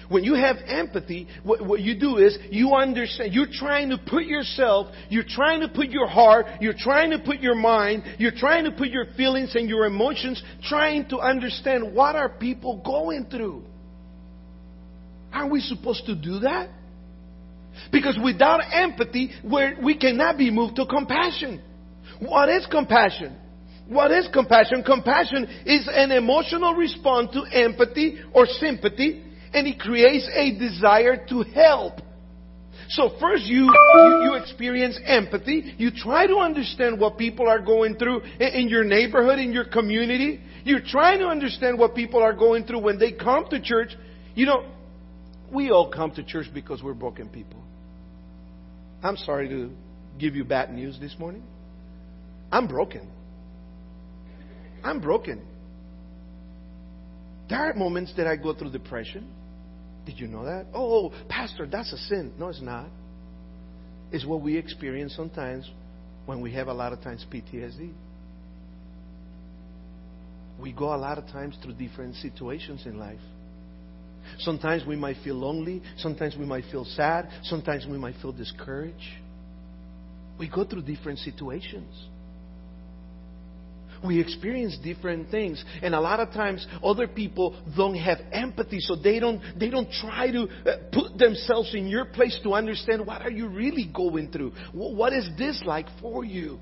When 0.09 0.23
you 0.23 0.35
have 0.35 0.57
empathy, 0.67 1.27
what, 1.43 1.65
what, 1.65 1.79
you 1.79 1.99
do 1.99 2.17
is 2.17 2.37
you 2.49 2.73
understand. 2.73 3.33
You're 3.33 3.47
trying 3.51 3.89
to 3.89 3.97
put 3.97 4.25
yourself, 4.25 4.87
you're 5.09 5.23
trying 5.27 5.61
to 5.61 5.69
put 5.69 5.89
your 5.89 6.07
heart, 6.07 6.45
you're 6.59 6.75
trying 6.77 7.11
to 7.11 7.19
put 7.19 7.39
your 7.39 7.55
mind, 7.55 8.03
you're 8.17 8.31
trying 8.35 8.65
to 8.65 8.71
put 8.71 8.89
your 8.89 9.05
feelings 9.15 9.55
and 9.55 9.69
your 9.69 9.85
emotions, 9.85 10.41
trying 10.63 11.07
to 11.09 11.19
understand 11.19 11.95
what 11.95 12.15
are 12.15 12.29
people 12.29 12.81
going 12.85 13.25
through. 13.29 13.63
Aren't 15.31 15.51
we 15.51 15.61
supposed 15.61 16.05
to 16.05 16.15
do 16.15 16.39
that? 16.39 16.69
Because 17.91 18.17
without 18.23 18.61
empathy, 18.71 19.31
we 19.83 19.97
cannot 19.97 20.37
be 20.37 20.51
moved 20.51 20.75
to 20.75 20.85
compassion. 20.85 21.61
What 22.19 22.49
is 22.49 22.67
compassion? 22.69 23.35
What 23.87 24.11
is 24.11 24.27
compassion? 24.31 24.83
Compassion 24.83 25.47
is 25.65 25.89
an 25.91 26.11
emotional 26.11 26.73
response 26.75 27.31
to 27.33 27.43
empathy 27.51 28.19
or 28.33 28.45
sympathy, 28.45 29.22
and 29.53 29.67
it 29.67 29.79
creates 29.79 30.27
a 30.33 30.57
desire 30.57 31.25
to 31.29 31.43
help. 31.43 31.99
So 32.89 33.11
first 33.19 33.45
you, 33.45 33.63
you, 33.63 34.21
you, 34.23 34.33
experience 34.35 34.99
empathy. 35.05 35.73
You 35.77 35.89
try 35.91 36.27
to 36.27 36.37
understand 36.37 36.99
what 36.99 37.17
people 37.17 37.47
are 37.47 37.59
going 37.59 37.95
through 37.95 38.21
in 38.39 38.67
your 38.67 38.83
neighborhood, 38.83 39.39
in 39.39 39.53
your 39.53 39.65
community. 39.65 40.41
You're 40.63 40.81
trying 40.85 41.19
to 41.19 41.27
understand 41.27 41.79
what 41.79 41.95
people 41.95 42.21
are 42.21 42.33
going 42.33 42.65
through 42.65 42.79
when 42.79 42.99
they 42.99 43.11
come 43.11 43.45
to 43.49 43.61
church. 43.61 43.95
You 44.35 44.45
know, 44.45 44.65
we 45.51 45.71
all 45.71 45.91
come 45.91 46.11
to 46.11 46.23
church 46.23 46.47
because 46.53 46.83
we're 46.83 46.93
broken 46.93 47.29
people. 47.29 47.63
I'm 49.01 49.17
sorry 49.17 49.49
to 49.49 49.71
give 50.19 50.35
you 50.35 50.43
bad 50.43 50.73
news 50.73 50.97
this 50.99 51.15
morning. 51.17 51.43
I'm 52.51 52.67
broken. 52.67 53.09
I'm 54.83 54.99
broken. 54.99 55.41
There 57.49 57.59
are 57.59 57.73
moments 57.73 58.13
that 58.17 58.27
I 58.27 58.35
go 58.35 58.53
through 58.53 58.71
depression. 58.71 59.27
Did 60.05 60.19
you 60.19 60.27
know 60.27 60.45
that? 60.45 60.65
Oh, 60.73 61.07
oh, 61.07 61.13
Pastor, 61.29 61.65
that's 61.65 61.91
a 61.93 61.97
sin. 61.97 62.33
No, 62.37 62.49
it's 62.49 62.61
not. 62.61 62.87
It's 64.11 64.25
what 64.25 64.41
we 64.41 64.57
experience 64.57 65.15
sometimes 65.15 65.69
when 66.25 66.41
we 66.41 66.53
have 66.53 66.67
a 66.67 66.73
lot 66.73 66.93
of 66.93 67.01
times 67.01 67.25
PTSD. 67.31 67.91
We 70.61 70.71
go 70.71 70.93
a 70.93 70.97
lot 70.97 71.17
of 71.17 71.25
times 71.27 71.57
through 71.63 71.73
different 71.73 72.15
situations 72.15 72.85
in 72.85 72.99
life. 72.99 73.19
Sometimes 74.39 74.85
we 74.85 74.95
might 74.95 75.17
feel 75.23 75.35
lonely. 75.35 75.81
Sometimes 75.97 76.35
we 76.37 76.45
might 76.45 76.63
feel 76.71 76.85
sad. 76.85 77.29
Sometimes 77.43 77.85
we 77.89 77.97
might 77.97 78.15
feel 78.21 78.31
discouraged. 78.31 78.97
We 80.39 80.49
go 80.49 80.63
through 80.63 80.83
different 80.83 81.19
situations. 81.19 81.93
We 84.03 84.19
experience 84.19 84.77
different 84.83 85.31
things. 85.31 85.63
And 85.81 85.95
a 85.95 85.99
lot 85.99 86.19
of 86.19 86.31
times 86.31 86.65
other 86.83 87.07
people 87.07 87.55
don't 87.75 87.95
have 87.95 88.19
empathy, 88.31 88.79
so 88.79 88.95
they 88.95 89.19
don't, 89.19 89.41
they 89.57 89.69
don't 89.69 89.91
try 89.91 90.31
to 90.31 90.43
uh, 90.43 90.71
put 90.91 91.17
themselves 91.17 91.73
in 91.73 91.87
your 91.87 92.05
place 92.05 92.39
to 92.43 92.53
understand 92.53 93.05
what 93.05 93.21
are 93.21 93.31
you 93.31 93.47
really 93.47 93.89
going 93.93 94.31
through? 94.31 94.51
What 94.73 95.13
is 95.13 95.29
this 95.37 95.61
like 95.65 95.87
for 96.01 96.25
you? 96.25 96.59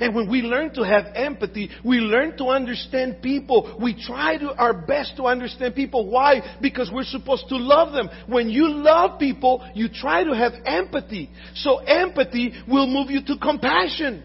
And 0.00 0.14
when 0.14 0.30
we 0.30 0.42
learn 0.42 0.74
to 0.74 0.82
have 0.82 1.06
empathy, 1.14 1.70
we 1.84 1.98
learn 1.98 2.36
to 2.38 2.46
understand 2.46 3.22
people. 3.22 3.78
We 3.80 3.94
try 3.94 4.36
to 4.36 4.54
our 4.54 4.74
best 4.74 5.16
to 5.16 5.24
understand 5.24 5.74
people. 5.74 6.10
Why? 6.10 6.42
Because 6.60 6.90
we're 6.92 7.04
supposed 7.04 7.48
to 7.48 7.56
love 7.56 7.92
them. 7.92 8.08
When 8.26 8.50
you 8.50 8.68
love 8.68 9.18
people, 9.18 9.66
you 9.74 9.88
try 9.88 10.24
to 10.24 10.34
have 10.34 10.52
empathy. 10.64 11.30
So 11.54 11.78
empathy 11.78 12.52
will 12.68 12.86
move 12.86 13.10
you 13.10 13.24
to 13.26 13.38
compassion. 13.38 14.22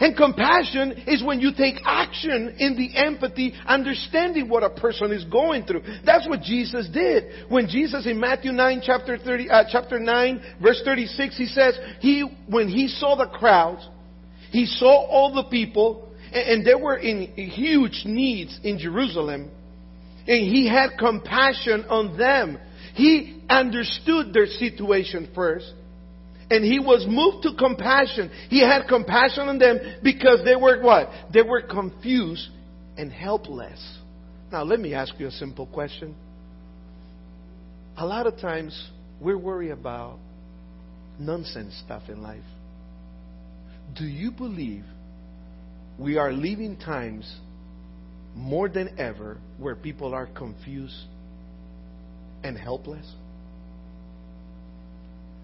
And 0.00 0.16
compassion 0.16 1.04
is 1.06 1.22
when 1.22 1.40
you 1.40 1.52
take 1.56 1.76
action 1.84 2.56
in 2.58 2.76
the 2.76 2.96
empathy, 2.96 3.54
understanding 3.66 4.48
what 4.48 4.62
a 4.62 4.70
person 4.70 5.12
is 5.12 5.24
going 5.24 5.64
through. 5.64 5.82
That's 6.04 6.28
what 6.28 6.42
Jesus 6.42 6.88
did. 6.92 7.48
When 7.48 7.68
Jesus 7.68 8.06
in 8.06 8.18
Matthew 8.18 8.52
9, 8.52 8.82
chapter 8.84 9.18
30, 9.18 9.50
uh, 9.50 9.64
chapter 9.70 9.98
9, 9.98 10.42
verse 10.60 10.82
36, 10.84 11.36
he 11.36 11.46
says, 11.46 11.78
he, 12.00 12.24
when 12.48 12.68
he 12.68 12.88
saw 12.88 13.16
the 13.16 13.26
crowds, 13.26 13.86
he 14.50 14.66
saw 14.66 15.06
all 15.06 15.34
the 15.34 15.44
people, 15.50 16.08
and 16.32 16.66
they 16.66 16.74
were 16.74 16.96
in 16.96 17.32
huge 17.34 18.02
needs 18.04 18.58
in 18.62 18.78
Jerusalem, 18.78 19.50
and 20.26 20.48
he 20.48 20.68
had 20.68 20.90
compassion 20.98 21.84
on 21.88 22.16
them. 22.16 22.58
He 22.94 23.42
understood 23.48 24.32
their 24.32 24.46
situation 24.46 25.30
first. 25.34 25.72
And 26.54 26.64
he 26.64 26.78
was 26.78 27.04
moved 27.08 27.42
to 27.42 27.54
compassion. 27.58 28.30
He 28.48 28.60
had 28.60 28.86
compassion 28.86 29.48
on 29.48 29.58
them 29.58 29.80
because 30.04 30.44
they 30.44 30.54
were 30.54 30.80
what? 30.80 31.10
They 31.32 31.42
were 31.42 31.62
confused 31.62 32.48
and 32.96 33.12
helpless. 33.12 33.80
Now, 34.52 34.62
let 34.62 34.78
me 34.78 34.94
ask 34.94 35.12
you 35.18 35.26
a 35.26 35.32
simple 35.32 35.66
question. 35.66 36.14
A 37.96 38.06
lot 38.06 38.28
of 38.28 38.38
times, 38.38 38.88
we're 39.20 39.36
worried 39.36 39.72
about 39.72 40.20
nonsense 41.18 41.74
stuff 41.84 42.02
in 42.08 42.22
life. 42.22 42.44
Do 43.96 44.04
you 44.04 44.30
believe 44.30 44.84
we 45.98 46.18
are 46.18 46.32
living 46.32 46.76
times 46.76 47.28
more 48.36 48.68
than 48.68 48.96
ever 48.96 49.38
where 49.58 49.74
people 49.74 50.14
are 50.14 50.26
confused 50.26 51.02
and 52.44 52.56
helpless? 52.56 53.06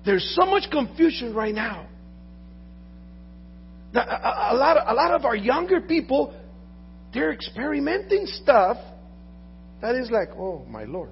There's 0.05 0.36
so 0.38 0.46
much 0.46 0.70
confusion 0.70 1.34
right 1.34 1.55
now. 1.55 1.86
now 3.92 4.03
a, 4.03 4.55
a, 4.55 4.57
lot 4.57 4.76
of, 4.76 4.84
a 4.88 4.94
lot 4.94 5.11
of 5.12 5.24
our 5.24 5.36
younger 5.36 5.80
people, 5.80 6.34
they're 7.12 7.32
experimenting 7.32 8.26
stuff 8.26 8.78
that 9.82 9.94
is 9.94 10.11
like, 10.11 10.28
oh 10.38 10.64
my 10.68 10.84
Lord. 10.84 11.11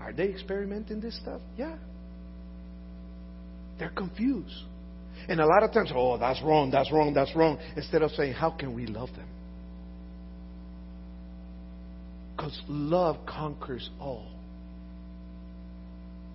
Are 0.00 0.12
they 0.12 0.24
experimenting 0.24 1.00
this 1.00 1.16
stuff? 1.16 1.40
Yeah. 1.56 1.76
They're 3.78 3.90
confused. 3.90 4.54
And 5.28 5.40
a 5.40 5.46
lot 5.46 5.62
of 5.62 5.72
times, 5.72 5.92
oh, 5.94 6.18
that's 6.18 6.42
wrong, 6.42 6.70
that's 6.70 6.90
wrong, 6.90 7.14
that's 7.14 7.34
wrong. 7.36 7.58
Instead 7.76 8.02
of 8.02 8.10
saying, 8.12 8.32
how 8.32 8.50
can 8.50 8.74
we 8.74 8.86
love 8.86 9.10
them? 9.14 9.28
Because 12.36 12.60
love 12.66 13.18
conquers 13.26 13.88
all. 14.00 14.26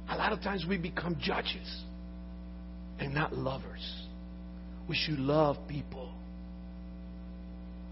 A 0.09 0.15
lot 0.15 0.31
of 0.31 0.41
times 0.41 0.65
we 0.67 0.77
become 0.77 1.17
judges 1.21 1.81
and 2.99 3.13
not 3.13 3.33
lovers. 3.33 4.05
We 4.87 4.95
should 4.95 5.19
love 5.19 5.57
people. 5.67 6.11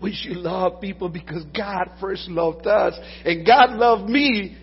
We 0.01 0.13
should 0.13 0.37
love 0.37 0.81
people 0.81 1.09
because 1.09 1.43
God 1.55 1.89
first 1.99 2.29
loved 2.29 2.67
us 2.67 2.93
and 3.23 3.45
God 3.45 3.71
loved 3.71 4.09
me. 4.09 4.57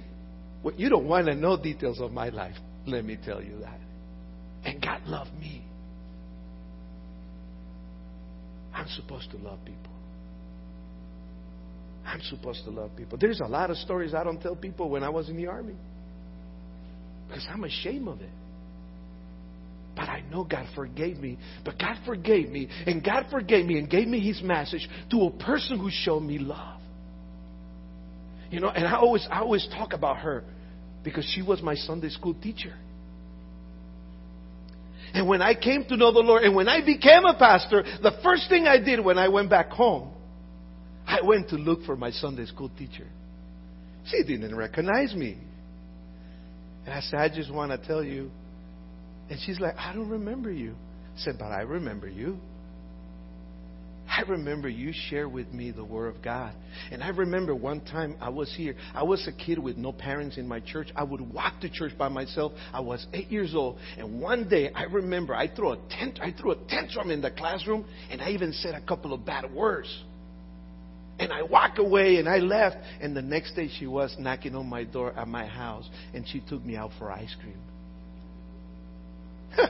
Well, 0.63 0.75
you 0.77 0.89
don't 0.89 1.07
want 1.07 1.27
to 1.27 1.35
know 1.35 1.57
details 1.57 2.01
of 2.01 2.13
my 2.13 2.29
life. 2.29 2.57
Let 2.87 3.05
me 3.05 3.19
tell 3.23 3.43
you 3.43 3.59
that. 3.61 3.81
And 4.65 4.81
God 4.81 5.03
loved 5.07 5.33
me. 5.39 5.65
I'm 8.75 8.89
supposed 8.89 9.31
to 9.33 9.37
love 9.39 9.59
people. 9.65 9.93
I'm 12.07 12.21
supposed 12.23 12.65
to 12.65 12.71
love 12.71 12.91
people. 12.97 13.19
There's 13.19 13.41
a 13.41 13.49
lot 13.49 13.71
of 13.71 13.77
stories 13.77 14.15
I 14.15 14.25
don't 14.25 14.41
tell 14.41 14.57
people 14.57 14.89
when 14.89 15.03
I 15.03 15.09
was 15.09 15.29
in 15.29 15.37
the 15.37 15.47
army 15.47 15.77
because 17.33 17.47
I'm 17.51 17.65
ashamed 17.65 18.09
of 18.09 18.21
it. 18.21 18.29
But 19.97 20.09
I 20.09 20.23
know 20.31 20.45
God 20.45 20.67
forgave 20.75 21.17
me. 21.17 21.39
But 21.65 21.79
God 21.79 21.97
forgave 22.05 22.51
me, 22.51 22.69
and 22.87 23.03
God 23.03 23.27
forgave 23.31 23.65
me 23.65 23.79
and 23.79 23.89
gave 23.89 24.07
me 24.07 24.21
His 24.21 24.43
message 24.43 24.87
to 25.11 25.23
a 25.23 25.31
person 25.31 25.79
who 25.79 25.89
showed 25.91 26.21
me 26.21 26.39
love. 26.39 26.81
You 28.51 28.61
know, 28.61 28.69
and 28.69 28.87
I 28.87 28.97
always, 28.97 29.27
I 29.31 29.41
always 29.41 29.67
talk 29.75 29.95
about 29.95 30.19
her 30.19 30.45
because 31.05 31.25
she 31.35 31.41
was 31.41 31.63
my 31.63 31.75
Sunday 31.75 32.11
school 32.11 32.35
teacher. 32.35 32.75
And 35.15 35.27
when 35.27 35.41
I 35.41 35.55
came 35.55 35.85
to 35.85 35.97
know 35.97 36.13
the 36.13 36.21
Lord, 36.21 36.43
and 36.43 36.55
when 36.55 36.69
I 36.69 36.85
became 36.85 37.25
a 37.25 37.35
pastor, 37.39 37.83
the 38.03 38.13
first 38.23 38.49
thing 38.51 38.67
I 38.67 38.79
did 38.79 39.01
when 39.03 39.19
I 39.19 39.29
went 39.29 39.49
back 39.49 39.71
home, 39.71 40.11
I 41.07 41.21
went 41.23 41.49
to 41.51 41.57
look 41.57 41.85
for 41.85 41.97
my 41.97 42.11
Sunday 42.11 42.47
school 42.47 42.71
teacher. 42.79 43.07
She 44.07 44.23
didn't 44.23 44.55
recognize 44.55 45.15
me. 45.15 45.39
And 46.85 46.95
I 46.95 47.01
said, 47.01 47.21
I 47.21 47.29
just 47.29 47.53
want 47.53 47.71
to 47.71 47.87
tell 47.87 48.03
you. 48.03 48.31
And 49.31 49.39
she's 49.45 49.61
like, 49.61 49.77
I 49.77 49.95
don't 49.95 50.09
remember 50.09 50.51
you. 50.51 50.75
I 51.17 51.21
said, 51.21 51.37
but 51.39 51.47
I 51.47 51.63
remember 51.63 52.09
you. 52.09 52.39
I 54.09 54.23
remember 54.29 54.69
you 54.69 54.93
share 55.09 55.27
with 55.27 55.51
me 55.53 55.71
the 55.71 55.85
Word 55.85 56.15
of 56.15 56.23
God. 56.23 56.53
And 56.91 57.03
I 57.03 57.09
remember 57.09 57.55
one 57.55 57.81
time 57.81 58.17
I 58.21 58.29
was 58.29 58.53
here. 58.55 58.75
I 58.95 59.05
was 59.05 59.27
a 59.27 59.33
kid 59.33 59.59
with 59.59 59.79
no 59.79 59.91
parents 59.91 60.37
in 60.37 60.47
my 60.47 60.61
church. 60.61 60.89
I 60.95 61.03
would 61.03 61.21
walk 61.33 61.61
to 61.63 61.71
church 61.71 61.97
by 61.97 62.09
myself. 62.09 62.53
I 62.75 62.81
was 62.81 63.07
eight 63.15 63.29
years 63.29 63.55
old. 63.55 63.79
And 63.97 64.21
one 64.21 64.49
day 64.51 64.71
I 64.75 64.85
remember 64.85 65.35
I 65.35 65.49
threw 65.55 65.73
a 65.73 65.79
tent, 65.89 66.19
I 66.21 66.35
threw 66.39 66.51
a 66.51 66.57
tantrum 66.69 67.11
in 67.11 67.23
the 67.23 67.31
classroom 67.31 67.87
and 68.11 68.21
I 68.21 68.31
even 68.31 68.53
said 68.53 68.75
a 68.75 68.83
couple 68.83 69.15
of 69.15 69.25
bad 69.25 69.51
words. 69.51 69.89
And 71.23 71.33
I 71.33 71.43
walked 71.43 71.79
away 71.79 72.17
and 72.17 72.29
I 72.29 72.39
left. 72.39 72.77
And 73.01 73.17
the 73.17 73.23
next 73.23 73.55
day 73.55 73.69
she 73.79 73.87
was 73.87 74.15
knocking 74.19 74.55
on 74.55 74.67
my 74.67 74.85
door 74.85 75.13
at 75.17 75.29
my 75.29 75.47
house 75.47 75.89
and 76.15 76.27
she 76.27 76.41
took 76.41 76.65
me 76.65 76.77
out 76.77 76.91
for 76.99 77.11
ice 77.11 77.35
cream. 77.41 77.59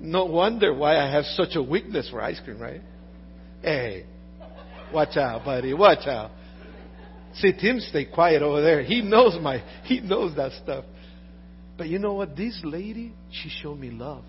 no 0.00 0.24
wonder 0.24 0.74
why 0.74 0.96
I 0.96 1.10
have 1.10 1.24
such 1.24 1.54
a 1.54 1.62
weakness 1.62 2.08
for 2.10 2.20
ice 2.20 2.40
cream, 2.44 2.60
right? 2.60 2.82
Hey, 3.62 4.04
watch 4.92 5.16
out, 5.16 5.44
buddy. 5.44 5.72
Watch 5.72 6.06
out. 6.06 6.30
See, 7.34 7.52
Tim 7.52 7.80
stay 7.80 8.04
quiet 8.06 8.42
over 8.42 8.62
there. 8.62 8.82
He 8.82 9.02
knows 9.02 9.38
my, 9.40 9.62
he 9.84 10.00
knows 10.00 10.34
that 10.36 10.52
stuff. 10.62 10.84
But 11.76 11.88
you 11.88 11.98
know 11.98 12.14
what? 12.14 12.36
This 12.36 12.58
lady, 12.64 13.12
she 13.30 13.50
showed 13.50 13.78
me 13.78 13.90
love. 13.90 14.24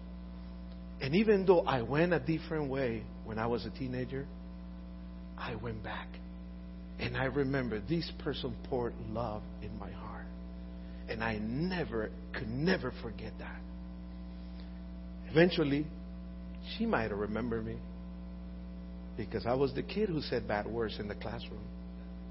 And 1.00 1.16
even 1.16 1.46
though 1.46 1.62
I 1.62 1.82
went 1.84 2.14
a 2.14 2.20
different 2.20 2.70
way 2.70 3.04
when 3.24 3.40
I 3.40 3.48
was 3.48 3.66
a 3.66 3.70
teenager, 3.70 4.26
I 5.38 5.56
went 5.56 5.84
back. 5.84 6.08
And 7.00 7.16
I 7.16 7.26
remember 7.26 7.80
this 7.80 8.10
person 8.20 8.56
poured 8.70 8.94
love 9.10 9.44
in 9.62 9.78
my 9.80 9.92
heart. 9.92 10.26
And 11.10 11.24
I 11.24 11.38
never, 11.38 12.10
could 12.34 12.50
never 12.50 12.92
forget 13.02 13.34
that. 13.40 13.62
Eventually, 15.30 15.86
she 16.78 16.86
might 16.86 17.12
have 17.12 17.20
remembered 17.20 17.66
me 17.66 17.78
because 19.16 19.46
I 19.46 19.54
was 19.54 19.74
the 19.74 19.84
kid 19.84 20.10
who 20.10 20.22
said 20.22 20.48
bad 20.48 20.68
words 20.68 20.98
in 21.00 21.08
the 21.08 21.16
classroom 21.16 21.64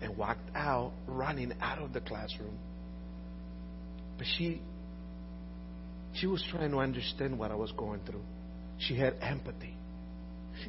and 0.01 0.17
walked 0.17 0.51
out 0.55 0.93
running 1.07 1.53
out 1.61 1.79
of 1.79 1.93
the 1.93 2.01
classroom. 2.01 2.59
But 4.19 4.27
she 4.37 4.61
she 6.15 6.27
was 6.27 6.43
trying 6.51 6.71
to 6.71 6.79
understand 6.79 7.39
what 7.39 7.51
I 7.51 7.55
was 7.55 7.73
going 7.73 8.01
through. 8.07 8.23
She 8.79 8.97
had 8.97 9.15
empathy. 9.21 9.75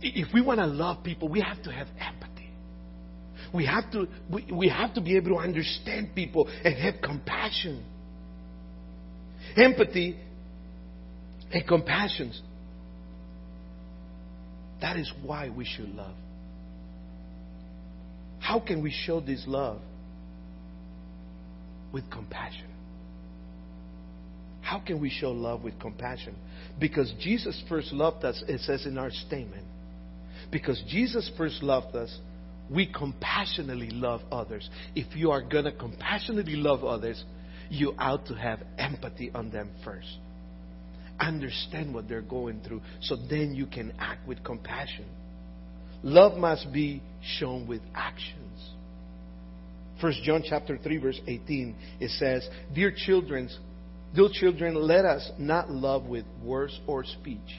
If 0.02 0.34
we 0.34 0.42
want 0.42 0.60
to 0.60 0.66
love 0.66 1.04
people, 1.04 1.30
we 1.30 1.42
have 1.42 1.62
to 1.64 1.72
have 1.72 1.88
empathy. 2.00 2.37
We 3.54 3.66
have 3.66 3.92
to 3.92 4.08
we, 4.32 4.46
we 4.52 4.70
have 4.70 4.94
to 4.96 5.02
be 5.02 5.16
able 5.16 5.30
to 5.30 5.38
understand 5.38 6.16
people 6.16 6.48
and 6.48 6.76
have 6.76 6.96
compassion. 7.02 7.86
Empathy 9.56 10.20
and 11.52 11.68
compassion 11.68 12.34
that 14.82 14.98
is 14.98 15.12
why 15.24 15.50
we 15.50 15.66
should 15.66 15.90
love. 15.96 16.16
How 18.40 18.60
can 18.60 18.82
we 18.82 18.92
show 18.92 19.20
this 19.20 19.44
love? 19.48 19.80
With 21.92 22.10
compassion. 22.12 22.68
How 24.62 24.80
can 24.80 25.02
we 25.02 25.10
show 25.10 25.32
love 25.32 25.64
with 25.64 25.80
compassion? 25.80 26.36
Because 26.80 27.12
Jesus 27.20 27.62
first 27.70 27.92
loved 27.94 28.24
us, 28.26 28.44
it 28.48 28.60
says 28.62 28.86
in 28.86 28.98
our 28.98 29.10
statement. 29.10 29.66
Because 30.52 30.82
Jesus 30.88 31.32
first 31.38 31.64
loved 31.64 31.96
us, 31.96 32.16
we 32.70 32.86
compassionately 32.86 33.90
love 33.90 34.22
others. 34.32 34.70
If 34.96 35.16
you 35.16 35.32
are 35.32 35.42
going 35.42 35.66
to 35.66 35.72
compassionately 35.72 36.56
love 36.56 36.84
others, 36.84 37.24
you 37.70 37.94
ought 37.98 38.26
to 38.28 38.34
have 38.36 38.60
empathy 38.78 39.32
on 39.34 39.50
them 39.50 39.70
first 39.84 40.18
understand 41.20 41.94
what 41.94 42.08
they're 42.08 42.22
going 42.22 42.62
through 42.62 42.82
so 43.02 43.16
then 43.30 43.54
you 43.56 43.66
can 43.66 43.94
act 44.00 44.28
with 44.28 44.44
compassion. 44.44 45.06
Love 46.04 46.38
must 46.38 46.72
be 46.72 47.02
shown 47.40 47.68
with 47.68 47.82
actions. 47.96 48.72
First 50.00 50.22
John 50.24 50.44
chapter 50.48 50.78
3 50.78 50.98
verse 50.98 51.20
18 51.26 51.76
it 52.00 52.12
says, 52.12 52.48
"Dear 52.74 52.92
children, 52.92 53.50
dear 54.14 54.30
children, 54.32 54.76
let 54.76 55.06
us 55.06 55.32
not 55.40 55.72
love 55.72 56.06
with 56.06 56.26
words 56.44 56.80
or 56.86 57.04
speech." 57.04 57.58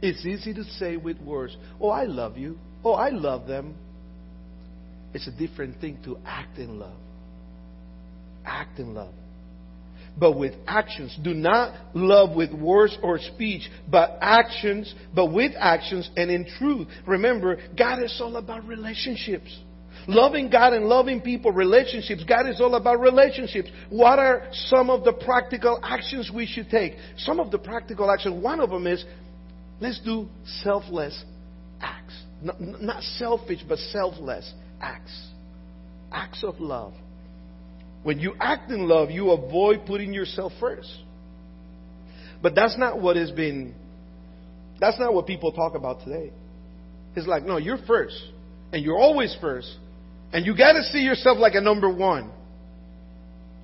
It's 0.00 0.24
easy 0.24 0.54
to 0.54 0.62
say 0.62 0.96
with 0.96 1.20
words, 1.20 1.56
"Oh, 1.80 1.88
I 1.88 2.04
love 2.04 2.38
you." 2.38 2.58
"Oh, 2.84 2.92
I 2.92 3.08
love 3.08 3.46
them." 3.48 3.74
It's 5.16 5.26
a 5.26 5.32
different 5.32 5.80
thing 5.80 5.98
to 6.04 6.18
act 6.26 6.58
in 6.58 6.78
love. 6.78 6.98
Act 8.44 8.78
in 8.78 8.92
love 8.92 9.14
but 10.18 10.32
with 10.32 10.54
actions. 10.66 11.14
Do 11.22 11.34
not 11.34 11.74
love 11.94 12.34
with 12.34 12.50
words 12.54 12.96
or 13.02 13.18
speech, 13.18 13.68
but 13.90 14.16
actions, 14.22 14.94
but 15.14 15.26
with 15.26 15.52
actions 15.58 16.08
and 16.16 16.30
in 16.30 16.46
truth. 16.58 16.88
Remember, 17.06 17.58
God 17.76 18.02
is 18.02 18.18
all 18.18 18.36
about 18.36 18.66
relationships. 18.66 19.54
Loving 20.08 20.48
God 20.48 20.72
and 20.72 20.86
loving 20.86 21.20
people, 21.20 21.52
relationships. 21.52 22.24
God 22.24 22.48
is 22.48 22.62
all 22.62 22.76
about 22.76 22.98
relationships. 22.98 23.68
What 23.90 24.18
are 24.18 24.48
some 24.52 24.88
of 24.88 25.04
the 25.04 25.12
practical 25.12 25.78
actions 25.82 26.30
we 26.34 26.46
should 26.46 26.70
take? 26.70 26.94
Some 27.18 27.38
of 27.38 27.50
the 27.50 27.58
practical 27.58 28.10
actions, 28.10 28.42
one 28.42 28.60
of 28.60 28.70
them 28.70 28.86
is 28.86 29.04
let's 29.80 30.00
do 30.00 30.28
selfless 30.62 31.24
acts. 31.82 32.14
Not, 32.42 33.02
selfish, 33.02 33.60
but 33.68 33.78
selfless 33.78 34.50
acts. 34.80 35.30
Acts 36.12 36.42
of 36.44 36.60
love. 36.60 36.92
When 38.02 38.20
you 38.20 38.34
act 38.40 38.70
in 38.70 38.88
love, 38.88 39.10
you 39.10 39.30
avoid 39.30 39.86
putting 39.86 40.12
yourself 40.12 40.52
first. 40.60 40.90
But 42.42 42.54
that's 42.54 42.78
not 42.78 43.00
what 43.00 43.16
has 43.16 43.30
been, 43.30 43.74
that's 44.80 44.98
not 44.98 45.12
what 45.12 45.26
people 45.26 45.52
talk 45.52 45.74
about 45.74 46.04
today. 46.04 46.30
It's 47.16 47.26
like, 47.26 47.44
no, 47.44 47.56
you're 47.56 47.78
first. 47.86 48.16
And 48.72 48.84
you're 48.84 48.98
always 48.98 49.36
first. 49.40 49.74
And 50.32 50.44
you 50.44 50.56
gotta 50.56 50.82
see 50.84 50.98
yourself 50.98 51.38
like 51.38 51.54
a 51.54 51.60
number 51.60 51.92
one. 51.92 52.30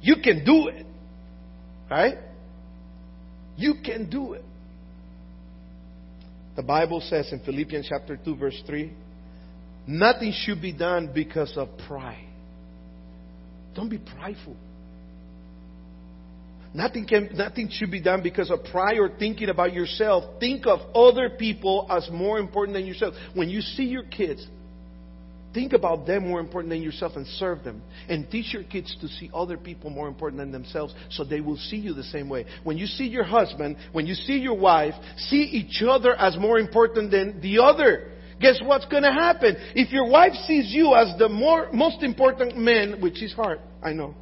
You 0.00 0.16
can 0.22 0.44
do 0.44 0.68
it. 0.68 0.86
Right? 1.90 2.16
You 3.56 3.74
can 3.84 4.08
do 4.08 4.32
it. 4.32 4.44
The 6.56 6.62
Bible 6.62 7.00
says 7.00 7.32
in 7.32 7.40
Philippians 7.40 7.86
chapter 7.88 8.16
2 8.16 8.36
verse 8.36 8.60
3, 8.66 8.92
nothing 9.87 10.33
should 10.35 10.61
be 10.61 10.72
done 10.72 11.11
because 11.14 11.57
of 11.57 11.68
pride. 11.87 12.28
Don't 13.74 13.89
be 13.89 13.99
prideful. 13.99 14.57
Nothing, 16.74 17.07
can, 17.07 17.30
nothing 17.35 17.68
should 17.70 17.91
be 17.91 18.01
done 18.01 18.22
because 18.22 18.51
of 18.51 18.64
pride 18.64 18.99
or 18.99 19.11
thinking 19.18 19.51
about 19.51 19.74
yourself. 19.74 20.41
Think 20.41 20.66
of 20.66 20.80
other 20.95 21.28
people 21.28 21.87
as 21.91 22.09
more 22.11 22.39
important 22.39 22.74
than 22.74 22.87
yourself. 22.87 23.14
When 23.35 23.51
you 23.51 23.61
see 23.61 23.85
your 23.85 24.05
kids, 24.05 24.47
think 25.53 25.74
about 25.74 26.07
them 26.07 26.26
more 26.26 26.41
important 26.41 26.70
than 26.70 26.80
yourself 26.80 27.12
and 27.16 27.26
serve 27.26 27.62
them. 27.62 27.83
And 28.09 28.30
teach 28.30 28.55
your 28.55 28.62
kids 28.64 28.97
to 29.03 29.09
see 29.09 29.30
other 29.35 29.59
people 29.59 29.91
more 29.91 30.09
important 30.09 30.41
than 30.41 30.51
themselves 30.51 30.95
so 31.11 31.24
they 31.24 31.43
will 31.43 31.59
see 31.59 31.76
you 31.76 31.93
the 31.93 32.05
same 32.05 32.30
way. 32.30 32.47
When 32.64 32.78
you 32.78 32.87
see 32.87 33.05
your 33.05 33.24
husband, 33.24 33.76
when 33.93 34.07
you 34.07 34.14
see 34.14 34.39
your 34.39 34.59
wife, 34.59 34.95
see 35.16 35.43
each 35.43 35.83
other 35.87 36.14
as 36.14 36.39
more 36.39 36.59
important 36.59 37.11
than 37.11 37.43
the 37.43 37.62
other 37.62 38.12
guess 38.43 38.61
what's 38.62 38.84
going 38.86 39.05
to 39.05 39.12
happen? 39.12 39.57
If 39.74 39.93
your 39.93 40.09
wife 40.11 40.34
sees 40.47 40.72
you 40.74 40.95
as 40.95 41.16
the 41.18 41.28
more, 41.28 41.68
most 41.72 42.03
important 42.03 42.59
man, 42.59 43.01
which 43.01 43.22
is 43.22 43.32
hard, 43.32 43.61
I 43.82 43.93
know. 43.93 44.14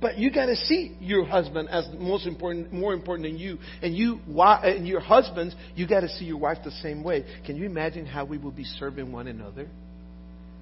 But 0.00 0.18
you 0.18 0.30
got 0.30 0.46
to 0.46 0.56
see 0.56 0.96
your 1.00 1.26
husband 1.26 1.68
as 1.68 1.86
most 1.98 2.26
important, 2.26 2.72
more 2.72 2.94
important 2.94 3.28
than 3.28 3.38
you, 3.38 3.58
and 3.82 3.94
you 3.94 4.18
and 4.26 4.88
your 4.88 5.00
husbands, 5.00 5.54
you 5.74 5.86
got 5.86 6.00
to 6.00 6.08
see 6.08 6.24
your 6.24 6.38
wife 6.38 6.58
the 6.64 6.70
same 6.70 7.04
way. 7.04 7.24
Can 7.44 7.56
you 7.56 7.66
imagine 7.66 8.06
how 8.06 8.24
we 8.24 8.38
will 8.38 8.50
be 8.50 8.64
serving 8.64 9.12
one 9.12 9.26
another? 9.26 9.68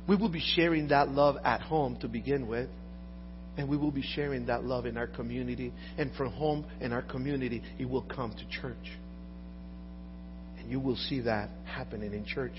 We 0.08 0.16
will 0.16 0.28
be 0.28 0.42
sharing 0.56 0.88
that 0.88 1.10
love 1.10 1.36
at 1.44 1.60
home 1.60 1.98
to 2.00 2.08
begin 2.08 2.48
with, 2.48 2.68
and 3.56 3.68
we 3.68 3.76
will 3.76 3.92
be 3.92 4.02
sharing 4.02 4.46
that 4.46 4.64
love 4.64 4.86
in 4.86 4.96
our 4.96 5.06
community, 5.06 5.72
and 5.96 6.12
from 6.16 6.32
home 6.32 6.64
and 6.80 6.92
our 6.92 7.02
community, 7.02 7.62
it 7.78 7.88
will 7.88 8.02
come 8.02 8.32
to 8.32 8.60
church 8.60 8.98
you 10.68 10.80
will 10.80 10.96
see 10.96 11.20
that 11.20 11.50
happening 11.64 12.12
in 12.12 12.24
church. 12.24 12.52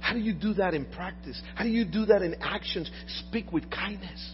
How 0.00 0.14
do 0.14 0.20
you 0.20 0.32
do 0.32 0.54
that 0.54 0.74
in 0.74 0.86
practice? 0.86 1.40
How 1.54 1.64
do 1.64 1.70
you 1.70 1.84
do 1.84 2.06
that 2.06 2.22
in 2.22 2.34
actions? 2.40 2.90
Speak 3.28 3.52
with 3.52 3.70
kindness. 3.70 4.32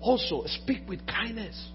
Also, 0.00 0.44
speak 0.46 0.82
with 0.88 1.04
kindness. 1.06 1.70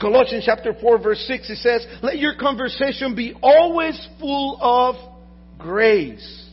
Colossians 0.00 0.44
chapter 0.44 0.74
4 0.80 0.98
verse 0.98 1.20
6 1.26 1.50
it 1.50 1.56
says, 1.56 1.86
"Let 2.02 2.18
your 2.18 2.34
conversation 2.34 3.14
be 3.14 3.34
always 3.42 3.98
full 4.18 4.58
of 4.60 4.96
grace." 5.58 6.50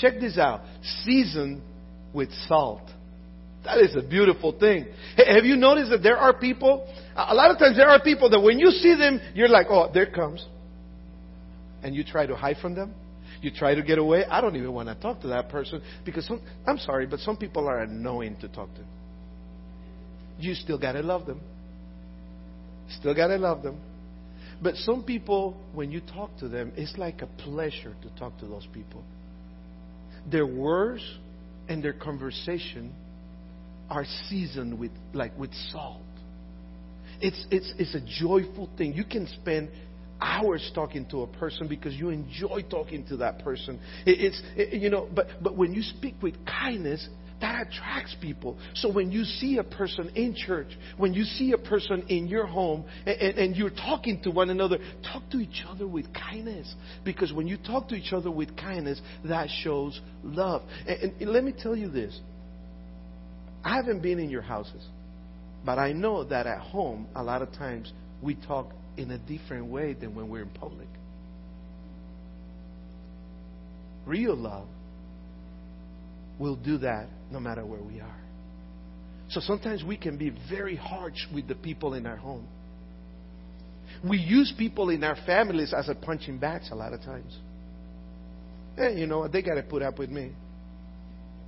Check 0.00 0.20
this 0.20 0.38
out. 0.38 0.62
Seasoned 1.04 1.60
with 2.12 2.32
salt. 2.48 2.90
That 3.64 3.78
is 3.78 3.94
a 3.96 4.02
beautiful 4.02 4.52
thing. 4.52 4.86
Have 5.16 5.44
you 5.44 5.56
noticed 5.56 5.90
that 5.90 6.02
there 6.02 6.18
are 6.18 6.32
people, 6.32 6.86
a 7.16 7.34
lot 7.34 7.50
of 7.50 7.58
times 7.58 7.76
there 7.76 7.88
are 7.88 8.00
people 8.02 8.30
that 8.30 8.40
when 8.40 8.58
you 8.58 8.70
see 8.70 8.94
them, 8.96 9.20
you're 9.34 9.48
like, 9.48 9.66
oh, 9.70 9.90
there 9.92 10.06
comes. 10.06 10.44
And 11.82 11.94
you 11.94 12.02
try 12.02 12.26
to 12.26 12.34
hide 12.34 12.56
from 12.60 12.74
them. 12.74 12.94
You 13.40 13.50
try 13.50 13.74
to 13.74 13.82
get 13.82 13.98
away. 13.98 14.24
I 14.24 14.40
don't 14.40 14.56
even 14.56 14.72
want 14.72 14.88
to 14.88 14.94
talk 14.94 15.20
to 15.20 15.28
that 15.28 15.50
person 15.50 15.82
because 16.04 16.26
some, 16.26 16.40
I'm 16.66 16.78
sorry, 16.78 17.06
but 17.06 17.20
some 17.20 17.36
people 17.36 17.68
are 17.68 17.80
annoying 17.80 18.36
to 18.40 18.48
talk 18.48 18.74
to. 18.74 18.80
You 20.38 20.54
still 20.54 20.78
got 20.78 20.92
to 20.92 21.02
love 21.02 21.26
them. 21.26 21.40
Still 22.88 23.14
got 23.14 23.28
to 23.28 23.36
love 23.36 23.62
them. 23.62 23.78
But 24.62 24.76
some 24.76 25.02
people, 25.02 25.56
when 25.74 25.90
you 25.90 26.00
talk 26.00 26.36
to 26.38 26.48
them, 26.48 26.72
it's 26.76 26.96
like 26.96 27.22
a 27.22 27.26
pleasure 27.26 27.94
to 28.02 28.18
talk 28.18 28.38
to 28.38 28.46
those 28.46 28.66
people. 28.72 29.02
Their 30.30 30.46
words 30.46 31.02
and 31.68 31.82
their 31.82 31.92
conversation 31.92 32.92
are 33.90 34.06
seasoned 34.28 34.78
with 34.78 34.92
like 35.12 35.36
with 35.38 35.52
salt. 35.70 36.00
It's 37.24 37.46
it's 37.50 37.72
it's 37.78 37.94
a 37.94 38.02
joyful 38.22 38.68
thing. 38.76 38.92
You 38.92 39.04
can 39.04 39.26
spend 39.40 39.70
hours 40.20 40.70
talking 40.74 41.06
to 41.06 41.22
a 41.22 41.26
person 41.26 41.68
because 41.68 41.94
you 41.94 42.10
enjoy 42.10 42.66
talking 42.68 43.06
to 43.06 43.16
that 43.16 43.38
person. 43.38 43.80
It, 44.04 44.20
it's 44.20 44.42
it, 44.54 44.82
you 44.82 44.90
know, 44.90 45.08
but 45.10 45.28
but 45.40 45.56
when 45.56 45.72
you 45.72 45.80
speak 45.80 46.16
with 46.20 46.34
kindness, 46.44 47.08
that 47.40 47.66
attracts 47.66 48.14
people. 48.20 48.58
So 48.74 48.92
when 48.92 49.10
you 49.10 49.24
see 49.24 49.56
a 49.56 49.64
person 49.64 50.10
in 50.14 50.34
church, 50.34 50.68
when 50.98 51.14
you 51.14 51.24
see 51.24 51.52
a 51.52 51.56
person 51.56 52.04
in 52.08 52.28
your 52.28 52.44
home, 52.44 52.84
and, 53.06 53.18
and, 53.18 53.38
and, 53.38 53.56
you're 53.56 53.70
talking 53.70 54.20
to 54.24 54.30
one 54.30 54.50
another, 54.50 54.76
talk 55.10 55.22
to 55.30 55.38
each 55.38 55.64
other 55.66 55.88
with 55.88 56.04
kindness. 56.12 56.74
Because 57.06 57.32
when 57.32 57.46
you 57.46 57.56
talk 57.56 57.88
to 57.88 57.94
each 57.94 58.12
other 58.12 58.30
with 58.30 58.54
kindness, 58.54 59.00
that 59.24 59.48
shows 59.62 59.98
love. 60.22 60.60
And, 60.86 61.14
and 61.22 61.30
let 61.30 61.42
me 61.42 61.54
tell 61.58 61.74
you 61.74 61.88
this 61.88 62.20
I 63.64 63.76
haven't 63.76 64.02
been 64.02 64.18
in 64.18 64.28
your 64.28 64.42
houses, 64.42 64.86
but 65.64 65.78
I 65.78 65.92
know 65.92 66.24
that 66.24 66.46
at 66.46 66.60
home, 66.60 67.06
a 67.14 67.22
lot 67.22 67.42
of 67.42 67.52
times, 67.52 67.92
we 68.22 68.34
talk 68.34 68.70
in 68.96 69.10
a 69.10 69.18
different 69.18 69.66
way 69.66 69.94
than 69.94 70.14
when 70.14 70.28
we're 70.28 70.42
in 70.42 70.50
public. 70.50 70.88
Real 74.06 74.36
love 74.36 74.66
will 76.38 76.56
do 76.56 76.78
that 76.78 77.08
no 77.30 77.40
matter 77.40 77.64
where 77.64 77.82
we 77.82 78.00
are. 78.00 78.20
So 79.30 79.40
sometimes 79.40 79.82
we 79.82 79.96
can 79.96 80.18
be 80.18 80.32
very 80.50 80.76
harsh 80.76 81.18
with 81.32 81.48
the 81.48 81.54
people 81.54 81.94
in 81.94 82.06
our 82.06 82.16
home. 82.16 82.46
We 84.08 84.18
use 84.18 84.52
people 84.58 84.90
in 84.90 85.02
our 85.02 85.16
families 85.24 85.72
as 85.72 85.88
a 85.88 85.94
punching 85.94 86.38
bags 86.38 86.68
a 86.70 86.74
lot 86.74 86.92
of 86.92 87.00
times. 87.00 87.36
Hey, 88.76 88.98
you 88.98 89.06
know, 89.06 89.26
they 89.28 89.40
got 89.40 89.54
to 89.54 89.62
put 89.62 89.82
up 89.82 89.98
with 89.98 90.10
me. 90.10 90.32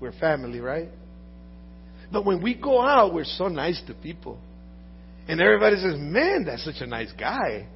We're 0.00 0.12
family, 0.12 0.60
right? 0.60 0.88
But 2.12 2.24
when 2.24 2.42
we 2.42 2.54
go 2.54 2.80
out, 2.80 3.12
we're 3.12 3.24
so 3.24 3.48
nice 3.48 3.80
to 3.86 3.94
people. 3.94 4.38
And 5.28 5.40
everybody 5.40 5.76
says, 5.76 5.96
Man, 5.98 6.44
that's 6.44 6.64
such 6.64 6.80
a 6.80 6.86
nice 6.86 7.12
guy. 7.18 7.66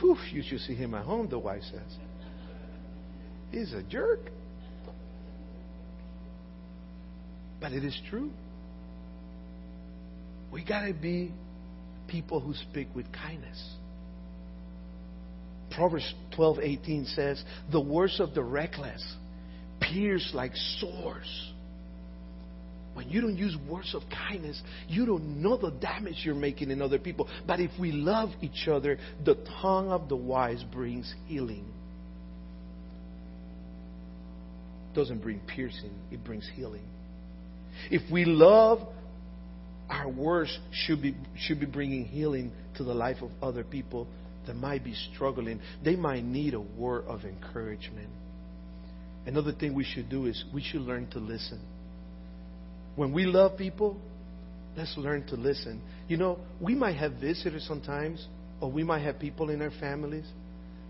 Whew, 0.00 0.16
you 0.30 0.42
should 0.46 0.60
see 0.60 0.74
him 0.74 0.94
at 0.94 1.04
home, 1.04 1.28
the 1.28 1.38
wife 1.38 1.62
says. 1.62 1.96
He's 3.50 3.72
a 3.72 3.82
jerk. 3.82 4.20
But 7.60 7.72
it 7.72 7.84
is 7.84 7.98
true. 8.08 8.30
We 10.52 10.64
got 10.64 10.86
to 10.86 10.94
be 10.94 11.32
people 12.06 12.40
who 12.40 12.54
speak 12.54 12.88
with 12.94 13.06
kindness. 13.12 13.74
Proverbs 15.70 16.14
12:18 16.36 17.06
says, 17.14 17.44
"The 17.70 17.80
words 17.80 18.20
of 18.20 18.34
the 18.34 18.42
reckless 18.42 19.16
pierce 19.80 20.32
like 20.32 20.56
swords." 20.78 21.52
When 22.98 23.10
you 23.10 23.20
don't 23.20 23.36
use 23.36 23.56
words 23.70 23.94
of 23.94 24.02
kindness, 24.10 24.60
you 24.88 25.06
don't 25.06 25.40
know 25.40 25.56
the 25.56 25.70
damage 25.70 26.16
you're 26.24 26.34
making 26.34 26.72
in 26.72 26.82
other 26.82 26.98
people. 26.98 27.28
But 27.46 27.60
if 27.60 27.70
we 27.78 27.92
love 27.92 28.30
each 28.42 28.66
other, 28.66 28.98
the 29.24 29.36
tongue 29.62 29.92
of 29.92 30.08
the 30.08 30.16
wise 30.16 30.64
brings 30.72 31.14
healing. 31.28 31.64
Doesn't 34.96 35.22
bring 35.22 35.40
piercing, 35.46 35.94
it 36.10 36.24
brings 36.24 36.50
healing. 36.56 36.82
If 37.88 38.02
we 38.10 38.24
love, 38.24 38.80
our 39.88 40.08
words 40.08 40.58
should 40.72 41.00
be, 41.00 41.14
should 41.36 41.60
be 41.60 41.66
bringing 41.66 42.04
healing 42.04 42.50
to 42.78 42.82
the 42.82 42.94
life 42.94 43.18
of 43.22 43.30
other 43.40 43.62
people 43.62 44.08
that 44.48 44.56
might 44.56 44.82
be 44.82 44.94
struggling. 45.14 45.60
They 45.84 45.94
might 45.94 46.24
need 46.24 46.54
a 46.54 46.60
word 46.60 47.04
of 47.06 47.24
encouragement. 47.24 48.10
Another 49.24 49.52
thing 49.52 49.72
we 49.72 49.84
should 49.84 50.10
do 50.10 50.26
is 50.26 50.44
we 50.52 50.64
should 50.64 50.80
learn 50.80 51.06
to 51.10 51.20
listen. 51.20 51.60
When 52.98 53.12
we 53.12 53.26
love 53.26 53.56
people, 53.56 53.96
let's 54.76 54.92
learn 54.96 55.24
to 55.28 55.36
listen. 55.36 55.80
You 56.08 56.16
know, 56.16 56.40
we 56.60 56.74
might 56.74 56.96
have 56.96 57.12
visitors 57.12 57.64
sometimes, 57.68 58.26
or 58.60 58.72
we 58.72 58.82
might 58.82 59.02
have 59.02 59.20
people 59.20 59.50
in 59.50 59.62
our 59.62 59.70
families 59.78 60.26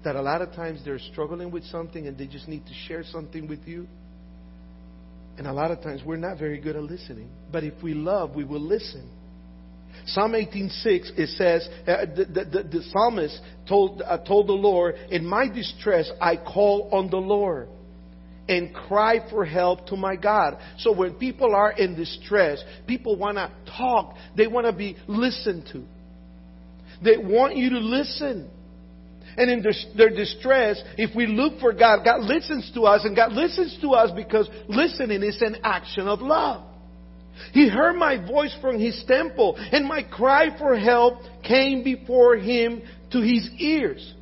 that 0.05 0.17
a 0.17 0.23
lot 0.23 0.41
of 0.41 0.55
times 0.55 0.81
they're 0.87 0.99
struggling 0.99 1.51
with 1.51 1.65
something 1.65 2.07
and 2.07 2.17
they 2.17 2.27
just 2.27 2.49
need 2.49 2.65
to 2.65 2.73
share 2.87 3.05
something 3.05 3.47
with 3.47 3.61
you. 3.67 3.87
And 5.37 5.47
a 5.47 5.53
lot 5.53 5.71
of 5.71 5.83
times 5.83 6.01
we're 6.03 6.17
not 6.17 6.39
very 6.39 6.59
good 6.59 6.77
at 6.77 6.83
listening. 6.83 7.29
But 7.53 7.63
if 7.63 7.75
we 7.83 7.93
love, 7.93 8.35
we 8.35 8.45
will 8.45 8.59
listen. 8.59 9.07
Psalm 10.07 10.33
18:6 10.33 11.19
it 11.19 11.29
says 11.37 11.69
uh, 11.87 12.07
the, 12.07 12.25
the, 12.25 12.63
the, 12.63 12.83
psalmist 12.85 13.39
told 13.69 14.01
uh, 14.01 14.17
told 14.17 14.47
the 14.47 14.55
Lord, 14.55 14.95
"In 15.11 15.27
my 15.27 15.47
distress 15.47 16.11
I 16.23 16.37
call 16.37 16.89
on 16.91 17.11
the 17.11 17.19
Lord." 17.19 17.69
And 18.49 18.75
cry 18.75 19.29
for 19.31 19.45
help 19.45 19.87
to 19.89 19.97
my 19.97 20.17
God. 20.17 20.59
So 20.79 20.93
when 20.93 21.15
people 21.15 21.55
are 21.55 21.71
in 21.71 21.95
distress, 21.95 22.63
people 22.87 23.17
want 23.17 23.37
to 23.37 23.53
talk. 23.77 24.15
They 24.37 24.47
want 24.47 24.67
to 24.67 24.73
be 24.73 24.97
listened 25.07 25.69
to. 25.73 25.85
They 27.03 27.19
want 27.19 27.57
you 27.57 27.71
to 27.71 27.79
listen. 27.79 28.51
And 29.37 29.51
in 29.51 29.65
their 29.97 30.11
distress, 30.11 30.83
if 30.97 31.15
we 31.15 31.27
look 31.27 31.61
for 31.61 31.73
God, 31.73 32.01
God 32.05 32.23
listens 32.23 32.73
to 32.75 32.83
us, 32.83 33.05
and 33.05 33.15
God 33.15 33.33
listens 33.33 33.79
to 33.83 33.91
us 33.91 34.11
because 34.17 34.49
listening 34.69 35.23
is 35.23 35.41
an 35.43 35.59
action 35.63 36.09
of 36.09 36.21
love. 36.21 36.65
He 37.53 37.69
heard 37.69 37.95
my 37.95 38.17
voice 38.27 38.57
from 38.61 38.81
his 38.81 39.01
temple, 39.07 39.55
and 39.57 39.87
my 39.87 40.03
cry 40.03 40.59
for 40.59 40.77
help 40.77 41.21
came 41.45 41.85
before 41.85 42.37
him 42.37 42.83
to 43.13 43.21
his 43.21 43.49
ears. 43.59 44.15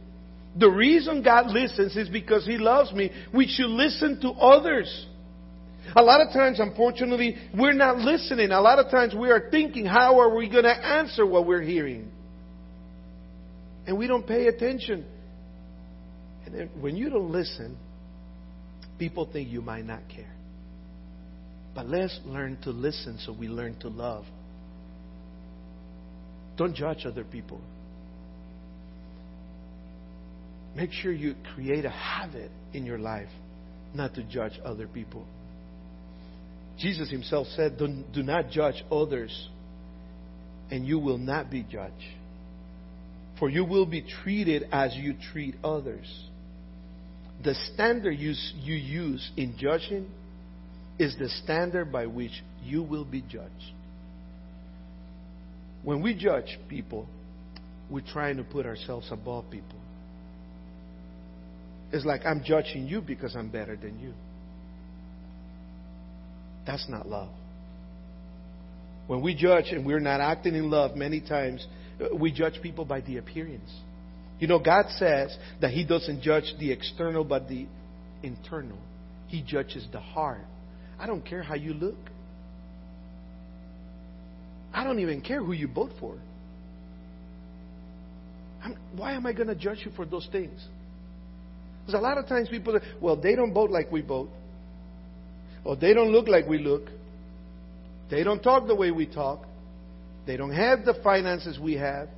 The 0.59 0.71
reason 0.71 1.23
God 1.23 1.49
listens 1.49 1.97
is 1.97 2.09
because 2.09 2.47
He 2.47 2.59
loves 2.59 2.93
me. 2.93 3.11
We 3.33 3.47
should 3.47 3.71
listen 3.71 4.21
to 4.23 4.31
others. 4.31 5.07
A 5.95 6.03
lot 6.03 6.21
of 6.21 6.33
times, 6.33 6.59
unfortunately, 6.61 7.37
we're 7.57 7.73
not 7.73 7.99
listening. 7.99 8.51
A 8.51 8.61
lot 8.61 8.79
of 8.79 8.91
times 8.91 9.15
we 9.15 9.31
are 9.31 9.49
thinking, 9.51 9.85
how 9.85 10.19
are 10.21 10.35
we 10.35 10.49
going 10.49 10.65
to 10.65 10.87
answer 10.87 11.25
what 11.25 11.47
we're 11.47 11.63
hearing? 11.63 12.11
and 13.87 13.97
we 13.97 14.07
don't 14.07 14.27
pay 14.27 14.49
attention. 14.49 15.05
And 16.45 16.55
then 16.55 16.71
when 16.81 16.97
you 16.97 17.09
don't 17.09 17.31
listen, 17.31 17.77
people 18.99 19.29
think 19.33 19.49
you 19.49 19.63
might 19.63 19.85
not 19.85 20.03
care. 20.09 20.33
But 21.75 21.89
let's 21.89 22.19
learn 22.25 22.59
to 22.63 22.71
listen 22.71 23.19
so 23.19 23.33
we 23.33 23.49
learn 23.49 23.79
to 23.81 23.89
love. 23.89 24.25
Don't 26.57 26.75
judge 26.75 27.05
other 27.05 27.25
people. 27.25 27.61
Make 30.77 30.93
sure 30.93 31.11
you 31.11 31.35
create 31.55 31.87
a 31.87 31.91
habit 31.91 32.51
in 32.75 32.85
your 32.85 32.99
life 32.99 33.31
not 33.95 34.15
to 34.15 34.23
judge 34.23 34.53
other 34.63 34.87
people. 34.87 35.27
Jesus 36.79 37.11
himself 37.11 37.47
said, 37.57 37.79
Do 37.79 38.23
not 38.23 38.51
judge 38.51 38.85
others, 38.93 39.49
and 40.71 40.87
you 40.87 40.99
will 40.99 41.17
not 41.17 41.51
be 41.51 41.63
judged. 41.63 41.95
For 43.39 43.49
you 43.49 43.65
will 43.65 43.87
be 43.87 44.05
treated 44.23 44.69
as 44.71 44.95
you 44.95 45.15
treat 45.33 45.55
others. 45.65 46.07
The 47.43 47.55
standard 47.73 48.13
you, 48.13 48.35
you 48.57 48.75
use 48.75 49.31
in 49.37 49.57
judging 49.59 50.11
is 50.99 51.17
the 51.19 51.31
standard 51.43 51.91
by 51.91 52.07
which 52.07 52.33
you 52.63 52.83
will 52.83 53.05
be 53.05 53.23
judged. 53.23 53.73
When 55.83 56.03
we 56.03 56.15
judge 56.15 56.59
people, 56.69 57.07
we're 57.91 58.05
trying 58.13 58.37
to 58.37 58.45
put 58.45 58.67
ourselves 58.67 59.09
above 59.11 59.51
people. 59.51 59.76
It's 61.97 62.05
like 62.05 62.27
I'm 62.27 62.43
judging 62.45 62.87
you 62.87 63.01
because 63.01 63.35
I'm 63.35 63.49
better 63.49 63.75
than 63.75 63.99
you. 63.99 64.13
That's 66.67 66.87
not 66.91 67.09
love. 67.09 67.31
When 69.07 69.23
we 69.23 69.35
judge 69.35 69.67
and 69.71 69.87
we're 69.87 70.01
not 70.01 70.21
acting 70.21 70.55
in 70.55 70.69
love, 70.69 70.95
many 70.95 71.23
times 71.23 71.67
uh, 71.99 72.15
we 72.15 72.33
judge 72.33 72.61
people 72.63 72.85
by 72.85 73.01
the 73.01 73.17
appearance. 73.17 73.71
You 74.39 74.47
know, 74.47 74.59
God 74.59 74.87
says 74.99 75.35
that 75.63 75.71
He 75.71 75.87
doesn't 75.87 76.21
judge 76.21 76.53
the 76.59 76.71
external 76.71 77.25
but 77.25 77.49
the 77.49 77.67
internal. 78.23 78.79
He 79.29 79.43
judges 79.43 79.87
the 79.91 80.01
heart. 80.01 80.45
I 80.99 81.07
don't 81.07 81.25
care 81.25 81.43
how 81.43 81.55
you 81.55 81.73
look. 81.73 81.97
I 84.75 84.85
don't 84.85 84.99
even 84.99 85.23
care 85.23 85.43
who 85.43 85.53
you 85.53 85.69
vote 85.69 85.93
for. 85.99 86.19
I'm, 88.63 88.77
why 88.95 89.15
am 89.15 89.25
I 89.25 89.33
going 89.33 89.49
to 89.49 89.55
judge 89.55 89.79
you 89.83 89.93
for 89.97 90.05
those 90.05 90.29
things? 90.31 90.61
Because 91.87 92.01
a 92.01 92.03
lot 92.03 92.19
of 92.19 92.27
times 92.27 92.49
people 92.49 92.79
say, 92.79 92.85
well, 93.01 93.17
they 93.17 93.37
don't 93.37 93.55
vote 93.55 93.71
like 93.71 93.93
we 93.93 94.01
vote. 94.01 94.29
Or 95.65 95.77
they 95.77 95.95
don't 95.95 96.11
look 96.11 96.27
like 96.27 96.47
we 96.49 96.59
look. 96.59 96.89
They 98.11 98.25
don't 98.25 98.43
talk 98.43 98.67
the 98.67 98.75
way 98.75 98.91
we 98.91 99.07
talk. 99.07 99.47
They 100.27 100.37
don't 100.37 100.53
have 100.53 100.85
the 100.85 100.95
finances 101.05 101.59
we 101.61 101.75
have. 101.75 102.09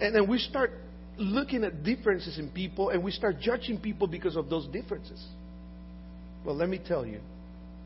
And 0.00 0.14
then 0.14 0.28
we 0.28 0.38
start 0.38 0.70
looking 1.18 1.64
at 1.64 1.82
differences 1.82 2.38
in 2.38 2.50
people 2.50 2.90
and 2.90 3.02
we 3.02 3.10
start 3.10 3.40
judging 3.40 3.80
people 3.80 4.06
because 4.06 4.36
of 4.36 4.48
those 4.48 4.66
differences. 4.68 5.24
Well, 6.44 6.54
let 6.54 6.68
me 6.68 6.78
tell 6.78 7.04
you, 7.04 7.20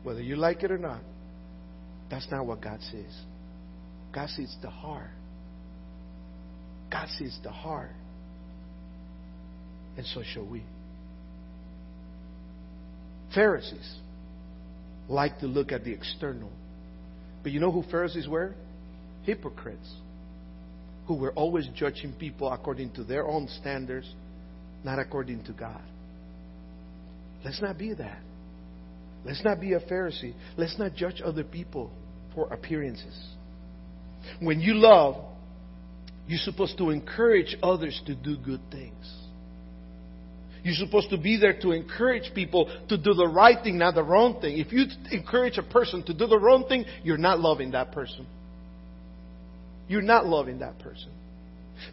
whether 0.03 0.21
you 0.21 0.35
like 0.35 0.63
it 0.63 0.71
or 0.71 0.77
not, 0.77 1.01
that's 2.09 2.27
not 2.29 2.45
what 2.45 2.61
God 2.61 2.79
says. 2.91 3.15
God 4.13 4.29
sees 4.29 4.55
the 4.61 4.69
heart. 4.69 5.09
God 6.91 7.07
sees 7.17 7.39
the 7.43 7.51
heart. 7.51 7.91
And 9.97 10.05
so 10.05 10.23
shall 10.23 10.45
we. 10.45 10.63
Pharisees 13.33 13.97
like 15.07 15.39
to 15.39 15.47
look 15.47 15.71
at 15.71 15.83
the 15.83 15.91
external. 15.91 16.49
But 17.43 17.51
you 17.51 17.59
know 17.59 17.71
who 17.71 17.83
Pharisees 17.83 18.27
were? 18.27 18.53
Hypocrites. 19.23 19.89
Who 21.07 21.15
were 21.15 21.31
always 21.33 21.67
judging 21.75 22.13
people 22.13 22.51
according 22.51 22.91
to 22.93 23.03
their 23.03 23.25
own 23.25 23.47
standards, 23.59 24.09
not 24.83 24.99
according 24.99 25.43
to 25.45 25.53
God. 25.53 25.81
Let's 27.43 27.61
not 27.61 27.77
be 27.77 27.93
that. 27.93 28.19
Let's 29.25 29.43
not 29.43 29.59
be 29.59 29.73
a 29.73 29.79
Pharisee. 29.79 30.33
Let's 30.57 30.77
not 30.79 30.95
judge 30.95 31.21
other 31.23 31.43
people 31.43 31.91
for 32.33 32.51
appearances. 32.51 33.17
When 34.39 34.59
you 34.61 34.75
love, 34.75 35.15
you're 36.27 36.39
supposed 36.39 36.77
to 36.77 36.91
encourage 36.91 37.55
others 37.61 37.99
to 38.05 38.15
do 38.15 38.37
good 38.37 38.61
things. 38.71 39.20
You're 40.63 40.75
supposed 40.75 41.09
to 41.09 41.17
be 41.17 41.37
there 41.37 41.59
to 41.61 41.71
encourage 41.71 42.33
people 42.35 42.69
to 42.89 42.97
do 42.97 43.13
the 43.13 43.27
right 43.27 43.57
thing, 43.63 43.79
not 43.79 43.95
the 43.95 44.03
wrong 44.03 44.39
thing. 44.41 44.59
If 44.59 44.71
you 44.71 44.85
encourage 45.11 45.57
a 45.57 45.63
person 45.63 46.03
to 46.03 46.13
do 46.13 46.27
the 46.27 46.37
wrong 46.37 46.65
thing, 46.67 46.85
you're 47.03 47.17
not 47.17 47.39
loving 47.39 47.71
that 47.71 47.91
person. 47.91 48.27
You're 49.87 50.03
not 50.03 50.25
loving 50.27 50.59
that 50.59 50.77
person. 50.79 51.09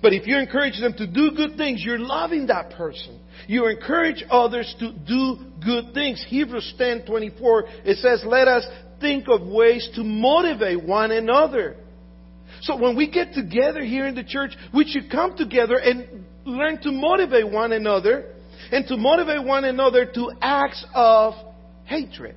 But 0.02 0.12
if 0.12 0.26
you 0.26 0.38
encourage 0.38 0.78
them 0.78 0.92
to 0.98 1.06
do 1.06 1.30
good 1.34 1.56
things, 1.56 1.82
you're 1.82 1.98
loving 1.98 2.48
that 2.48 2.70
person. 2.72 3.18
You 3.46 3.68
encourage 3.68 4.22
others 4.30 4.74
to 4.80 4.92
do 4.92 5.36
good 5.64 5.94
things. 5.94 6.24
Hebrews 6.28 6.74
10 6.76 7.06
24, 7.06 7.64
it 7.84 7.96
says, 7.98 8.22
Let 8.26 8.48
us 8.48 8.66
think 9.00 9.24
of 9.28 9.46
ways 9.46 9.88
to 9.94 10.04
motivate 10.04 10.84
one 10.84 11.10
another. 11.10 11.76
So 12.62 12.76
when 12.76 12.96
we 12.96 13.10
get 13.10 13.32
together 13.32 13.82
here 13.82 14.06
in 14.06 14.14
the 14.14 14.24
church, 14.24 14.52
we 14.74 14.84
should 14.86 15.10
come 15.10 15.36
together 15.36 15.76
and 15.76 16.24
learn 16.44 16.80
to 16.82 16.92
motivate 16.92 17.50
one 17.50 17.72
another 17.72 18.34
and 18.70 18.86
to 18.86 18.96
motivate 18.96 19.44
one 19.44 19.64
another 19.64 20.06
to 20.06 20.32
acts 20.40 20.84
of 20.94 21.34
hatred. 21.84 22.36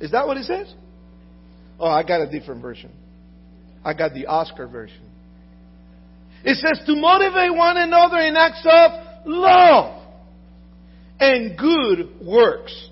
Is 0.00 0.10
that 0.12 0.26
what 0.26 0.36
it 0.36 0.44
says? 0.44 0.72
Oh, 1.78 1.88
I 1.88 2.02
got 2.02 2.20
a 2.20 2.30
different 2.30 2.62
version. 2.62 2.90
I 3.84 3.94
got 3.94 4.14
the 4.14 4.26
Oscar 4.26 4.66
version. 4.66 5.02
It 6.44 6.56
says 6.56 6.84
to 6.86 6.96
motivate 6.96 7.54
one 7.54 7.76
another 7.76 8.18
in 8.18 8.36
acts 8.36 8.64
of 8.64 9.26
love 9.26 10.02
and 11.20 11.56
good 11.56 12.20
works. 12.24 12.88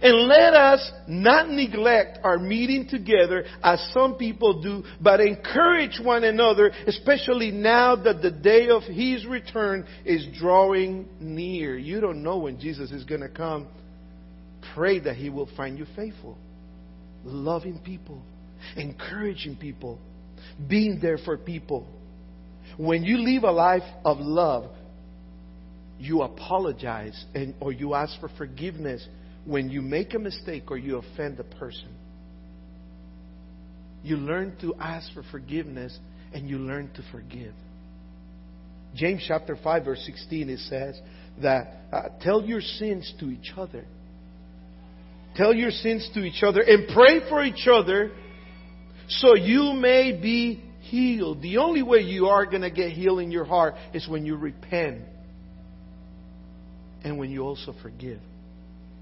And 0.00 0.28
let 0.28 0.54
us 0.54 0.92
not 1.06 1.50
neglect 1.50 2.18
our 2.22 2.38
meeting 2.38 2.86
together 2.88 3.44
as 3.62 3.80
some 3.92 4.14
people 4.14 4.62
do, 4.62 4.84
but 5.00 5.20
encourage 5.20 6.00
one 6.02 6.24
another, 6.24 6.70
especially 6.86 7.50
now 7.50 7.96
that 7.96 8.22
the 8.22 8.30
day 8.30 8.68
of 8.68 8.82
His 8.82 9.26
return 9.26 9.86
is 10.04 10.26
drawing 10.38 11.08
near. 11.20 11.76
You 11.76 12.00
don't 12.00 12.22
know 12.22 12.38
when 12.38 12.60
Jesus 12.60 12.90
is 12.90 13.04
going 13.04 13.22
to 13.22 13.28
come. 13.28 13.68
Pray 14.74 14.98
that 15.00 15.16
He 15.16 15.30
will 15.30 15.48
find 15.56 15.78
you 15.78 15.86
faithful, 15.96 16.38
loving 17.24 17.80
people, 17.84 18.22
encouraging 18.76 19.56
people, 19.56 19.98
being 20.68 20.98
there 21.00 21.18
for 21.18 21.36
people. 21.36 21.86
When 22.76 23.02
you 23.02 23.18
live 23.18 23.42
a 23.42 23.50
life 23.50 23.82
of 24.04 24.18
love, 24.18 24.70
you 25.98 26.22
apologize 26.22 27.24
and, 27.34 27.54
or 27.60 27.72
you 27.72 27.94
ask 27.94 28.20
for 28.20 28.28
forgiveness 28.38 29.06
when 29.44 29.70
you 29.70 29.82
make 29.82 30.14
a 30.14 30.18
mistake 30.18 30.70
or 30.70 30.76
you 30.76 30.98
offend 30.98 31.38
a 31.40 31.44
person. 31.44 31.88
You 34.02 34.16
learn 34.16 34.56
to 34.60 34.74
ask 34.76 35.12
for 35.12 35.22
forgiveness 35.30 35.98
and 36.32 36.48
you 36.48 36.58
learn 36.58 36.90
to 36.94 37.02
forgive. 37.10 37.54
James 38.94 39.24
chapter 39.26 39.56
5 39.62 39.84
verse 39.84 40.02
16 40.06 40.48
it 40.48 40.58
says 40.60 41.00
that 41.42 41.76
uh, 41.92 42.02
tell 42.20 42.42
your 42.42 42.60
sins 42.60 43.12
to 43.20 43.26
each 43.26 43.52
other. 43.56 43.84
Tell 45.36 45.54
your 45.54 45.70
sins 45.70 46.08
to 46.14 46.20
each 46.20 46.42
other 46.42 46.60
and 46.60 46.88
pray 46.94 47.28
for 47.28 47.44
each 47.44 47.68
other 47.70 48.12
so 49.08 49.34
you 49.34 49.72
may 49.74 50.18
be 50.20 50.62
healed. 50.80 51.42
The 51.42 51.58
only 51.58 51.82
way 51.82 52.00
you 52.00 52.26
are 52.26 52.46
going 52.46 52.62
to 52.62 52.70
get 52.70 52.92
healed 52.92 53.20
in 53.20 53.30
your 53.30 53.44
heart 53.44 53.74
is 53.94 54.08
when 54.08 54.26
you 54.26 54.36
repent 54.36 55.02
and 57.04 57.18
when 57.18 57.30
you 57.30 57.42
also 57.42 57.74
forgive. 57.82 58.20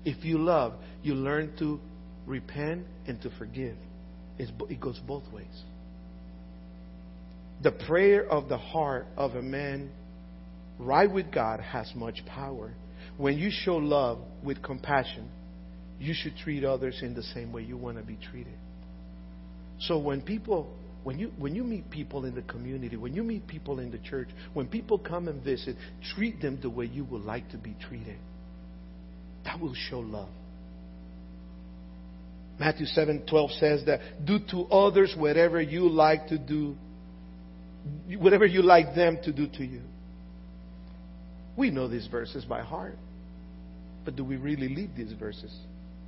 If 0.06 0.24
you 0.24 0.38
love, 0.38 0.74
you 1.02 1.14
learn 1.14 1.52
to 1.58 1.80
repent 2.26 2.86
and 3.08 3.20
to 3.22 3.30
forgive. 3.38 3.76
It's, 4.38 4.52
it 4.70 4.80
goes 4.80 5.00
both 5.06 5.24
ways. 5.32 5.62
The 7.62 7.72
prayer 7.72 8.24
of 8.24 8.48
the 8.48 8.56
heart 8.56 9.06
of 9.16 9.34
a 9.34 9.42
man 9.42 9.90
right 10.78 11.12
with 11.12 11.32
God 11.32 11.58
has 11.58 11.90
much 11.96 12.24
power. 12.24 12.72
When 13.16 13.36
you 13.36 13.50
show 13.50 13.76
love 13.76 14.18
with 14.44 14.62
compassion, 14.62 15.28
you 15.98 16.14
should 16.14 16.36
treat 16.36 16.64
others 16.64 17.00
in 17.02 17.14
the 17.14 17.22
same 17.22 17.52
way 17.52 17.62
you 17.62 17.76
want 17.76 17.96
to 17.96 18.04
be 18.04 18.16
treated. 18.30 18.56
So 19.80 19.98
when 19.98 20.22
people 20.22 20.72
when 21.02 21.18
you 21.18 21.32
when 21.38 21.54
you 21.54 21.64
meet 21.64 21.90
people 21.90 22.26
in 22.26 22.34
the 22.34 22.42
community, 22.42 22.96
when 22.96 23.14
you 23.14 23.24
meet 23.24 23.48
people 23.48 23.80
in 23.80 23.90
the 23.90 23.98
church, 23.98 24.28
when 24.54 24.66
people 24.66 24.98
come 24.98 25.26
and 25.26 25.42
visit, 25.42 25.76
treat 26.14 26.40
them 26.40 26.58
the 26.62 26.70
way 26.70 26.84
you 26.86 27.04
would 27.04 27.22
like 27.22 27.48
to 27.50 27.58
be 27.58 27.74
treated. 27.88 28.18
That 29.56 29.62
will 29.62 29.74
show 29.74 30.00
love. 30.00 30.28
Matthew 32.58 32.86
7:12 32.86 33.50
says 33.58 33.84
that 33.84 34.00
do 34.24 34.38
to 34.50 34.64
others 34.64 35.14
whatever 35.16 35.60
you 35.60 35.88
like 35.88 36.28
to 36.28 36.38
do 36.38 36.76
whatever 38.18 38.44
you 38.44 38.62
like 38.62 38.94
them 38.94 39.18
to 39.24 39.32
do 39.32 39.46
to 39.46 39.64
you. 39.64 39.82
We 41.56 41.70
know 41.70 41.88
these 41.88 42.06
verses 42.06 42.44
by 42.44 42.62
heart. 42.62 42.96
But 44.04 44.16
do 44.16 44.24
we 44.24 44.36
really 44.36 44.68
live 44.68 44.90
these 44.96 45.12
verses 45.12 45.54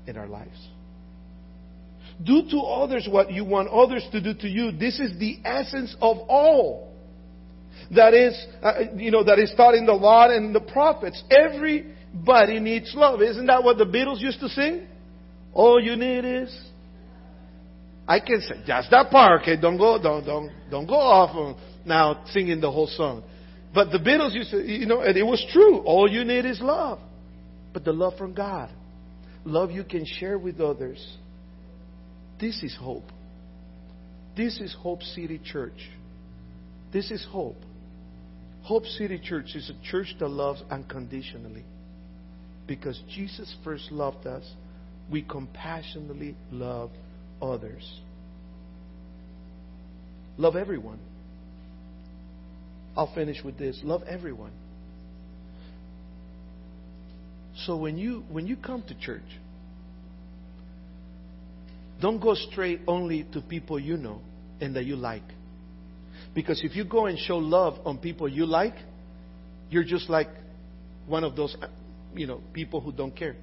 in 0.07 0.17
our 0.17 0.27
lives? 0.27 0.69
Do 2.23 2.43
to 2.51 2.59
others 2.61 3.09
what 3.11 3.33
you 3.33 3.45
want 3.45 3.69
others 3.69 4.07
to 4.13 4.21
do 4.21 4.35
to 4.35 4.49
you. 4.49 4.73
This 4.73 4.99
is 4.99 5.19
the 5.19 5.39
essence 5.45 5.95
of 6.01 6.19
all. 6.29 6.93
That 7.95 8.13
is, 8.15 8.47
uh, 8.63 8.81
you 8.97 9.11
know, 9.11 9.25
that 9.25 9.39
is 9.39 9.53
taught 9.57 9.75
in 9.75 9.87
the 9.87 9.95
law 9.95 10.29
and 10.29 10.55
the 10.55 10.61
prophets. 10.61 11.23
Every 11.31 11.87
Everybody 12.19 12.59
needs 12.59 12.93
love. 12.95 13.23
Isn't 13.23 13.47
that 13.47 13.63
what 13.63 13.79
the 13.79 13.85
Beatles 13.85 14.21
used 14.21 14.41
to 14.41 14.49
sing? 14.49 14.87
All 15.53 15.81
you 15.81 15.97
need 15.97 16.25
is. 16.25 16.61
I 18.07 18.21
can 18.21 18.41
say 18.41 18.57
just 18.67 18.91
that 18.91 19.11
part. 19.11 19.43
Okay, 19.43 19.57
don't 19.61 19.77
go, 19.77 20.03
don't, 20.03 20.25
don't, 20.25 20.51
don't 20.71 20.87
go 20.87 20.95
off 20.95 21.57
now 21.85 22.25
singing 22.31 22.61
the 22.61 22.71
whole 22.71 22.87
song. 22.87 23.23
But 23.73 23.91
the 23.91 23.99
Beatles 23.99 24.35
used 24.35 24.51
to, 24.51 24.59
you 24.59 24.87
know, 24.87 25.01
and 25.01 25.17
it 25.17 25.23
was 25.23 25.45
true. 25.53 25.79
All 25.79 26.11
you 26.11 26.25
need 26.25 26.45
is 26.45 26.61
love, 26.61 26.99
but 27.73 27.85
the 27.85 27.93
love 27.93 28.17
from 28.17 28.35
God, 28.35 28.71
love 29.45 29.71
you 29.71 29.85
can 29.85 30.05
share 30.05 30.39
with 30.39 30.61
others. 30.61 31.17
This 32.41 32.63
is 32.63 32.77
hope. 32.81 33.05
This 34.37 34.61
is 34.61 34.75
Hope 34.81 35.03
City 35.03 35.41
Church. 35.45 35.91
This 36.93 37.11
is 37.11 37.27
hope. 37.31 37.57
Hope 38.63 38.85
City 38.87 39.21
Church 39.23 39.55
is 39.55 39.71
a 39.71 39.91
church 39.91 40.15
that 40.19 40.29
loves 40.29 40.63
unconditionally 40.71 41.65
because 42.69 43.01
Jesus 43.13 43.53
first 43.65 43.91
loved 43.91 44.27
us, 44.27 44.45
we 45.11 45.23
compassionately 45.23 46.37
love 46.53 46.91
others. 47.43 48.01
Love 50.37 50.55
everyone. 50.55 51.01
I'll 52.97 53.13
finish 53.15 53.43
with 53.43 53.59
this. 53.59 53.81
Love 53.83 54.03
everyone. 54.09 54.53
So 57.65 57.77
when 57.77 57.99
you 57.99 58.23
when 58.31 58.47
you 58.47 58.57
come 58.57 58.83
to 58.87 58.95
church, 59.01 59.23
don't 62.01 62.21
go 62.21 62.35
straight 62.35 62.83
only 62.87 63.25
to 63.33 63.41
people 63.41 63.81
you 63.81 63.97
know 63.97 64.21
and 64.61 64.77
that 64.77 64.85
you 64.85 64.95
like. 64.95 65.23
Because 66.35 66.61
if 66.63 66.77
you 66.77 66.85
go 66.85 67.07
and 67.07 67.19
show 67.19 67.39
love 67.39 67.79
on 67.85 67.99
people 67.99 68.29
you 68.29 68.47
like, 68.47 68.75
you're 69.71 69.85
just 69.85 70.09
like 70.09 70.29
one 71.07 71.25
of 71.25 71.35
those 71.35 71.57
you 72.19 72.27
know, 72.27 72.41
people 72.53 72.81
who 72.81 72.93
don't 72.93 73.17
care. 73.17 73.37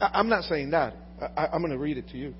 I, 0.00 0.20
am 0.20 0.28
not 0.28 0.44
saying 0.44 0.70
that. 0.70 0.94
I, 1.20 1.48
I'm 1.52 1.60
going 1.60 1.72
to 1.72 1.78
read 1.78 1.98
it 1.98 2.08
to 2.10 2.16
you. 2.16 2.34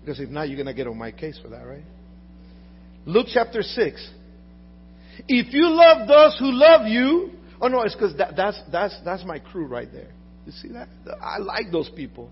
Because 0.00 0.20
if 0.20 0.28
not, 0.28 0.48
you're 0.48 0.56
going 0.56 0.66
to 0.66 0.74
get 0.74 0.86
on 0.86 0.98
my 0.98 1.10
case 1.10 1.38
for 1.42 1.48
that, 1.48 1.66
right? 1.66 1.84
Luke 3.06 3.26
chapter 3.32 3.62
6. 3.62 4.10
If 5.28 5.52
you 5.54 5.68
love 5.68 6.08
those 6.08 6.36
who 6.38 6.50
love 6.50 6.86
you, 6.86 7.30
oh 7.60 7.68
no, 7.68 7.82
it's 7.82 7.94
because 7.94 8.16
that, 8.18 8.36
that's, 8.36 8.60
that's, 8.70 8.96
that's 9.04 9.24
my 9.24 9.38
crew 9.38 9.66
right 9.66 9.90
there. 9.92 10.10
You 10.46 10.52
see 10.52 10.68
that? 10.68 10.88
I 11.22 11.38
like 11.38 11.72
those 11.72 11.90
people 11.96 12.30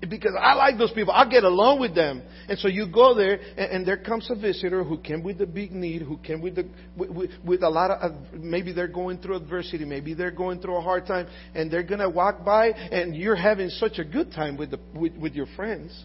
because 0.00 0.32
I 0.40 0.54
like 0.54 0.78
those 0.78 0.92
people. 0.92 1.12
I 1.12 1.28
get 1.28 1.42
along 1.42 1.80
with 1.80 1.94
them. 1.94 2.22
And 2.48 2.58
so 2.58 2.68
you 2.68 2.86
go 2.90 3.14
there, 3.14 3.40
and, 3.56 3.70
and 3.72 3.86
there 3.86 3.96
comes 3.96 4.30
a 4.30 4.36
visitor 4.36 4.84
who 4.84 4.98
came 4.98 5.22
with 5.24 5.40
a 5.40 5.46
big 5.46 5.72
need, 5.72 6.02
who 6.02 6.18
came 6.18 6.40
with, 6.40 6.54
the, 6.54 6.68
with, 6.96 7.30
with 7.44 7.62
a 7.62 7.68
lot 7.68 7.90
of, 7.90 8.12
uh, 8.12 8.16
maybe 8.32 8.72
they're 8.72 8.86
going 8.86 9.18
through 9.18 9.36
adversity, 9.36 9.84
maybe 9.84 10.14
they're 10.14 10.30
going 10.30 10.60
through 10.60 10.76
a 10.76 10.80
hard 10.80 11.06
time, 11.06 11.26
and 11.54 11.70
they're 11.70 11.82
going 11.82 12.00
to 12.00 12.08
walk 12.08 12.44
by, 12.44 12.68
and 12.68 13.16
you're 13.16 13.36
having 13.36 13.68
such 13.70 13.98
a 13.98 14.04
good 14.04 14.30
time 14.30 14.56
with, 14.56 14.70
the, 14.70 14.78
with, 14.94 15.16
with 15.16 15.34
your 15.34 15.46
friends 15.56 16.04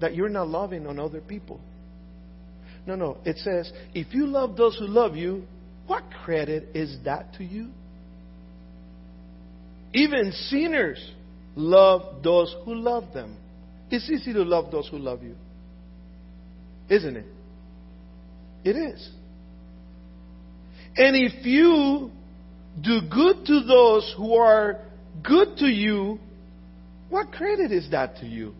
that 0.00 0.14
you're 0.14 0.28
not 0.28 0.48
loving 0.48 0.86
on 0.86 0.98
other 0.98 1.20
people. 1.20 1.60
No, 2.86 2.96
no. 2.96 3.18
It 3.24 3.38
says, 3.38 3.72
if 3.94 4.12
you 4.12 4.26
love 4.26 4.56
those 4.56 4.76
who 4.76 4.86
love 4.86 5.14
you, 5.14 5.44
what 5.86 6.02
credit 6.24 6.74
is 6.74 6.96
that 7.04 7.34
to 7.34 7.44
you? 7.44 7.70
Even 9.92 10.32
sinners 10.32 11.12
love 11.56 12.22
those 12.22 12.54
who 12.64 12.74
love 12.74 13.12
them. 13.12 13.36
It's 13.90 14.10
easy 14.10 14.32
to 14.32 14.42
love 14.42 14.70
those 14.70 14.88
who 14.88 14.98
love 14.98 15.22
you. 15.22 15.36
Isn't 16.88 17.16
it? 17.16 17.26
It 18.64 18.76
is. 18.76 19.10
And 20.96 21.16
if 21.16 21.44
you 21.44 22.10
do 22.80 23.00
good 23.10 23.44
to 23.46 23.60
those 23.64 24.14
who 24.16 24.34
are 24.34 24.80
good 25.22 25.56
to 25.58 25.66
you, 25.66 26.18
what 27.08 27.32
credit 27.32 27.72
is 27.72 27.90
that 27.90 28.16
to 28.18 28.26
you? 28.26 28.54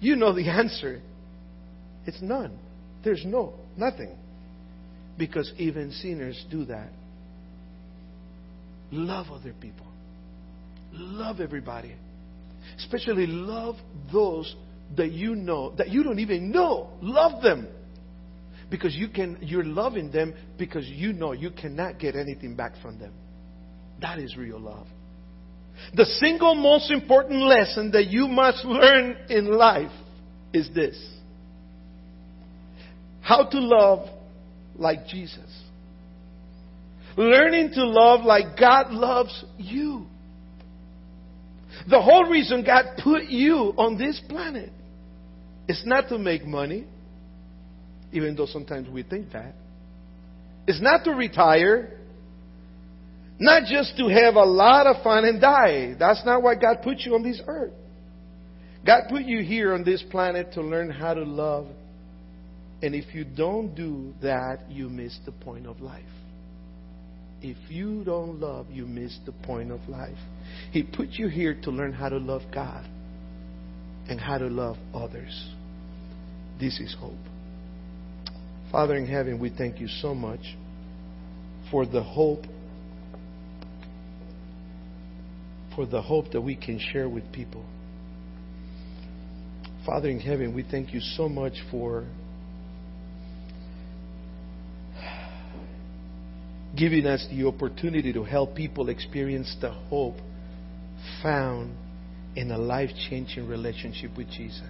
You 0.00 0.16
know 0.16 0.34
the 0.34 0.48
answer. 0.48 1.00
It's 2.06 2.20
none. 2.20 2.58
There's 3.04 3.22
no, 3.24 3.54
nothing. 3.76 4.16
Because 5.18 5.52
even 5.58 5.92
sinners 5.92 6.42
do 6.50 6.64
that. 6.66 6.90
Love 8.90 9.26
other 9.30 9.54
people. 9.60 9.86
Love 10.92 11.40
everybody. 11.40 11.94
Especially 12.78 13.26
love 13.26 13.76
those 14.12 14.54
that 14.96 15.12
you 15.12 15.34
know, 15.34 15.74
that 15.76 15.90
you 15.90 16.02
don't 16.02 16.18
even 16.18 16.50
know. 16.50 16.90
Love 17.00 17.42
them. 17.42 17.68
Because 18.70 18.94
you 18.94 19.08
can, 19.08 19.38
you're 19.40 19.64
loving 19.64 20.10
them 20.12 20.34
because 20.56 20.86
you 20.86 21.12
know 21.12 21.32
you 21.32 21.50
cannot 21.50 21.98
get 21.98 22.14
anything 22.14 22.54
back 22.54 22.74
from 22.80 22.98
them. 22.98 23.12
That 24.00 24.18
is 24.18 24.36
real 24.36 24.60
love. 24.60 24.86
The 25.94 26.04
single 26.04 26.54
most 26.54 26.90
important 26.90 27.40
lesson 27.40 27.90
that 27.92 28.06
you 28.06 28.28
must 28.28 28.64
learn 28.64 29.16
in 29.28 29.46
life 29.56 29.92
is 30.52 30.68
this 30.74 30.96
how 33.20 33.44
to 33.44 33.58
love 33.60 34.08
like 34.74 35.06
Jesus. 35.06 35.62
Learning 37.16 37.70
to 37.74 37.84
love 37.84 38.24
like 38.24 38.58
God 38.58 38.90
loves 38.92 39.44
you. 39.58 40.06
The 41.88 42.00
whole 42.00 42.24
reason 42.24 42.64
God 42.64 42.98
put 43.02 43.24
you 43.24 43.72
on 43.76 43.96
this 43.96 44.20
planet 44.28 44.70
is 45.68 45.82
not 45.86 46.08
to 46.08 46.18
make 46.18 46.44
money, 46.44 46.86
even 48.12 48.36
though 48.36 48.46
sometimes 48.46 48.88
we 48.88 49.02
think 49.02 49.32
that. 49.32 49.54
It's 50.66 50.80
not 50.80 51.04
to 51.04 51.12
retire, 51.12 51.98
not 53.38 53.64
just 53.64 53.96
to 53.96 54.08
have 54.08 54.34
a 54.34 54.44
lot 54.44 54.86
of 54.86 55.02
fun 55.02 55.24
and 55.24 55.40
die. 55.40 55.94
That's 55.98 56.24
not 56.24 56.42
why 56.42 56.54
God 56.54 56.78
put 56.82 56.98
you 57.00 57.14
on 57.14 57.22
this 57.22 57.40
earth. 57.46 57.72
God 58.86 59.04
put 59.08 59.22
you 59.22 59.42
here 59.42 59.74
on 59.74 59.84
this 59.84 60.02
planet 60.10 60.52
to 60.54 60.62
learn 60.62 60.90
how 60.90 61.14
to 61.14 61.22
love. 61.22 61.66
And 62.82 62.94
if 62.94 63.14
you 63.14 63.24
don't 63.24 63.74
do 63.74 64.14
that, 64.22 64.70
you 64.70 64.88
miss 64.88 65.18
the 65.24 65.32
point 65.32 65.66
of 65.66 65.80
life. 65.80 66.02
If 67.42 67.56
you 67.70 68.04
don't 68.04 68.38
love, 68.40 68.66
you 68.70 68.86
miss 68.86 69.18
the 69.24 69.32
point 69.32 69.70
of 69.70 69.80
life. 69.88 70.18
He 70.72 70.82
put 70.82 71.10
you 71.12 71.28
here 71.28 71.54
to 71.62 71.70
learn 71.70 71.92
how 71.92 72.08
to 72.10 72.18
love 72.18 72.42
God 72.52 72.86
and 74.08 74.20
how 74.20 74.38
to 74.38 74.46
love 74.46 74.76
others. 74.92 75.50
This 76.58 76.78
is 76.80 76.94
hope. 76.98 77.14
Father 78.70 78.94
in 78.96 79.06
heaven, 79.06 79.40
we 79.40 79.50
thank 79.50 79.80
you 79.80 79.88
so 79.88 80.14
much 80.14 80.40
for 81.70 81.86
the 81.86 82.02
hope 82.02 82.44
for 85.74 85.86
the 85.86 86.02
hope 86.02 86.32
that 86.32 86.40
we 86.40 86.56
can 86.56 86.80
share 86.92 87.08
with 87.08 87.30
people. 87.32 87.64
Father 89.86 90.08
in 90.08 90.18
heaven, 90.18 90.54
we 90.54 90.64
thank 90.68 90.92
you 90.92 91.00
so 91.00 91.28
much 91.28 91.54
for 91.70 92.06
giving 96.76 97.06
us 97.06 97.26
the 97.30 97.46
opportunity 97.46 98.12
to 98.12 98.24
help 98.24 98.54
people 98.54 98.88
experience 98.88 99.56
the 99.60 99.70
hope 99.70 100.16
found 101.22 101.74
in 102.36 102.50
a 102.50 102.58
life 102.58 102.90
changing 103.08 103.46
relationship 103.48 104.10
with 104.16 104.28
Jesus. 104.30 104.62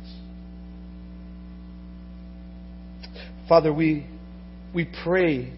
Father, 3.49 3.73
we, 3.73 4.07
we 4.75 4.89
pray 5.05 5.53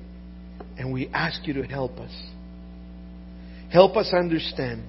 and 0.78 0.92
we 0.92 1.08
ask 1.08 1.46
you 1.46 1.54
to 1.54 1.62
help 1.62 1.98
us. 1.98 2.12
Help 3.70 3.96
us 3.96 4.12
understand 4.12 4.82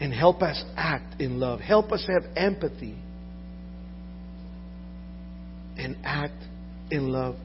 and 0.00 0.12
help 0.12 0.42
us 0.42 0.62
act 0.76 1.20
in 1.20 1.38
love. 1.38 1.60
Help 1.60 1.92
us 1.92 2.06
have 2.08 2.24
empathy 2.36 2.96
and 5.76 5.96
act 6.04 6.42
in 6.90 7.08
love 7.10 7.36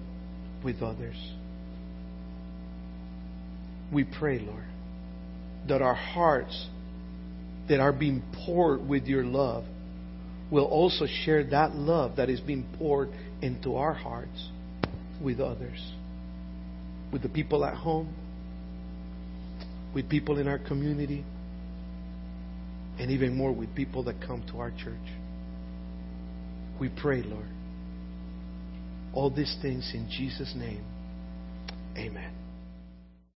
with 0.64 0.82
others. 0.82 1.16
We 3.92 4.04
pray, 4.04 4.40
Lord, 4.40 4.66
that 5.68 5.82
our 5.82 5.94
hearts 5.94 6.68
that 7.70 7.80
are 7.80 7.94
being 7.94 8.24
poured 8.46 8.88
with 8.88 9.06
your 9.06 9.24
love 9.24 9.64
will 10.52 10.66
also 10.66 11.06
share 11.24 11.44
that 11.50 11.76
love 11.76 12.18
that 12.18 12.30
is 12.30 12.40
being 12.40 12.66
poured 12.78 13.10
into 13.42 13.76
our 13.76 13.94
hearts 13.94 14.50
with 15.22 15.40
others, 15.40 15.92
with 17.12 17.24
the 17.24 17.30
people 17.30 17.66
at 17.66 17.74
home, 17.74 18.14
with 19.94 20.10
people 20.10 20.38
in 20.38 20.48
our 20.48 20.60
community 20.60 21.24
and 23.00 23.12
even 23.12 23.36
more 23.36 23.52
with 23.52 23.74
people 23.76 24.04
that 24.04 24.16
come 24.26 24.44
to 24.52 24.60
our 24.60 24.72
church. 24.72 24.96
We 26.80 26.90
pray, 26.90 27.24
Lord. 27.24 27.48
All 29.14 29.30
these 29.30 29.56
things 29.62 29.92
in 29.94 30.10
Jesus' 30.10 30.54
name. 30.56 30.84
Amen. 31.98 32.45